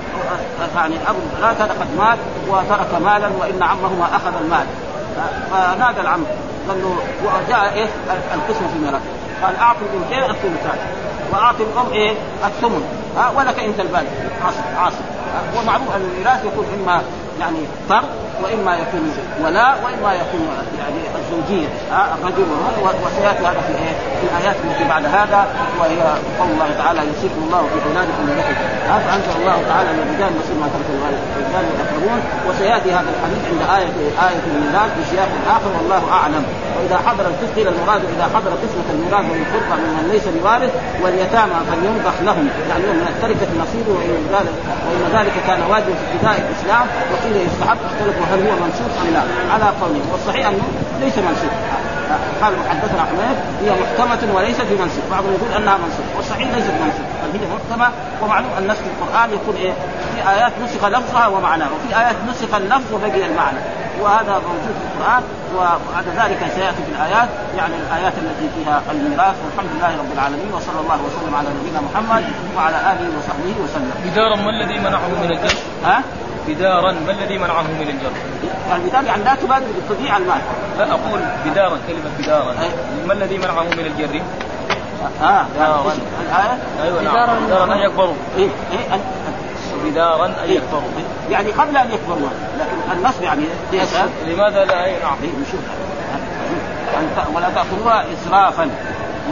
يعني 0.75 0.95
أبو 1.07 1.19
الثلاثه 1.33 1.73
قد 1.73 1.87
مات 1.97 2.17
وترك 2.47 3.01
مالا 3.01 3.29
وإن 3.39 3.63
عمهما 3.63 4.05
أخذ 4.15 4.33
المال. 4.43 4.65
فنادى 5.51 6.01
العم 6.01 6.23
قال 6.69 6.81
له 6.81 6.95
وجاء 7.25 7.73
إيه؟ 7.73 7.87
القسم 8.33 8.67
في 8.67 8.75
الميراث 8.75 9.01
قال 9.43 9.55
أعطي 9.55 9.79
البنتين 9.93 10.23
الثلثان 10.23 10.77
وأعطي 11.31 11.63
الام 11.63 11.91
إيه؟ 11.91 12.11
الثمن 12.45 12.83
ها 13.17 13.29
ولك 13.37 13.59
أنت 13.59 13.79
الباقي 13.79 14.05
عاصم 14.45 14.61
عاصم 14.77 15.03
ومعروف 15.57 15.95
أن 15.95 16.01
الميراث 16.01 16.45
يكون 16.45 16.65
إما 16.79 17.01
يعني 17.39 17.59
فرض 17.89 18.09
وإما 18.43 18.75
يكون 18.75 19.13
ولا 19.43 19.75
وإما 19.83 20.13
يكون 20.13 20.47
يعني 20.79 21.01
الزوجية 21.19 21.67
الرجل 22.15 22.45
وسيأتي 23.05 23.43
هذا 23.45 23.61
في 23.67 23.73
إيه؟ 23.83 23.93
في 24.19 24.25
الآيات 24.31 24.55
التي 24.63 24.83
بعد 24.89 25.05
هذا 25.05 25.47
وهي 25.79 26.01
قول 26.39 26.49
الله 26.51 26.69
تعالى 26.77 26.99
يوصيكم 26.99 27.41
الله 27.47 27.61
في 27.61 27.89
أولادكم 27.89 28.23
للذكر 28.27 28.55
فأنزل 29.05 29.33
الله 29.41 29.57
تعالى 29.69 29.89
للرجال 29.97 30.31
مثل 30.39 30.53
ما 30.61 30.67
ترك 30.73 30.87
الرجال 31.49 31.65
يقربون 31.81 32.19
وسيأتي 32.47 32.89
هذا 32.91 33.09
الحديث 33.15 33.41
عند 33.51 33.61
آية 33.77 33.91
آية 34.27 34.43
الميلاد 34.51 34.89
بسياق 34.99 35.31
آخر 35.55 35.71
والله 35.77 36.03
أعلم. 36.11 36.43
وإذا 36.75 36.97
حضر 37.07 37.25
الطفل 37.31 37.55
قيل 37.55 37.67
المراد 37.67 38.01
إذا 38.15 38.25
حضر 38.35 38.51
قسمة 38.63 38.87
الميلاد 38.95 39.25
والفرقة 39.31 39.75
من 39.75 40.09
ليس 40.11 40.25
بوارث 40.35 40.71
واليتامى 41.01 41.57
فلينضخ 41.69 42.15
لهم. 42.27 42.45
يعني 42.69 42.83
من 42.99 43.07
التركه 43.13 43.49
نصيبه 43.63 43.91
وإن 43.97 44.25
ذلك 44.35 44.55
وإن 44.87 45.03
ذلك 45.17 45.35
كان 45.47 45.61
واجبا 45.71 45.93
في 45.99 46.05
ابتداء 46.13 46.37
الإسلام 46.45 46.85
وقيل 47.11 47.28
يستحب 47.35 47.77
اختلفوا 47.85 48.25
هل 48.31 48.47
هو 48.47 48.53
منسوخ 48.65 48.91
أم 49.01 49.13
لا؟ 49.13 49.23
على 49.53 49.73
قوله. 49.81 50.01
والصحيح 50.11 50.47
أنه 50.47 50.63
ليس 50.99 51.17
منسوخ. 51.17 51.53
قال 52.41 52.53
حدثنا 52.69 53.01
حميد 53.01 53.37
هي 53.63 53.71
محكمة 53.81 54.35
وليست 54.35 54.61
بمنسوخ، 54.61 55.05
بعضهم 55.11 55.33
يقول 55.33 55.51
أنها 55.61 55.77
منسوخ، 55.77 56.05
والصحيح 56.17 56.47
ليست 56.55 56.71
بمنسوخ، 56.79 57.07
بل 57.33 57.39
هي 57.39 57.47
محكمة؟ 57.55 57.91
ومعلوم 58.21 58.51
أن 58.57 58.67
نسخ 58.67 58.81
القرآن 58.93 59.29
يكون 59.33 59.55
إيه؟ 59.55 59.73
في 60.15 60.29
آيات 60.29 60.51
نسخ 60.63 60.85
لفظها 60.85 61.27
ومعناها، 61.27 61.69
وفي 61.75 61.99
آيات 61.99 62.15
نسخ 62.29 62.55
اللفظ 62.55 62.93
وبقي 62.93 63.25
المعنى، 63.25 63.59
وهذا 64.01 64.33
موجود 64.49 64.75
في 64.79 64.85
القرآن 64.89 65.23
وبعد 65.55 66.05
ذلك 66.19 66.39
سيأتي 66.55 66.81
في 66.87 66.91
الآيات 66.95 67.29
يعني 67.57 67.73
الآيات 67.83 68.13
التي 68.23 68.49
فيها 68.55 68.81
الميراث. 68.91 69.35
والحمد 69.45 69.69
لله 69.75 69.91
رب 70.01 70.11
العالمين 70.13 70.49
وصلى 70.53 70.79
الله 70.83 70.99
وسلم 71.07 71.35
على 71.35 71.47
نبينا 71.59 71.81
محمد 71.87 72.23
وعلى 72.57 72.77
آله 72.91 73.09
وصحبه 73.17 73.55
وسلم. 73.63 73.91
بدارا 74.05 74.35
ما 74.35 74.49
الذي 74.49 74.79
منعه 74.79 75.07
من 75.23 75.31
الجر؟ 75.31 75.55
ها؟ 75.85 76.01
بدارا 76.47 76.91
ما 76.91 77.11
الذي 77.11 77.37
منعه 77.37 77.61
من 77.61 77.87
الجر؟ 77.89 78.11
البدار 78.75 79.03
يعني 79.03 79.23
لا 79.23 79.35
تبادر 79.35 79.65
بتضيع 79.89 80.17
المال. 80.17 80.41
لا 80.77 80.91
أقول 80.91 81.19
بدارا 81.45 81.77
كلمة 81.87 82.09
بدارا. 82.19 82.55
ما 83.07 83.13
الذي 83.13 83.37
منعه 83.37 83.63
من 83.63 83.85
الجر؟ 83.85 84.21
ها 85.21 85.45
بدارا. 85.55 85.93
الآية 86.21 86.57
أيوه 86.83 87.01
نعم. 87.01 87.45
بدارا. 87.45 87.73
أن 87.73 87.77
يكبروا. 87.79 88.13
إيه 88.37 88.49
إيه 88.71 88.89
أن- 88.97 89.85
بدارا 89.85 90.25
أن 90.25 90.49
يكبروا. 90.49 90.89
يعني 91.29 91.51
قبل 91.51 91.77
أن 91.77 91.91
يكبروا 91.91 92.29
لكن 92.59 92.97
النصب 92.99 93.23
يعني 93.23 93.43
يسأل 93.73 94.09
لماذا 94.27 94.65
لا؟ 94.65 94.85
أي 94.85 94.91
نعم. 94.91 95.15
إيه 95.23 95.29
نشوف. 95.29 95.59
ولا 97.35 97.49
تأكلوها 97.49 98.05
إسرافا 98.13 98.69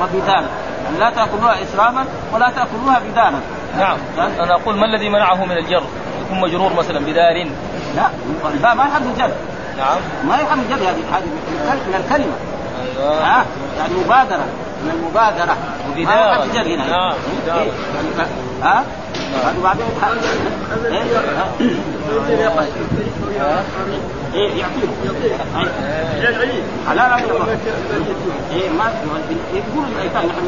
وبدارا. 0.01 0.47
أن 0.89 0.99
لا 0.99 1.09
تأكلوها 1.09 1.63
إسرافا 1.63 2.05
ولا 2.33 2.49
تأكلوها 2.49 2.99
بدارا. 3.11 3.41
نعم. 3.77 3.97
أنا 4.17 4.53
أقول 4.55 4.75
ما 4.77 4.85
الذي 4.85 5.09
منعه 5.09 5.45
من 5.45 5.57
الجر؟ 5.57 5.83
يكون 6.27 6.39
مجرور 6.39 6.73
مثلا 6.73 6.99
بدار. 6.99 7.47
لا 7.95 8.09
الباء 8.53 8.75
ما 8.75 8.83
يحب 8.83 9.01
الجر. 9.13 9.31
نعم. 9.77 9.97
ما 10.27 10.35
يحب 10.35 10.59
الجر 10.59 10.75
هذه 10.75 11.03
هذه 11.13 11.25
من 11.25 11.39
الكل- 11.63 11.89
من 11.89 11.95
الكلمة. 12.05 12.33
أيوه. 12.81 13.23
ها؟ 13.23 13.45
يعني 13.77 13.93
مبادرة 14.05 14.43
من. 14.45 15.57
يحب 16.31 16.43
الجر 16.43 16.75
هنا. 16.75 16.87
نعم، 16.89 17.13
ها 18.63 18.83
هذا 19.43 19.55
بعدين؟ 19.63 19.85
ها؟ 20.01 20.13
إيه 24.33 24.59
يعطيه 24.59 24.87
يعطيه 25.05 26.61
حلال 26.87 27.11
عليه 27.11 27.25
إيه 28.53 28.69
ما 28.69 28.91
يقول 29.53 29.85
الايتام 29.95 30.25
نحن 30.25 30.45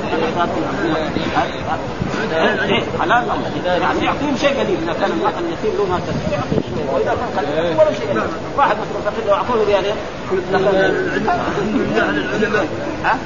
حلال 2.99 3.23
يعني 3.65 4.05
يعطيهم 4.05 4.37
شيء 4.37 4.49
قليل 4.49 4.77
اذا 4.83 4.93
كان 4.93 5.11
اليتيم 5.11 5.77
له 5.77 5.85
ما 5.85 5.99
يعطيه 6.31 6.61
شيء 6.61 6.87
واذا 6.93 7.15
كان 7.15 7.45
قليل 7.45 7.77
ولا 7.77 7.91
شيء 7.91 8.21
واحد 8.57 8.75
مثلا 8.75 9.11
فقير 9.11 9.27
لو 9.27 9.33
اعطوه 9.33 9.65
ريالين 9.65 9.95
ها؟ 13.03 13.17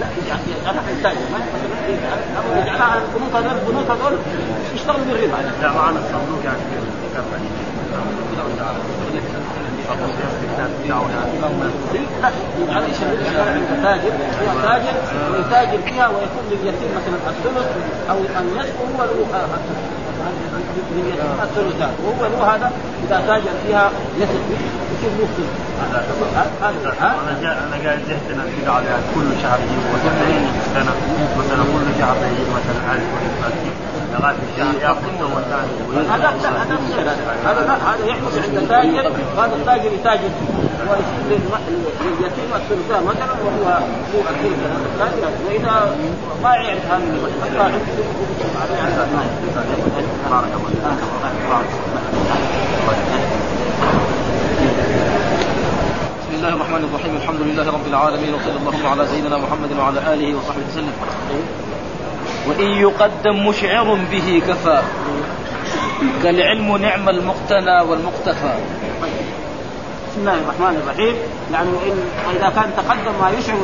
لا 0.00 0.06
يعني 0.28 0.70
أنا 0.70 0.80
احتاج 0.80 1.16
ما 1.32 2.58
يجعلها 2.58 3.02
البنوك 3.02 3.34
هذول 3.34 3.58
البنوك 3.58 3.90
هذول 3.90 4.18
يشتغلوا 4.74 5.04
بالربا 5.04 5.36
لا 5.62 5.72
معنا 5.72 5.98
الصندوق 5.98 6.44
يعني 6.44 6.60
لا 12.22 12.30
يجعل 12.58 12.82
يشغل 12.90 13.18
تاجر 13.82 14.12
فيها 14.38 14.54
تاجر 14.62 14.94
ويتاجر 15.32 15.78
فيها 15.82 16.08
ويكون 16.08 16.44
لليتيم 16.50 16.90
مثلا 16.96 17.16
الثلث 17.30 17.66
أو 18.10 18.16
النصف 18.40 18.74
وهو 18.80 19.04
له 19.04 19.26
آه، 19.34 19.46
لليتيم 20.96 21.32
الثلثان 21.42 21.90
وهو 22.04 22.26
له 22.26 22.54
هذا 22.54 22.72
اذا 23.06 23.22
تاجر 23.26 23.50
فيها 23.66 23.90
يثق 24.18 24.40
يصير 24.92 25.10
له 25.18 25.26
ثلث 25.36 25.66
هذا 26.60 26.62
أنا 26.62 26.72
أنا 27.42 27.76
قاعد 27.84 27.98
ان 27.98 28.18
كذا 28.28 28.42
على 28.72 28.86
كل 29.14 29.42
شهر 29.42 29.58
يجيب 29.60 29.84
وثمانين 29.94 30.44
سنه 30.74 30.94
مثلا 31.38 31.62
كل 31.62 32.00
شهر 32.00 32.16
يجيب 32.16 32.48
مثلا 32.58 32.94
1000 32.94 33.02
لغايه 34.12 34.36
الشهر 34.52 34.74
ياخذ 34.82 35.06
ثم 35.20 35.34
ثاني 35.50 36.08
هذا 36.10 36.28
هذا 36.38 36.78
هذا 37.44 37.78
هذا 37.86 38.06
يحدث 38.06 38.48
عند 38.48 38.56
التاجر 38.56 39.12
وهذا 39.36 39.54
التاجر 39.76 39.94
يتاجر 39.94 40.30
ويصير 40.90 41.40
لليتيم 42.04 42.50
الثلثان 42.54 43.04
مثلا 43.04 43.32
وهو 43.44 43.66
هو 44.14 44.20
الثلث 44.30 44.60
التاجر 44.94 45.30
وإذا 45.46 45.96
ما 46.42 46.54
يعرف 46.54 46.84
هذه 46.90 47.02
بسم 56.20 56.34
الله 56.34 56.48
الرحمن 56.48 56.82
الرحيم. 56.84 57.16
الحمد 57.16 57.40
لله 57.40 57.66
رب 57.72 57.86
العالمين 57.86 58.34
وصلى 58.34 58.56
الله 58.56 58.88
على 58.88 59.06
سيدنا 59.06 59.36
محمد 59.38 59.72
وعلى 59.78 60.00
آله 60.14 60.38
وصحبه 60.38 60.62
وسلم. 60.70 60.92
وإن 62.48 62.66
يقدم 62.66 63.46
مشعر 63.48 63.98
به 64.12 64.42
كفى 64.48 64.82
كالعلم 66.22 66.76
نعم 66.76 67.08
المقتنى 67.08 67.80
والمقتفى. 67.80 68.54
بسم 70.16 70.28
الله 70.28 70.40
الرحمن 70.48 70.76
الرحيم. 70.82 71.14
يعني 71.52 71.68
إن 71.68 71.98
واذا 72.28 72.48
كان 72.56 72.70
تقدم 72.76 73.14
ما 73.20 73.28
يشعر 73.30 73.56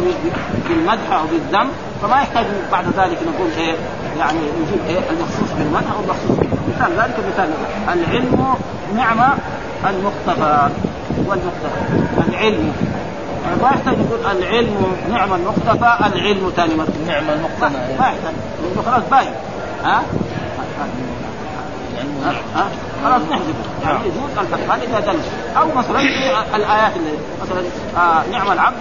بالمدح 0.68 1.12
أو 1.12 1.24
بالذم 1.32 1.68
فما 2.02 2.16
يحتاج 2.16 2.46
بعد 2.72 2.84
ذلك 2.84 3.18
نقول 3.28 3.50
إيه 3.56 3.74
يعني 4.18 4.38
نجيب 4.38 4.80
إيه 4.88 4.98
المخصوص 5.10 5.50
بالمدح 5.58 5.90
أو 5.96 6.00
المخصوص. 6.04 6.36
مثال 6.68 6.92
ذلك 6.92 7.16
مثال. 7.32 7.50
العلم 7.88 8.54
نعمه 8.96 9.34
المقتفى 9.90 10.68
والمقتفى 11.26 12.28
العلم. 12.28 12.72
ما 13.62 13.68
يحتاج 13.68 13.96
يقول 13.98 14.36
العلم 14.36 14.96
نعم 15.10 15.32
المقتفى 15.34 15.90
العلم 16.14 16.52
ثاني 16.56 16.74
مرة 16.74 16.92
نعم 17.06 17.24
ما 17.26 17.34
المقتنى 17.34 17.98
ما 17.98 18.06
يحتاج. 18.06 18.34
لأنه 18.62 18.82
خلاص 18.86 19.02
باين 19.10 19.32
ها 19.84 19.96
ها؟ 19.96 20.02
ها؟ 22.54 22.68
خلاص 23.04 23.22
نحذفه 23.30 23.64
يعني 23.82 23.98
يجوز 23.98 24.38
الفتح 24.38 24.74
هذا 24.74 24.82
اذا 24.84 25.12
دل 25.12 25.18
أو 25.56 25.66
مثلا 25.76 26.00
الآيات 26.56 26.96
اللي 26.96 27.12
مثلا 27.42 27.62
آه 27.96 28.22
نعم 28.32 28.52
العبد 28.52 28.76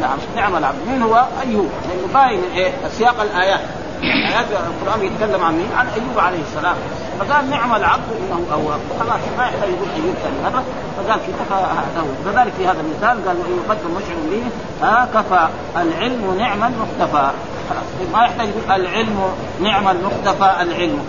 نعم 0.00 0.18
نعم 0.36 0.56
العبد. 0.56 0.76
مين 0.88 1.02
هو؟ 1.02 1.24
أيوب. 1.46 1.68
لأنه 1.88 2.08
باين 2.14 2.40
إيه 2.54 2.72
سياق 2.98 3.20
الآيات. 3.20 3.60
ايات 4.02 4.46
القرآن 4.50 5.04
يتكلم 5.04 5.44
عن 5.44 5.54
مين؟ 5.56 5.68
عن 5.76 5.86
أيوب 5.86 6.18
عليه 6.18 6.40
السلام. 6.40 6.76
فقال 7.18 7.50
نعم 7.50 7.74
العبد 7.74 8.02
إنه 8.20 8.46
أواب. 8.52 8.80
خلاص 9.00 9.20
ما 9.38 9.44
يحتاج 9.44 9.68
يقول 9.68 9.88
أيوب 9.96 10.14
ثاني 10.22 10.36
مرة. 10.44 10.62
فقال 10.96 11.20
كفى 11.20 11.54
هذا؟ 11.54 12.00
هو 12.00 12.32
كذلك 12.32 12.52
في 12.58 12.66
هذا 12.66 12.80
المثال 12.80 13.28
قال 13.28 13.36
وان 13.36 13.62
يقدم 13.66 13.90
مشعر 13.96 14.16
به 14.30 14.42
ها 14.82 15.08
كفى. 15.14 15.48
العلم 15.76 16.36
نعم 16.38 16.64
المختفى. 16.64 17.30
خلاص 17.70 18.10
ما 18.12 18.24
يحتاج 18.24 18.48
يقول 18.48 18.80
العلم 18.80 19.20
نعم 19.60 19.88
المختفى 19.88 20.62
العلم. 20.62 21.06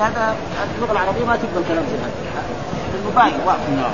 هذا 0.00 0.34
اللغة 0.76 0.92
العربية 0.92 1.24
ما 1.24 1.36
تقبل 1.36 1.64
كلام 1.68 1.84
زي 1.90 1.96
هذا. 1.96 3.32
واضح. 3.46 3.90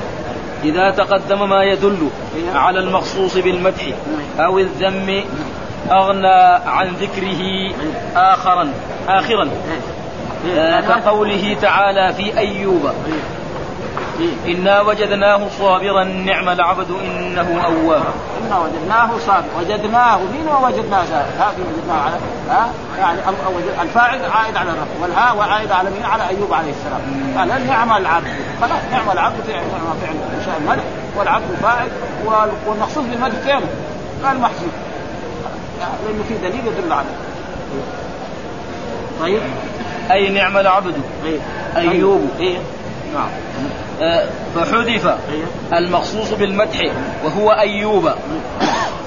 إذا 0.65 0.91
تقدم 0.91 1.49
ما 1.49 1.63
يدل 1.63 2.09
على 2.55 2.79
المخصوص 2.81 3.37
بالمدح 3.37 3.85
أو 4.39 4.59
الذم 4.59 5.25
أغنى 5.91 6.43
عن 6.67 6.87
ذكره 6.87 7.73
آخرا 8.17 8.69
آخرا. 9.09 9.49
آه، 10.57 10.81
كقوله 10.81 11.57
تعالى 11.63 12.15
في 12.15 12.39
أيوب. 12.39 12.91
إنا 14.47 14.81
وجدناه 14.81 15.49
صابرا 15.59 16.05
نعم 16.05 16.49
العبد 16.49 16.91
إنه 16.91 17.63
أواب. 17.65 18.03
إنا 18.47 18.59
وجدناه 18.59 19.11
صابر 19.27 19.45
وجدناه 19.59 20.19
مين 20.19 20.49
ووجدناه 20.49 21.03
هذه 21.39 21.55
وجدناه 21.59 22.01
على 22.05 22.15
ها؟ 22.51 22.69
يعني 22.99 23.19
الفاعل 23.83 24.19
عائد 24.31 24.57
على 24.57 24.71
الرب 24.71 24.87
والهاء 25.03 25.37
وعائد 25.37 25.73
على 25.73 25.91
مين؟ 25.91 26.05
على 26.05 26.29
أيوب 26.29 26.55
عليه 26.55 26.71
السلام. 26.71 27.01
قال 27.39 27.67
نعم 27.67 27.97
العبد. 27.97 28.27
خلاص 28.61 28.81
نعم 28.93 29.11
العبد 29.13 29.37
فعل 29.49 29.57
نعم 29.63 29.97
فعل. 30.03 30.15
انشاء 30.41 30.57
المدح 30.61 30.85
والعبد 31.17 31.45
فاعل 31.63 31.89
وال- 32.25 32.51
والمقصود 32.67 33.11
بالمدح 33.11 33.35
فين؟ 33.39 33.61
قال 34.25 34.41
محسوب 34.41 34.71
لأنه 36.07 36.25
في 36.29 36.35
دليل 36.35 36.67
يدل 36.67 36.93
عليه 36.93 37.15
طيب. 39.21 39.41
أي 40.11 40.29
نعم 40.31 40.57
العبد. 40.57 40.95
إيه. 41.25 41.39
أيوب. 41.77 42.29
إيه. 42.41 42.59
نعم. 43.15 43.29
فحذف 44.55 45.07
إيه. 45.07 45.79
المخصوص 45.79 46.33
بالمدح 46.33 46.93
وهو 47.25 47.51
أيوب 47.51 48.13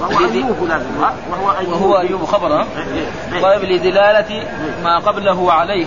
وهو 0.00 0.18
أيوب 0.18 0.56
لازم؟ 0.68 0.86
وهو 1.30 1.58
أيوب 1.58 1.72
وهو 1.72 1.98
أيوب 1.98 2.24
خبر 2.24 2.52
ها؟ 2.52 2.66
إيه. 2.76 3.34
إيه. 3.34 3.42
طيب 3.42 3.64
لدلالة 3.64 4.42
ما 4.84 4.98
قبله 4.98 5.52
عليه 5.52 5.86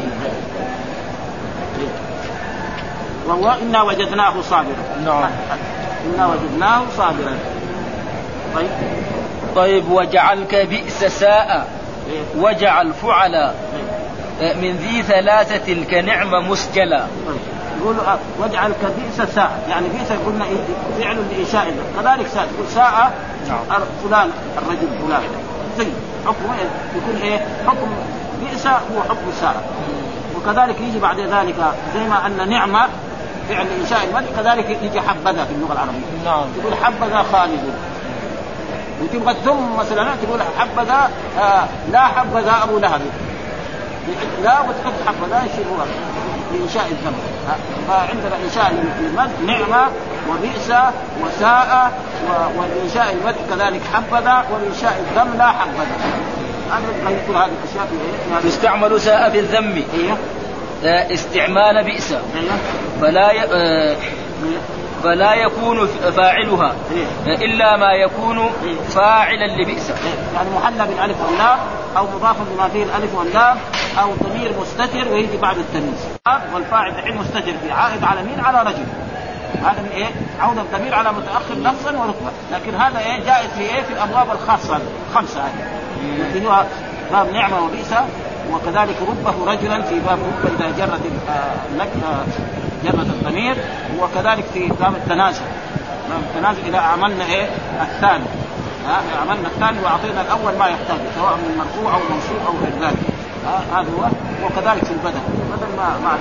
وهو 3.27 3.55
إنا 3.61 3.81
وجدناه 3.81 4.41
صابرا 4.41 4.75
نعم 5.05 5.31
إنا 6.15 6.27
وجدناه 6.27 6.81
صابرا 6.97 7.37
طيب 8.55 8.69
طيب 9.55 9.91
وجعلك 9.91 10.55
بئس 10.55 11.03
ساء 11.03 11.67
إيه. 12.09 12.41
وجعل 12.41 12.93
فعل 12.93 13.35
إيه. 13.35 14.53
من 14.53 14.71
ذي 14.71 15.03
ثلاثة 15.03 15.83
كنعمة 15.83 16.39
مسجلا 16.39 16.99
طيب. 16.99 17.60
يقول 17.81 17.95
آه، 17.99 18.17
واجعل 18.39 18.71
كبئس 18.71 19.33
ساعة 19.35 19.51
يعني 19.69 19.87
بئس 19.89 20.11
قلنا 20.25 20.45
إيه؟ 20.45 20.57
فعل 20.99 21.17
لإنشاء 21.31 21.73
كذلك 21.95 22.27
ساعة 22.27 22.45
تقول 22.45 22.67
ساعة. 22.67 23.11
فلان 24.03 24.29
الرجل 24.57 24.87
فلان. 25.07 25.21
زي 25.77 25.87
حكم 26.25 26.53
إيه؟ 26.59 26.69
يكون 26.95 27.21
إيه؟ 27.21 27.45
حكم 27.67 27.87
بئس 28.41 28.67
هو 28.67 29.01
حكم 29.09 29.31
ساعة 29.41 29.61
وكذلك 30.37 30.81
يجي 30.81 30.99
بعد 30.99 31.19
ذلك 31.19 31.55
زي 31.93 32.07
ما 32.09 32.25
أن 32.25 32.49
نعمة 32.49 32.87
فعل 33.49 33.65
لإنشاء 33.65 34.03
المدح 34.03 34.29
كذلك 34.37 34.77
يجي 34.83 35.01
حبذا 35.01 35.45
في 35.45 35.53
اللغة 35.53 35.73
العربية. 35.73 35.99
نعم. 36.25 36.43
تقول 36.61 36.73
حبذا 36.83 37.25
خالد. 37.31 37.73
وتبغى 39.01 39.33
ثم 39.45 39.75
مثلا 39.77 40.15
تقول 40.23 40.39
حبذا 40.59 41.09
آه 41.39 41.65
لا 41.91 42.01
حبذا 42.01 42.53
أبو 42.63 42.77
لهب. 42.77 43.01
لا 44.43 44.59
وتحط 44.59 44.93
حبذا 45.07 45.43
يصير 45.45 45.65
هو. 45.65 45.83
لإنشاء 46.53 46.87
الذنب 46.91 47.19
فعندنا 47.87 48.35
إنشاء 48.45 48.71
المد 48.99 49.29
نعمة 49.45 49.87
وبئس 50.29 50.73
وساء 51.23 51.91
والإنشاء 52.57 53.13
المد 53.13 53.35
كذلك 53.49 53.81
حبذا 53.93 54.45
والإنشاء 54.51 55.05
الذم 55.11 55.37
لا 55.37 55.47
حبذا. 55.47 55.85
هذا 56.71 57.09
يذكر 57.09 57.37
هذه 57.37 57.49
الأشياء 57.63 57.87
في 58.41 58.47
يستعمل 58.47 59.01
ساء 59.01 59.29
في 59.29 59.39
الذم. 59.39 59.83
أيوه 59.93 60.17
آه، 60.85 61.13
استعمال 61.13 61.83
بئس. 61.83 62.11
أيوه 62.11 62.57
فلا 63.01 63.31
ي... 63.31 63.39
آه، 65.01 65.03
فلا 65.03 65.33
يكون 65.33 65.87
فاعلها. 65.87 66.75
إلا 67.27 67.77
ما 67.77 67.93
يكون 67.93 68.49
فاعلا 68.89 69.61
لبئس 69.61 69.89
يعني 70.35 70.49
محلى 70.55 70.87
بالالف 70.87 71.17
واللام 71.25 71.59
أو 71.97 72.05
مضاف 72.15 72.35
بما 72.53 72.67
فيه 72.67 72.83
الألف 72.83 73.15
واللام 73.15 73.57
أو 74.01 74.11
ضمير 74.23 74.53
مستتر 74.61 75.13
ويجي 75.13 75.37
بعد 75.37 75.57
التمييز 75.57 76.07
والفاعل 76.53 76.91
دحين 76.91 77.17
مستتر 77.17 77.53
في 77.63 77.71
عائد 77.71 78.03
على 78.03 78.23
مين؟ 78.23 78.39
على 78.39 78.61
رجل 78.61 78.85
هذا 79.63 79.81
من 79.81 79.89
إيه؟ 79.93 80.07
عود 80.39 80.57
الضمير 80.57 80.95
على 80.95 81.11
متأخر 81.11 81.53
لفظا 81.53 81.91
ورتبه، 81.91 82.31
لكن 82.51 82.75
هذا 82.75 82.99
إيه؟ 82.99 83.25
جائز 83.25 83.49
في 83.57 83.61
إيه؟ 83.61 83.81
في 83.81 83.93
الأبواب 83.93 84.31
الخاصة 84.31 84.79
الخمسة 85.09 85.41
هذه. 85.41 85.81
يمكنها 86.03 86.65
باب 87.11 87.33
نعمة 87.33 87.63
وبئس 87.63 87.93
وكذلك 88.51 88.95
ربه 89.09 89.51
رجلا 89.51 89.81
في 89.81 89.99
باب 89.99 90.19
رب 90.19 90.51
إذا 90.59 90.71
جرت 90.77 91.01
جرت 92.83 92.95
الضمير 93.09 93.55
وكذلك 93.99 94.45
في 94.53 94.67
باب 94.79 94.95
التنازل 94.95 95.41
باب 96.09 96.19
التنازل 96.19 96.65
إذا 96.67 96.77
عملنا 96.79 97.25
إيه؟ 97.25 97.47
الثاني. 97.81 98.23
ها؟ 98.87 99.01
عملنا 99.21 99.47
الثاني 99.47 99.79
وأعطينا 99.83 100.21
الأول 100.21 100.57
ما 100.59 100.65
يحتاج 100.65 100.97
سواء 101.15 101.33
من 101.33 101.57
مرفوع 101.57 101.93
أو 101.93 101.99
منصوب 101.99 102.37
أو 102.47 102.53
غير 102.63 102.89
ذلك. 102.89 102.99
ها، 103.45 103.79
هذا 103.79 103.87
هو. 103.97 104.05
وكذلك 104.45 104.85
في 104.85 104.91
البدن. 104.91 105.21
البدن 105.51 105.77
ما 105.77 105.97
ما 106.03 106.17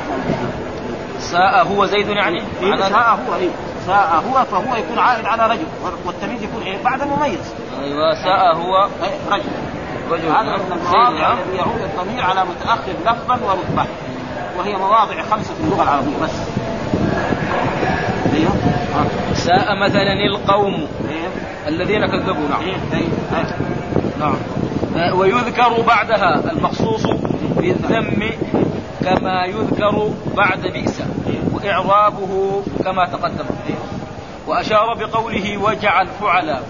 ساء 1.20 1.66
هو 1.66 1.86
زيد 1.86 2.08
يعني. 2.08 2.42
إيه 2.62 2.76
ساء 2.76 3.18
هو 3.28 3.34
إيه. 3.34 3.48
ساء 3.86 4.24
هو 4.28 4.44
فهو 4.44 4.76
يكون 4.76 4.98
عائد 4.98 5.26
على 5.26 5.46
رجل. 5.46 5.66
والتمييز 6.06 6.42
يكون 6.42 6.62
إيه؟ 6.62 6.82
بعد 6.84 7.02
مميز 7.02 7.54
أيوة 7.82 8.14
ساء 8.14 8.56
هو 8.56 8.88
إيه 9.04 9.30
رجل. 9.30 9.50
رجل. 10.11 10.28
هذا. 10.28 10.56
من 10.56 10.72
المواضع. 10.72 11.32
الذي 11.32 11.56
يعود 11.56 11.80
الضمير 11.80 12.24
على 12.24 12.44
متأخر 12.44 12.92
لفظا 13.06 13.38
ورتبه 13.46 13.86
وهي 14.59 14.76
مواضع 14.76 15.22
خمسة 15.22 15.55
في 15.55 15.61
اللغة 15.64 15.82
العربية 15.82 16.16
بس. 16.22 16.30
أيوه. 18.34 18.53
ها. 18.94 19.05
ساء 19.34 19.76
مثلا 19.76 20.12
القوم 20.26 20.74
إيه 21.11 21.28
الذين 21.68 22.07
كذبوا 22.07 22.48
نعم. 22.48 22.61
إيه 22.61 22.76
إيه. 22.98 23.57
نعم. 24.20 24.34
آه، 24.96 25.14
ويذكر 25.14 25.80
بعدها 25.86 26.53
المخصوص 26.53 27.07
بالذم 27.57 28.30
كما 29.05 29.44
يذكر 29.44 30.11
بعد 30.36 30.61
بئس 30.61 31.03
وإعرابه 31.53 32.62
كما 32.84 33.07
تقدم. 33.07 33.44
وأشار 34.46 34.94
بقوله 34.94 35.59
وجعل 35.59 36.07
فعلا 36.20 36.61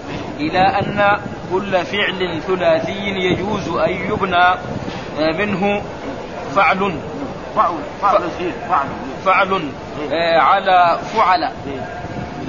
إلى 0.41 0.59
أن 0.59 1.19
كل 1.53 1.85
فعل 1.85 2.43
ثلاثي 2.47 3.09
يجوز 3.09 3.69
أن 3.69 3.91
يبنى 3.91 4.45
آه، 5.21 5.33
منه 5.39 5.83
فعل. 6.55 6.93
فعل 7.57 7.75
فعل 8.03 8.31
فعل 8.69 8.89
فعل 9.25 9.71
آه، 10.13 10.39
على 10.41 10.99
فعل. 11.15 11.43
إيه. 11.43 12.01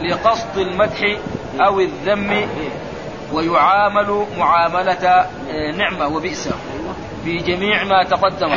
لقصد 0.03 0.57
المدح 0.57 1.17
أو 1.65 1.79
الذم 1.79 2.47
ويعامل 3.33 4.25
معاملة 4.37 5.25
نعمة 5.77 6.07
وبئس. 6.07 6.49
في 7.23 7.37
جميع 7.37 7.83
ما 7.83 8.03
تقدم. 8.03 8.55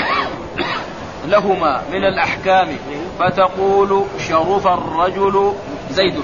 لهما 1.27 1.83
من 1.93 2.05
الأحكام. 2.05 2.77
فتقول 3.19 4.05
شرف 4.29 4.67
الرجل 4.67 5.55
زيد. 5.91 6.23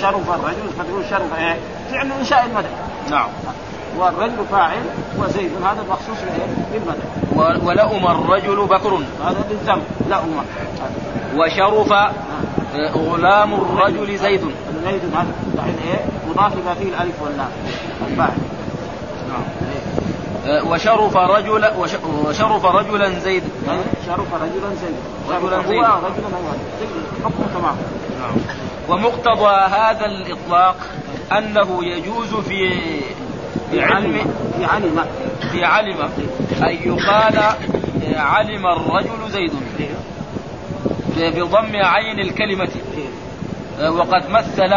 شرف 0.00 0.30
الرجل 0.30 0.68
فتقول 0.78 1.04
شرف 1.10 1.38
إيه؟ 1.38 1.56
فعل 1.90 2.12
إنشاء 2.12 2.44
المدح. 2.44 2.68
نعم. 3.10 3.28
والرجل 3.98 4.44
فاعل 4.50 4.82
وزيد. 5.18 5.50
هذا 5.64 5.84
بايه؟ 6.24 6.46
بالمدح 6.72 7.64
ولأم 7.66 8.06
الرجل 8.06 8.66
بكر. 8.66 8.94
هذا 9.24 9.44
بالذم 9.48 9.82
لا 10.10 10.18
أمة 10.24 10.42
وشرف 11.36 11.92
آه، 11.92 12.90
غلام 12.94 13.54
الرجل 13.54 14.16
زيد. 14.18 14.40
زيد 14.84 15.00
هذا 15.14 15.26
دحين 15.56 15.76
إيه؟ 15.88 16.04
مضاف 16.28 16.52
لما 16.56 16.74
فيه 16.74 16.88
الألف 16.88 17.22
واللام 17.22 17.48
الفاعل. 18.10 18.36
آه، 20.46 20.64
وشرف 20.70 21.16
رجل 21.16 21.64
وش- 21.78 22.26
وشرف 22.28 22.64
رجلا 22.64 23.08
زيد. 23.18 23.42
إيه؟ 23.70 23.80
شرف 24.06 24.34
رجلا 24.34 24.74
زيد. 24.80 24.94
رجلاً 25.30 25.62
زيد. 25.68 25.78
رجلا 25.78 26.38
حكم 27.24 27.44
تمام. 27.54 27.76
ومقتضى 28.88 29.54
هذا 29.54 30.04
الإطلاق 30.06 30.76
أنه 31.38 31.84
يجوز 31.84 32.34
في 32.34 32.80
في 33.74 33.82
علم 33.82 34.26
في 34.58 34.64
علم. 34.64 35.02
في 35.52 35.64
علم. 35.64 35.96
أن 36.62 36.78
يقال 36.84 37.38
علم 38.16 38.66
الرجل 38.66 39.30
زيد. 39.30 39.52
بضم 41.16 41.76
عين 41.76 42.20
الكلمة. 42.20 42.68
وقد 43.80 44.30
مثل 44.30 44.74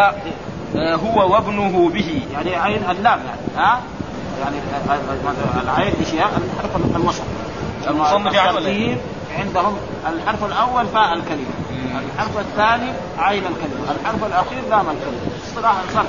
هو 0.76 1.34
وابنه 1.34 1.90
به. 1.90 2.22
يعني 2.34 2.56
عين 2.56 2.82
اللام 2.90 3.20
يعني 3.26 3.42
ها؟ 3.58 3.82
يعني 4.40 4.56
العين 5.64 5.94
هي؟ 6.14 6.20
الحرف 6.20 6.96
الوسط. 6.96 7.24
المصنف 7.88 8.34
إيه؟ 8.66 8.98
عندهم 9.40 9.78
الحرف 10.14 10.46
الأول 10.46 10.88
فاء 10.88 11.14
الكلمة. 11.14 11.67
الحرف 11.86 12.40
الثاني 12.40 12.92
عين 13.18 13.44
الكلمة. 13.44 13.92
الحرف 14.00 14.24
الأخير 14.24 14.62
لام 14.70 14.86
الكلمة. 14.90 15.18
اصطلاحا 15.48 15.82
صرف 15.94 16.08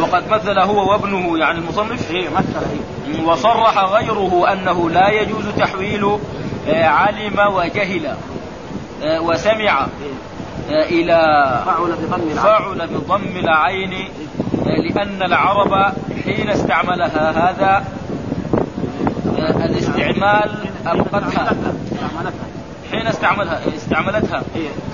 وقد 0.00 0.28
مثل 0.28 0.58
هو 0.58 0.90
وابنه 0.90 1.38
يعني 1.38 1.58
المصنف؟ 1.58 2.12
هي 2.12 2.28
مثل 2.28 2.56
هي 3.06 3.24
وصرح 3.24 3.78
غيره 3.78 4.52
أنه 4.52 4.90
لا 4.90 5.08
يجوز 5.08 5.44
تحويل 5.58 6.18
آه، 6.68 6.84
علم 6.86 7.54
وجهل 7.54 8.16
آه، 9.02 9.20
وسمع 9.20 9.86
آه، 10.70 10.84
إلى 10.84 11.16
فعل 12.36 12.86
بضم 12.86 13.36
العين. 13.36 14.08
لأن 14.66 15.22
العرب 15.22 15.92
حين 16.24 16.50
استعملها 16.50 17.30
هذا 17.30 17.84
الاستعمال 19.38 20.50
استعملتها 20.86 21.52
حين 22.90 23.06
استعملها 23.06 23.60
استعملتها. 23.76 24.42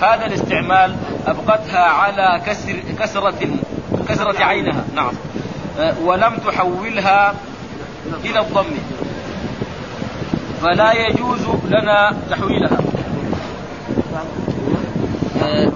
هذا 0.01 0.25
الاستعمال 0.25 0.95
أبقتها 1.27 1.79
على 1.79 2.41
كسر 2.45 2.73
كسرة 2.99 3.33
كسرة 4.09 4.43
عينها. 4.43 4.83
نعم. 4.95 5.11
آه، 5.79 5.93
ولم 6.03 6.37
تحولها 6.47 7.33
إلى 8.25 8.39
الضم. 8.39 8.65
فلا 10.61 10.91
يجوز 10.93 11.41
لنا 11.67 12.17
تحويلها. 12.29 12.77
آه، 15.43 15.71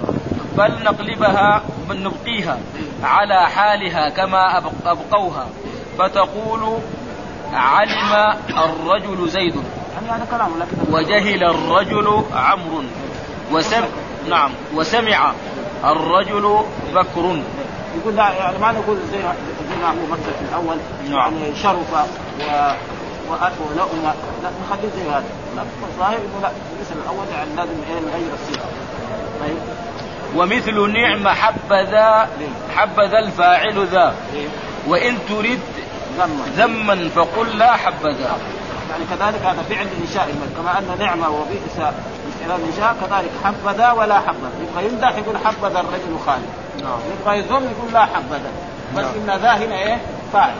بل 0.58 0.84
نقلبها 0.84 1.62
بل 1.88 2.02
نبقيها 2.02 2.58
على 3.02 3.46
حالها 3.46 4.08
كما 4.08 4.60
أبق- 4.60 4.86
أبقوها. 4.86 5.46
فتقول 5.98 6.78
علم 7.52 8.34
الرجل 8.50 9.28
زيد. 9.28 9.54
يعني 10.06 10.24
هذا 10.24 10.50
لكن 10.60 10.94
وجهل 10.94 11.44
الرجل 11.44 12.24
عمرو 12.34 12.82
وسم 13.52 13.84
نعم 14.28 14.50
وسمع 14.74 15.32
الرجل 15.84 16.64
بكر. 16.94 17.42
يقول 17.96 18.16
لا 18.16 18.32
يعني 18.32 18.58
ما 18.58 18.72
نقول 18.72 18.98
زي 19.12 19.18
زي 19.18 19.76
ما 19.82 19.88
هو 19.88 20.06
مثل 20.12 20.22
في 20.22 20.44
الأول. 20.48 20.76
نعم. 21.08 21.34
يعني 21.34 21.56
شرف 21.56 21.92
و 21.92 23.32
ولؤم. 23.70 24.12
لا 24.42 24.50
نخليه 24.64 24.88
زي 24.96 25.10
هذا. 25.10 25.24
لا 25.56 25.62
الظاهر 25.82 26.16
انه 26.16 26.40
لا 26.42 26.50
مثل 26.80 26.94
الأول 27.04 27.26
يعني 27.34 27.50
لازم 27.56 27.70
إيه 27.88 28.00
نغير 28.00 28.32
الصيغه 28.34 28.66
طيب. 29.40 29.58
ومثل 30.36 30.92
نعم 30.92 31.28
حبذا 31.28 32.28
حبذا 32.76 33.18
الفاعل 33.18 33.86
ذا. 33.86 34.14
إيه؟ 34.34 34.48
ترد 35.28 35.60
ذما. 36.18 36.44
ذما 36.56 37.08
فقل 37.08 37.58
لا 37.58 37.72
حبذا 37.72 38.38
يعني 38.90 39.04
كذلك 39.10 39.42
هذا 39.46 39.62
فعل 39.62 39.86
انشاء 40.02 40.30
المد 40.30 40.52
كما 40.56 40.78
أن 40.78 40.98
نعمة 40.98 41.30
وبئس 41.30 41.92
استعراض 42.28 42.60
انشاء 42.72 42.96
كذلك 43.00 43.30
حبذا 43.44 43.92
ولا 43.92 44.20
حبذا. 44.20 44.50
يبغى 44.62 44.86
يمدح 44.86 45.16
يقول 45.16 45.36
حبذا 45.44 45.80
الرجل 45.80 46.18
خالد. 46.26 46.48
نعم. 46.82 46.98
يبغى 47.20 47.38
يذم 47.38 47.70
يقول 47.70 47.92
لا 47.92 48.04
حبذا. 48.04 48.50
بس 48.96 49.04
نعم. 49.04 49.30
إن 49.30 49.42
ذا 49.42 49.52
هنا 49.52 49.74
إيه؟ 49.74 49.98
فاعل. 50.32 50.54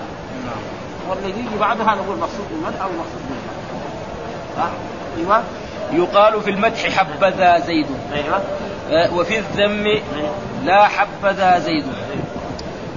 نعم. 0.44 1.10
واللي 1.10 1.30
يجي 1.30 1.58
بعدها 1.60 1.94
نقول 1.94 2.18
مقصود 2.18 2.46
بالمدح 2.50 2.82
أو 2.82 2.88
مقصود 2.88 3.22
بالمدح 3.28 3.58
أيوه. 5.18 5.42
يقال 5.92 6.42
في 6.42 6.50
المدح 6.50 6.98
حبذا 6.98 7.58
زيد. 7.58 7.86
أيوه. 8.12 8.42
آه، 8.90 9.14
وفي 9.14 9.38
الذم 9.38 10.00
لا 10.64 10.84
حبذا 10.84 11.58
زيد. 11.58 11.84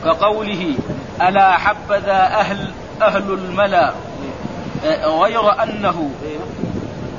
كقوله 0.04 0.76
ألا 1.22 1.58
حبذا 1.58 2.18
أهل 2.18 2.72
أهل 3.02 3.32
الملا. 3.34 3.94
غير 5.24 5.64
أنه 5.64 6.10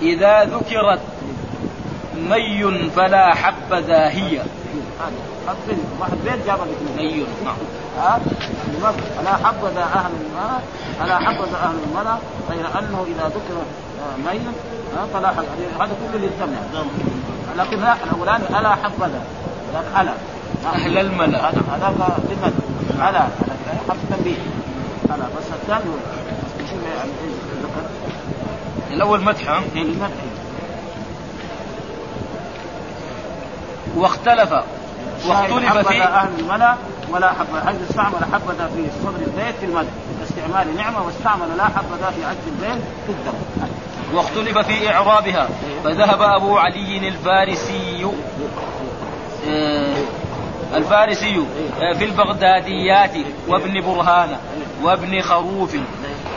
إذا 0.02 0.44
ذكرت 0.44 1.00
مي 2.30 2.90
فلا 2.96 3.34
حبذا 3.34 4.08
هي 4.08 4.38
هذا 4.38 5.12
هذا 5.48 5.76
واحد 6.00 6.12
بيت 6.24 6.46
جاب 6.46 6.58
مي 6.96 7.26
نعم؟ 7.44 7.56
الا 9.20 9.36
حبذا 9.36 9.82
أهل 9.82 10.10
الملا 10.20 10.58
الا 11.04 11.18
حبذا 11.18 11.56
أهل 11.56 11.76
الملا 11.86 12.16
غير 12.50 12.66
أنه 12.78 13.06
إذا 13.08 13.26
ذكر 13.28 13.56
ها، 14.96 15.06
فلا 15.14 15.28
حبذا 15.28 15.48
هذا 15.80 15.90
كله 16.12 16.20
للذم 16.20 16.52
يعني. 16.52 16.86
لكن 17.58 17.80
لا 17.80 17.94
الأولاني 18.04 18.44
ألا 18.60 18.74
حبذا 18.74 19.22
ها. 19.74 20.14
أهل 20.74 20.98
الملا 20.98 21.38
هذا 21.38 21.62
هذاك 21.72 21.94
لمن؟ 22.30 22.60
ألا 22.96 23.08
هذاك 23.08 23.28
حرف 23.88 23.98
تنبيه 24.10 24.36
ألا 25.06 25.24
بس 25.36 25.44
الثاني 25.62 25.90
هو 26.72 26.80
شو 26.80 26.88
يعني 26.88 27.10
إيش 27.24 27.34
ذكر؟ 27.62 28.94
الأول 28.94 29.24
مدح 29.24 29.48
ها؟ 29.48 29.62
لمن؟ 29.74 30.10
واختلف 33.96 34.52
واختلف 35.26 35.88
في 35.88 36.02
أهل 36.02 36.28
الملا 36.38 36.76
ولا 37.10 37.32
حبذا 37.32 37.64
حيث 37.66 37.90
استعمل 37.90 38.24
حبذا 38.32 38.70
في 38.76 38.86
صدر 39.04 39.26
البيت 39.26 39.54
في 39.60 39.66
المدح 39.66 39.88
كاستعمال 40.20 40.76
نعمة 40.76 41.06
واستعمل 41.06 41.56
لا 41.56 41.64
حبذا 41.64 42.10
في 42.10 42.24
عجز 42.24 42.38
البيت 42.46 42.82
في 43.06 43.12
الدم 43.12 43.68
واختلف 44.14 44.58
في 44.58 44.90
إعرابها 44.90 45.48
فذهب 45.84 46.22
أبو 46.22 46.58
علي 46.58 47.08
الفارسي 47.08 48.06
آه، 49.48 49.96
الفارسي 50.74 51.44
في 51.98 52.04
البغداديات 52.04 53.12
وابن 53.48 53.80
برهان 53.80 54.36
وابن 54.82 55.20
خروف 55.20 55.76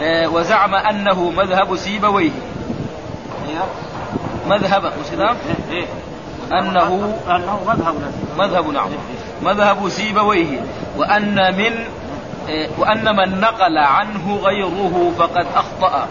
وزعم 0.04 0.76
أنه 0.76 1.30
مذهب 1.30 1.76
سيبويه. 1.76 2.32
أيوه 3.50 3.66
مذهب 4.48 4.86
مش 4.86 5.12
كده؟ 5.12 5.30
إيه 5.30 5.36
إيه. 5.72 5.86
أنه 6.60 7.18
أنه 7.28 7.60
مذهب. 7.68 7.96
مذهب 8.38 8.70
نعم. 8.74 8.90
مذهب 9.44 9.90
سيبويه. 9.90 10.62
وأن 10.98 11.58
من 11.58 11.74
آه، 12.50 12.68
وأن 12.78 13.16
من 13.16 13.40
نقل 13.40 13.78
عنه 13.78 14.40
غيره 14.44 15.12
فقد 15.18 15.46
أخطأ 15.56 16.08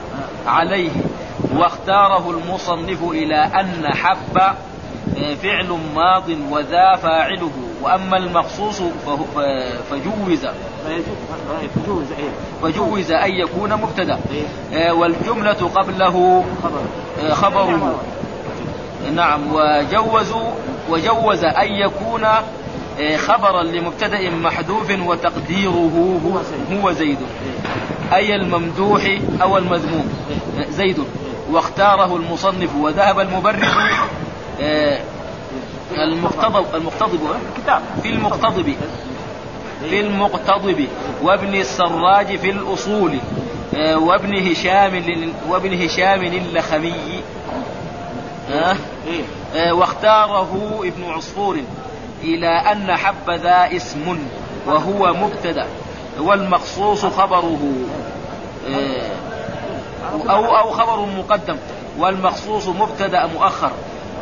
عليه. 0.47 0.91
واختاره 1.57 2.31
المصنف 2.31 3.03
إلى 3.03 3.37
أن 3.37 3.95
حب 3.95 4.39
آه، 4.39 4.55
فعل 5.43 5.79
ماض 5.95 6.29
وذا 6.51 6.97
فاعله 6.97 7.51
وأما 7.83 8.17
المخصوص 8.17 8.83
فجوز. 9.91 10.47
فيجوز 10.81 12.13
إيه. 12.19 12.31
فجوز 12.63 13.11
أن 13.11 13.31
يكون 13.35 13.75
مبتدأ. 13.75 14.19
إيه. 14.33 14.89
آه، 14.89 14.93
والجملة 14.93 15.71
قبله 15.75 16.45
خبر. 17.31 17.75
آه، 17.75 19.11
نعم 19.11 19.41
وجوزوا 19.53 20.51
وجوز 20.91 21.45
أن 21.45 21.73
يكون 21.73 22.25
آه، 23.01 23.17
خبرا 23.17 23.63
لمبتدأ 23.63 24.31
محذوف 24.31 24.91
وتقديره 25.07 25.91
هو, 25.97 26.39
هو 26.77 26.93
زيد. 26.93 27.19
أي 28.13 28.35
الممدوح 28.35 29.19
أو 29.43 29.59
المذموم. 29.59 30.09
زيد. 30.71 30.99
واختاره 31.51 32.17
المصنف 32.17 32.77
وذهب 32.77 33.21
المبرد 33.21 33.63
آه، 33.63 34.24
المقتضب 35.93 36.75
المقتضب 36.75 37.21
آه؟ 37.25 37.61
كتاب 37.61 37.83
في 38.03 38.09
المقتضب. 38.09 38.75
في 39.91 40.01
المقتضب. 40.01 40.89
وابن 41.23 41.55
السراج 41.55 42.37
في 42.37 42.51
الأصول. 42.51 43.19
آه، 43.77 43.97
وابن 43.99 44.51
هشام 44.51 45.03
وابن 45.49 45.83
هشام 45.83 46.23
اللخمي 46.23 47.23
آه، 48.53 48.77
آه، 49.57 49.73
واختاره 49.73 50.81
ابن 50.85 51.05
عصفور 51.11 51.59
إلى 52.23 52.49
أن 52.49 52.97
حبذا 52.97 53.77
اسم 53.77 54.19
وهو 54.67 55.15
مبتدأ. 55.15 55.67
والمخصوص 56.21 57.07
خبره. 57.07 57.61
آه، 58.69 59.15
أو 60.31 60.57
أو 60.57 60.71
خبر 60.71 61.07
مقدم. 61.19 61.57
والمخصوص 61.99 62.69
مبتدأ 62.69 63.27
مؤخر. 63.27 63.71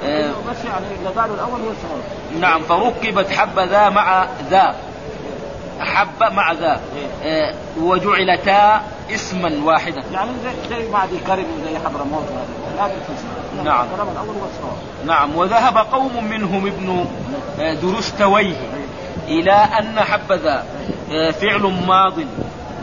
بس 0.03 0.65
يعني 0.65 0.87
قالوا 1.17 1.35
الأول 1.35 1.61
هو 1.61 2.41
نعم 2.41 2.63
فركبت 2.63 3.31
حبذا 3.31 3.89
مع 3.89 4.27
ذا. 4.51 4.75
حب 5.81 6.33
مع 6.33 6.53
ذا. 6.53 6.81
آه، 7.25 7.55
وجعلتا 7.81 8.81
اسما 9.15 9.53
واحدا. 9.65 10.03
يعني 10.13 10.31
زي 10.45 10.77
زي 10.77 10.89
ما 10.91 11.07
دي 11.07 11.19
كرم 11.27 11.45
وزي 11.61 11.79
حضرموت 11.79 12.25
تنسى 12.79 13.65
نعم. 13.65 13.87
الكلام 13.87 14.09
الأول 14.09 14.35
نعم 15.07 15.37
وذهب 15.37 15.79
قوم 15.79 16.25
منهم 16.25 16.67
ابن 16.67 17.07
آه، 17.61 17.75
درستويه 17.75 18.57
إلى 19.29 19.53
أن 19.53 20.01
حبذا 20.01 20.65
فعل 21.41 21.63
ماض 21.87 22.15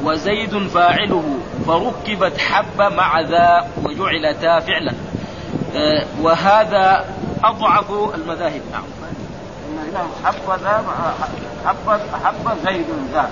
وزيد 0.04 0.68
فاعله. 0.68 1.24
فركبت 1.68 2.38
حب 2.38 2.82
مع 2.94 3.20
ذا 3.20 3.68
وجعلتا 3.84 4.60
فعلا. 4.60 4.94
وهذا 6.22 7.06
أضعف 7.44 7.92
المذاهب. 8.16 8.62
نعم. 8.72 8.84
حب 12.24 12.50
زيد 12.66 12.86
ذا 13.14 13.30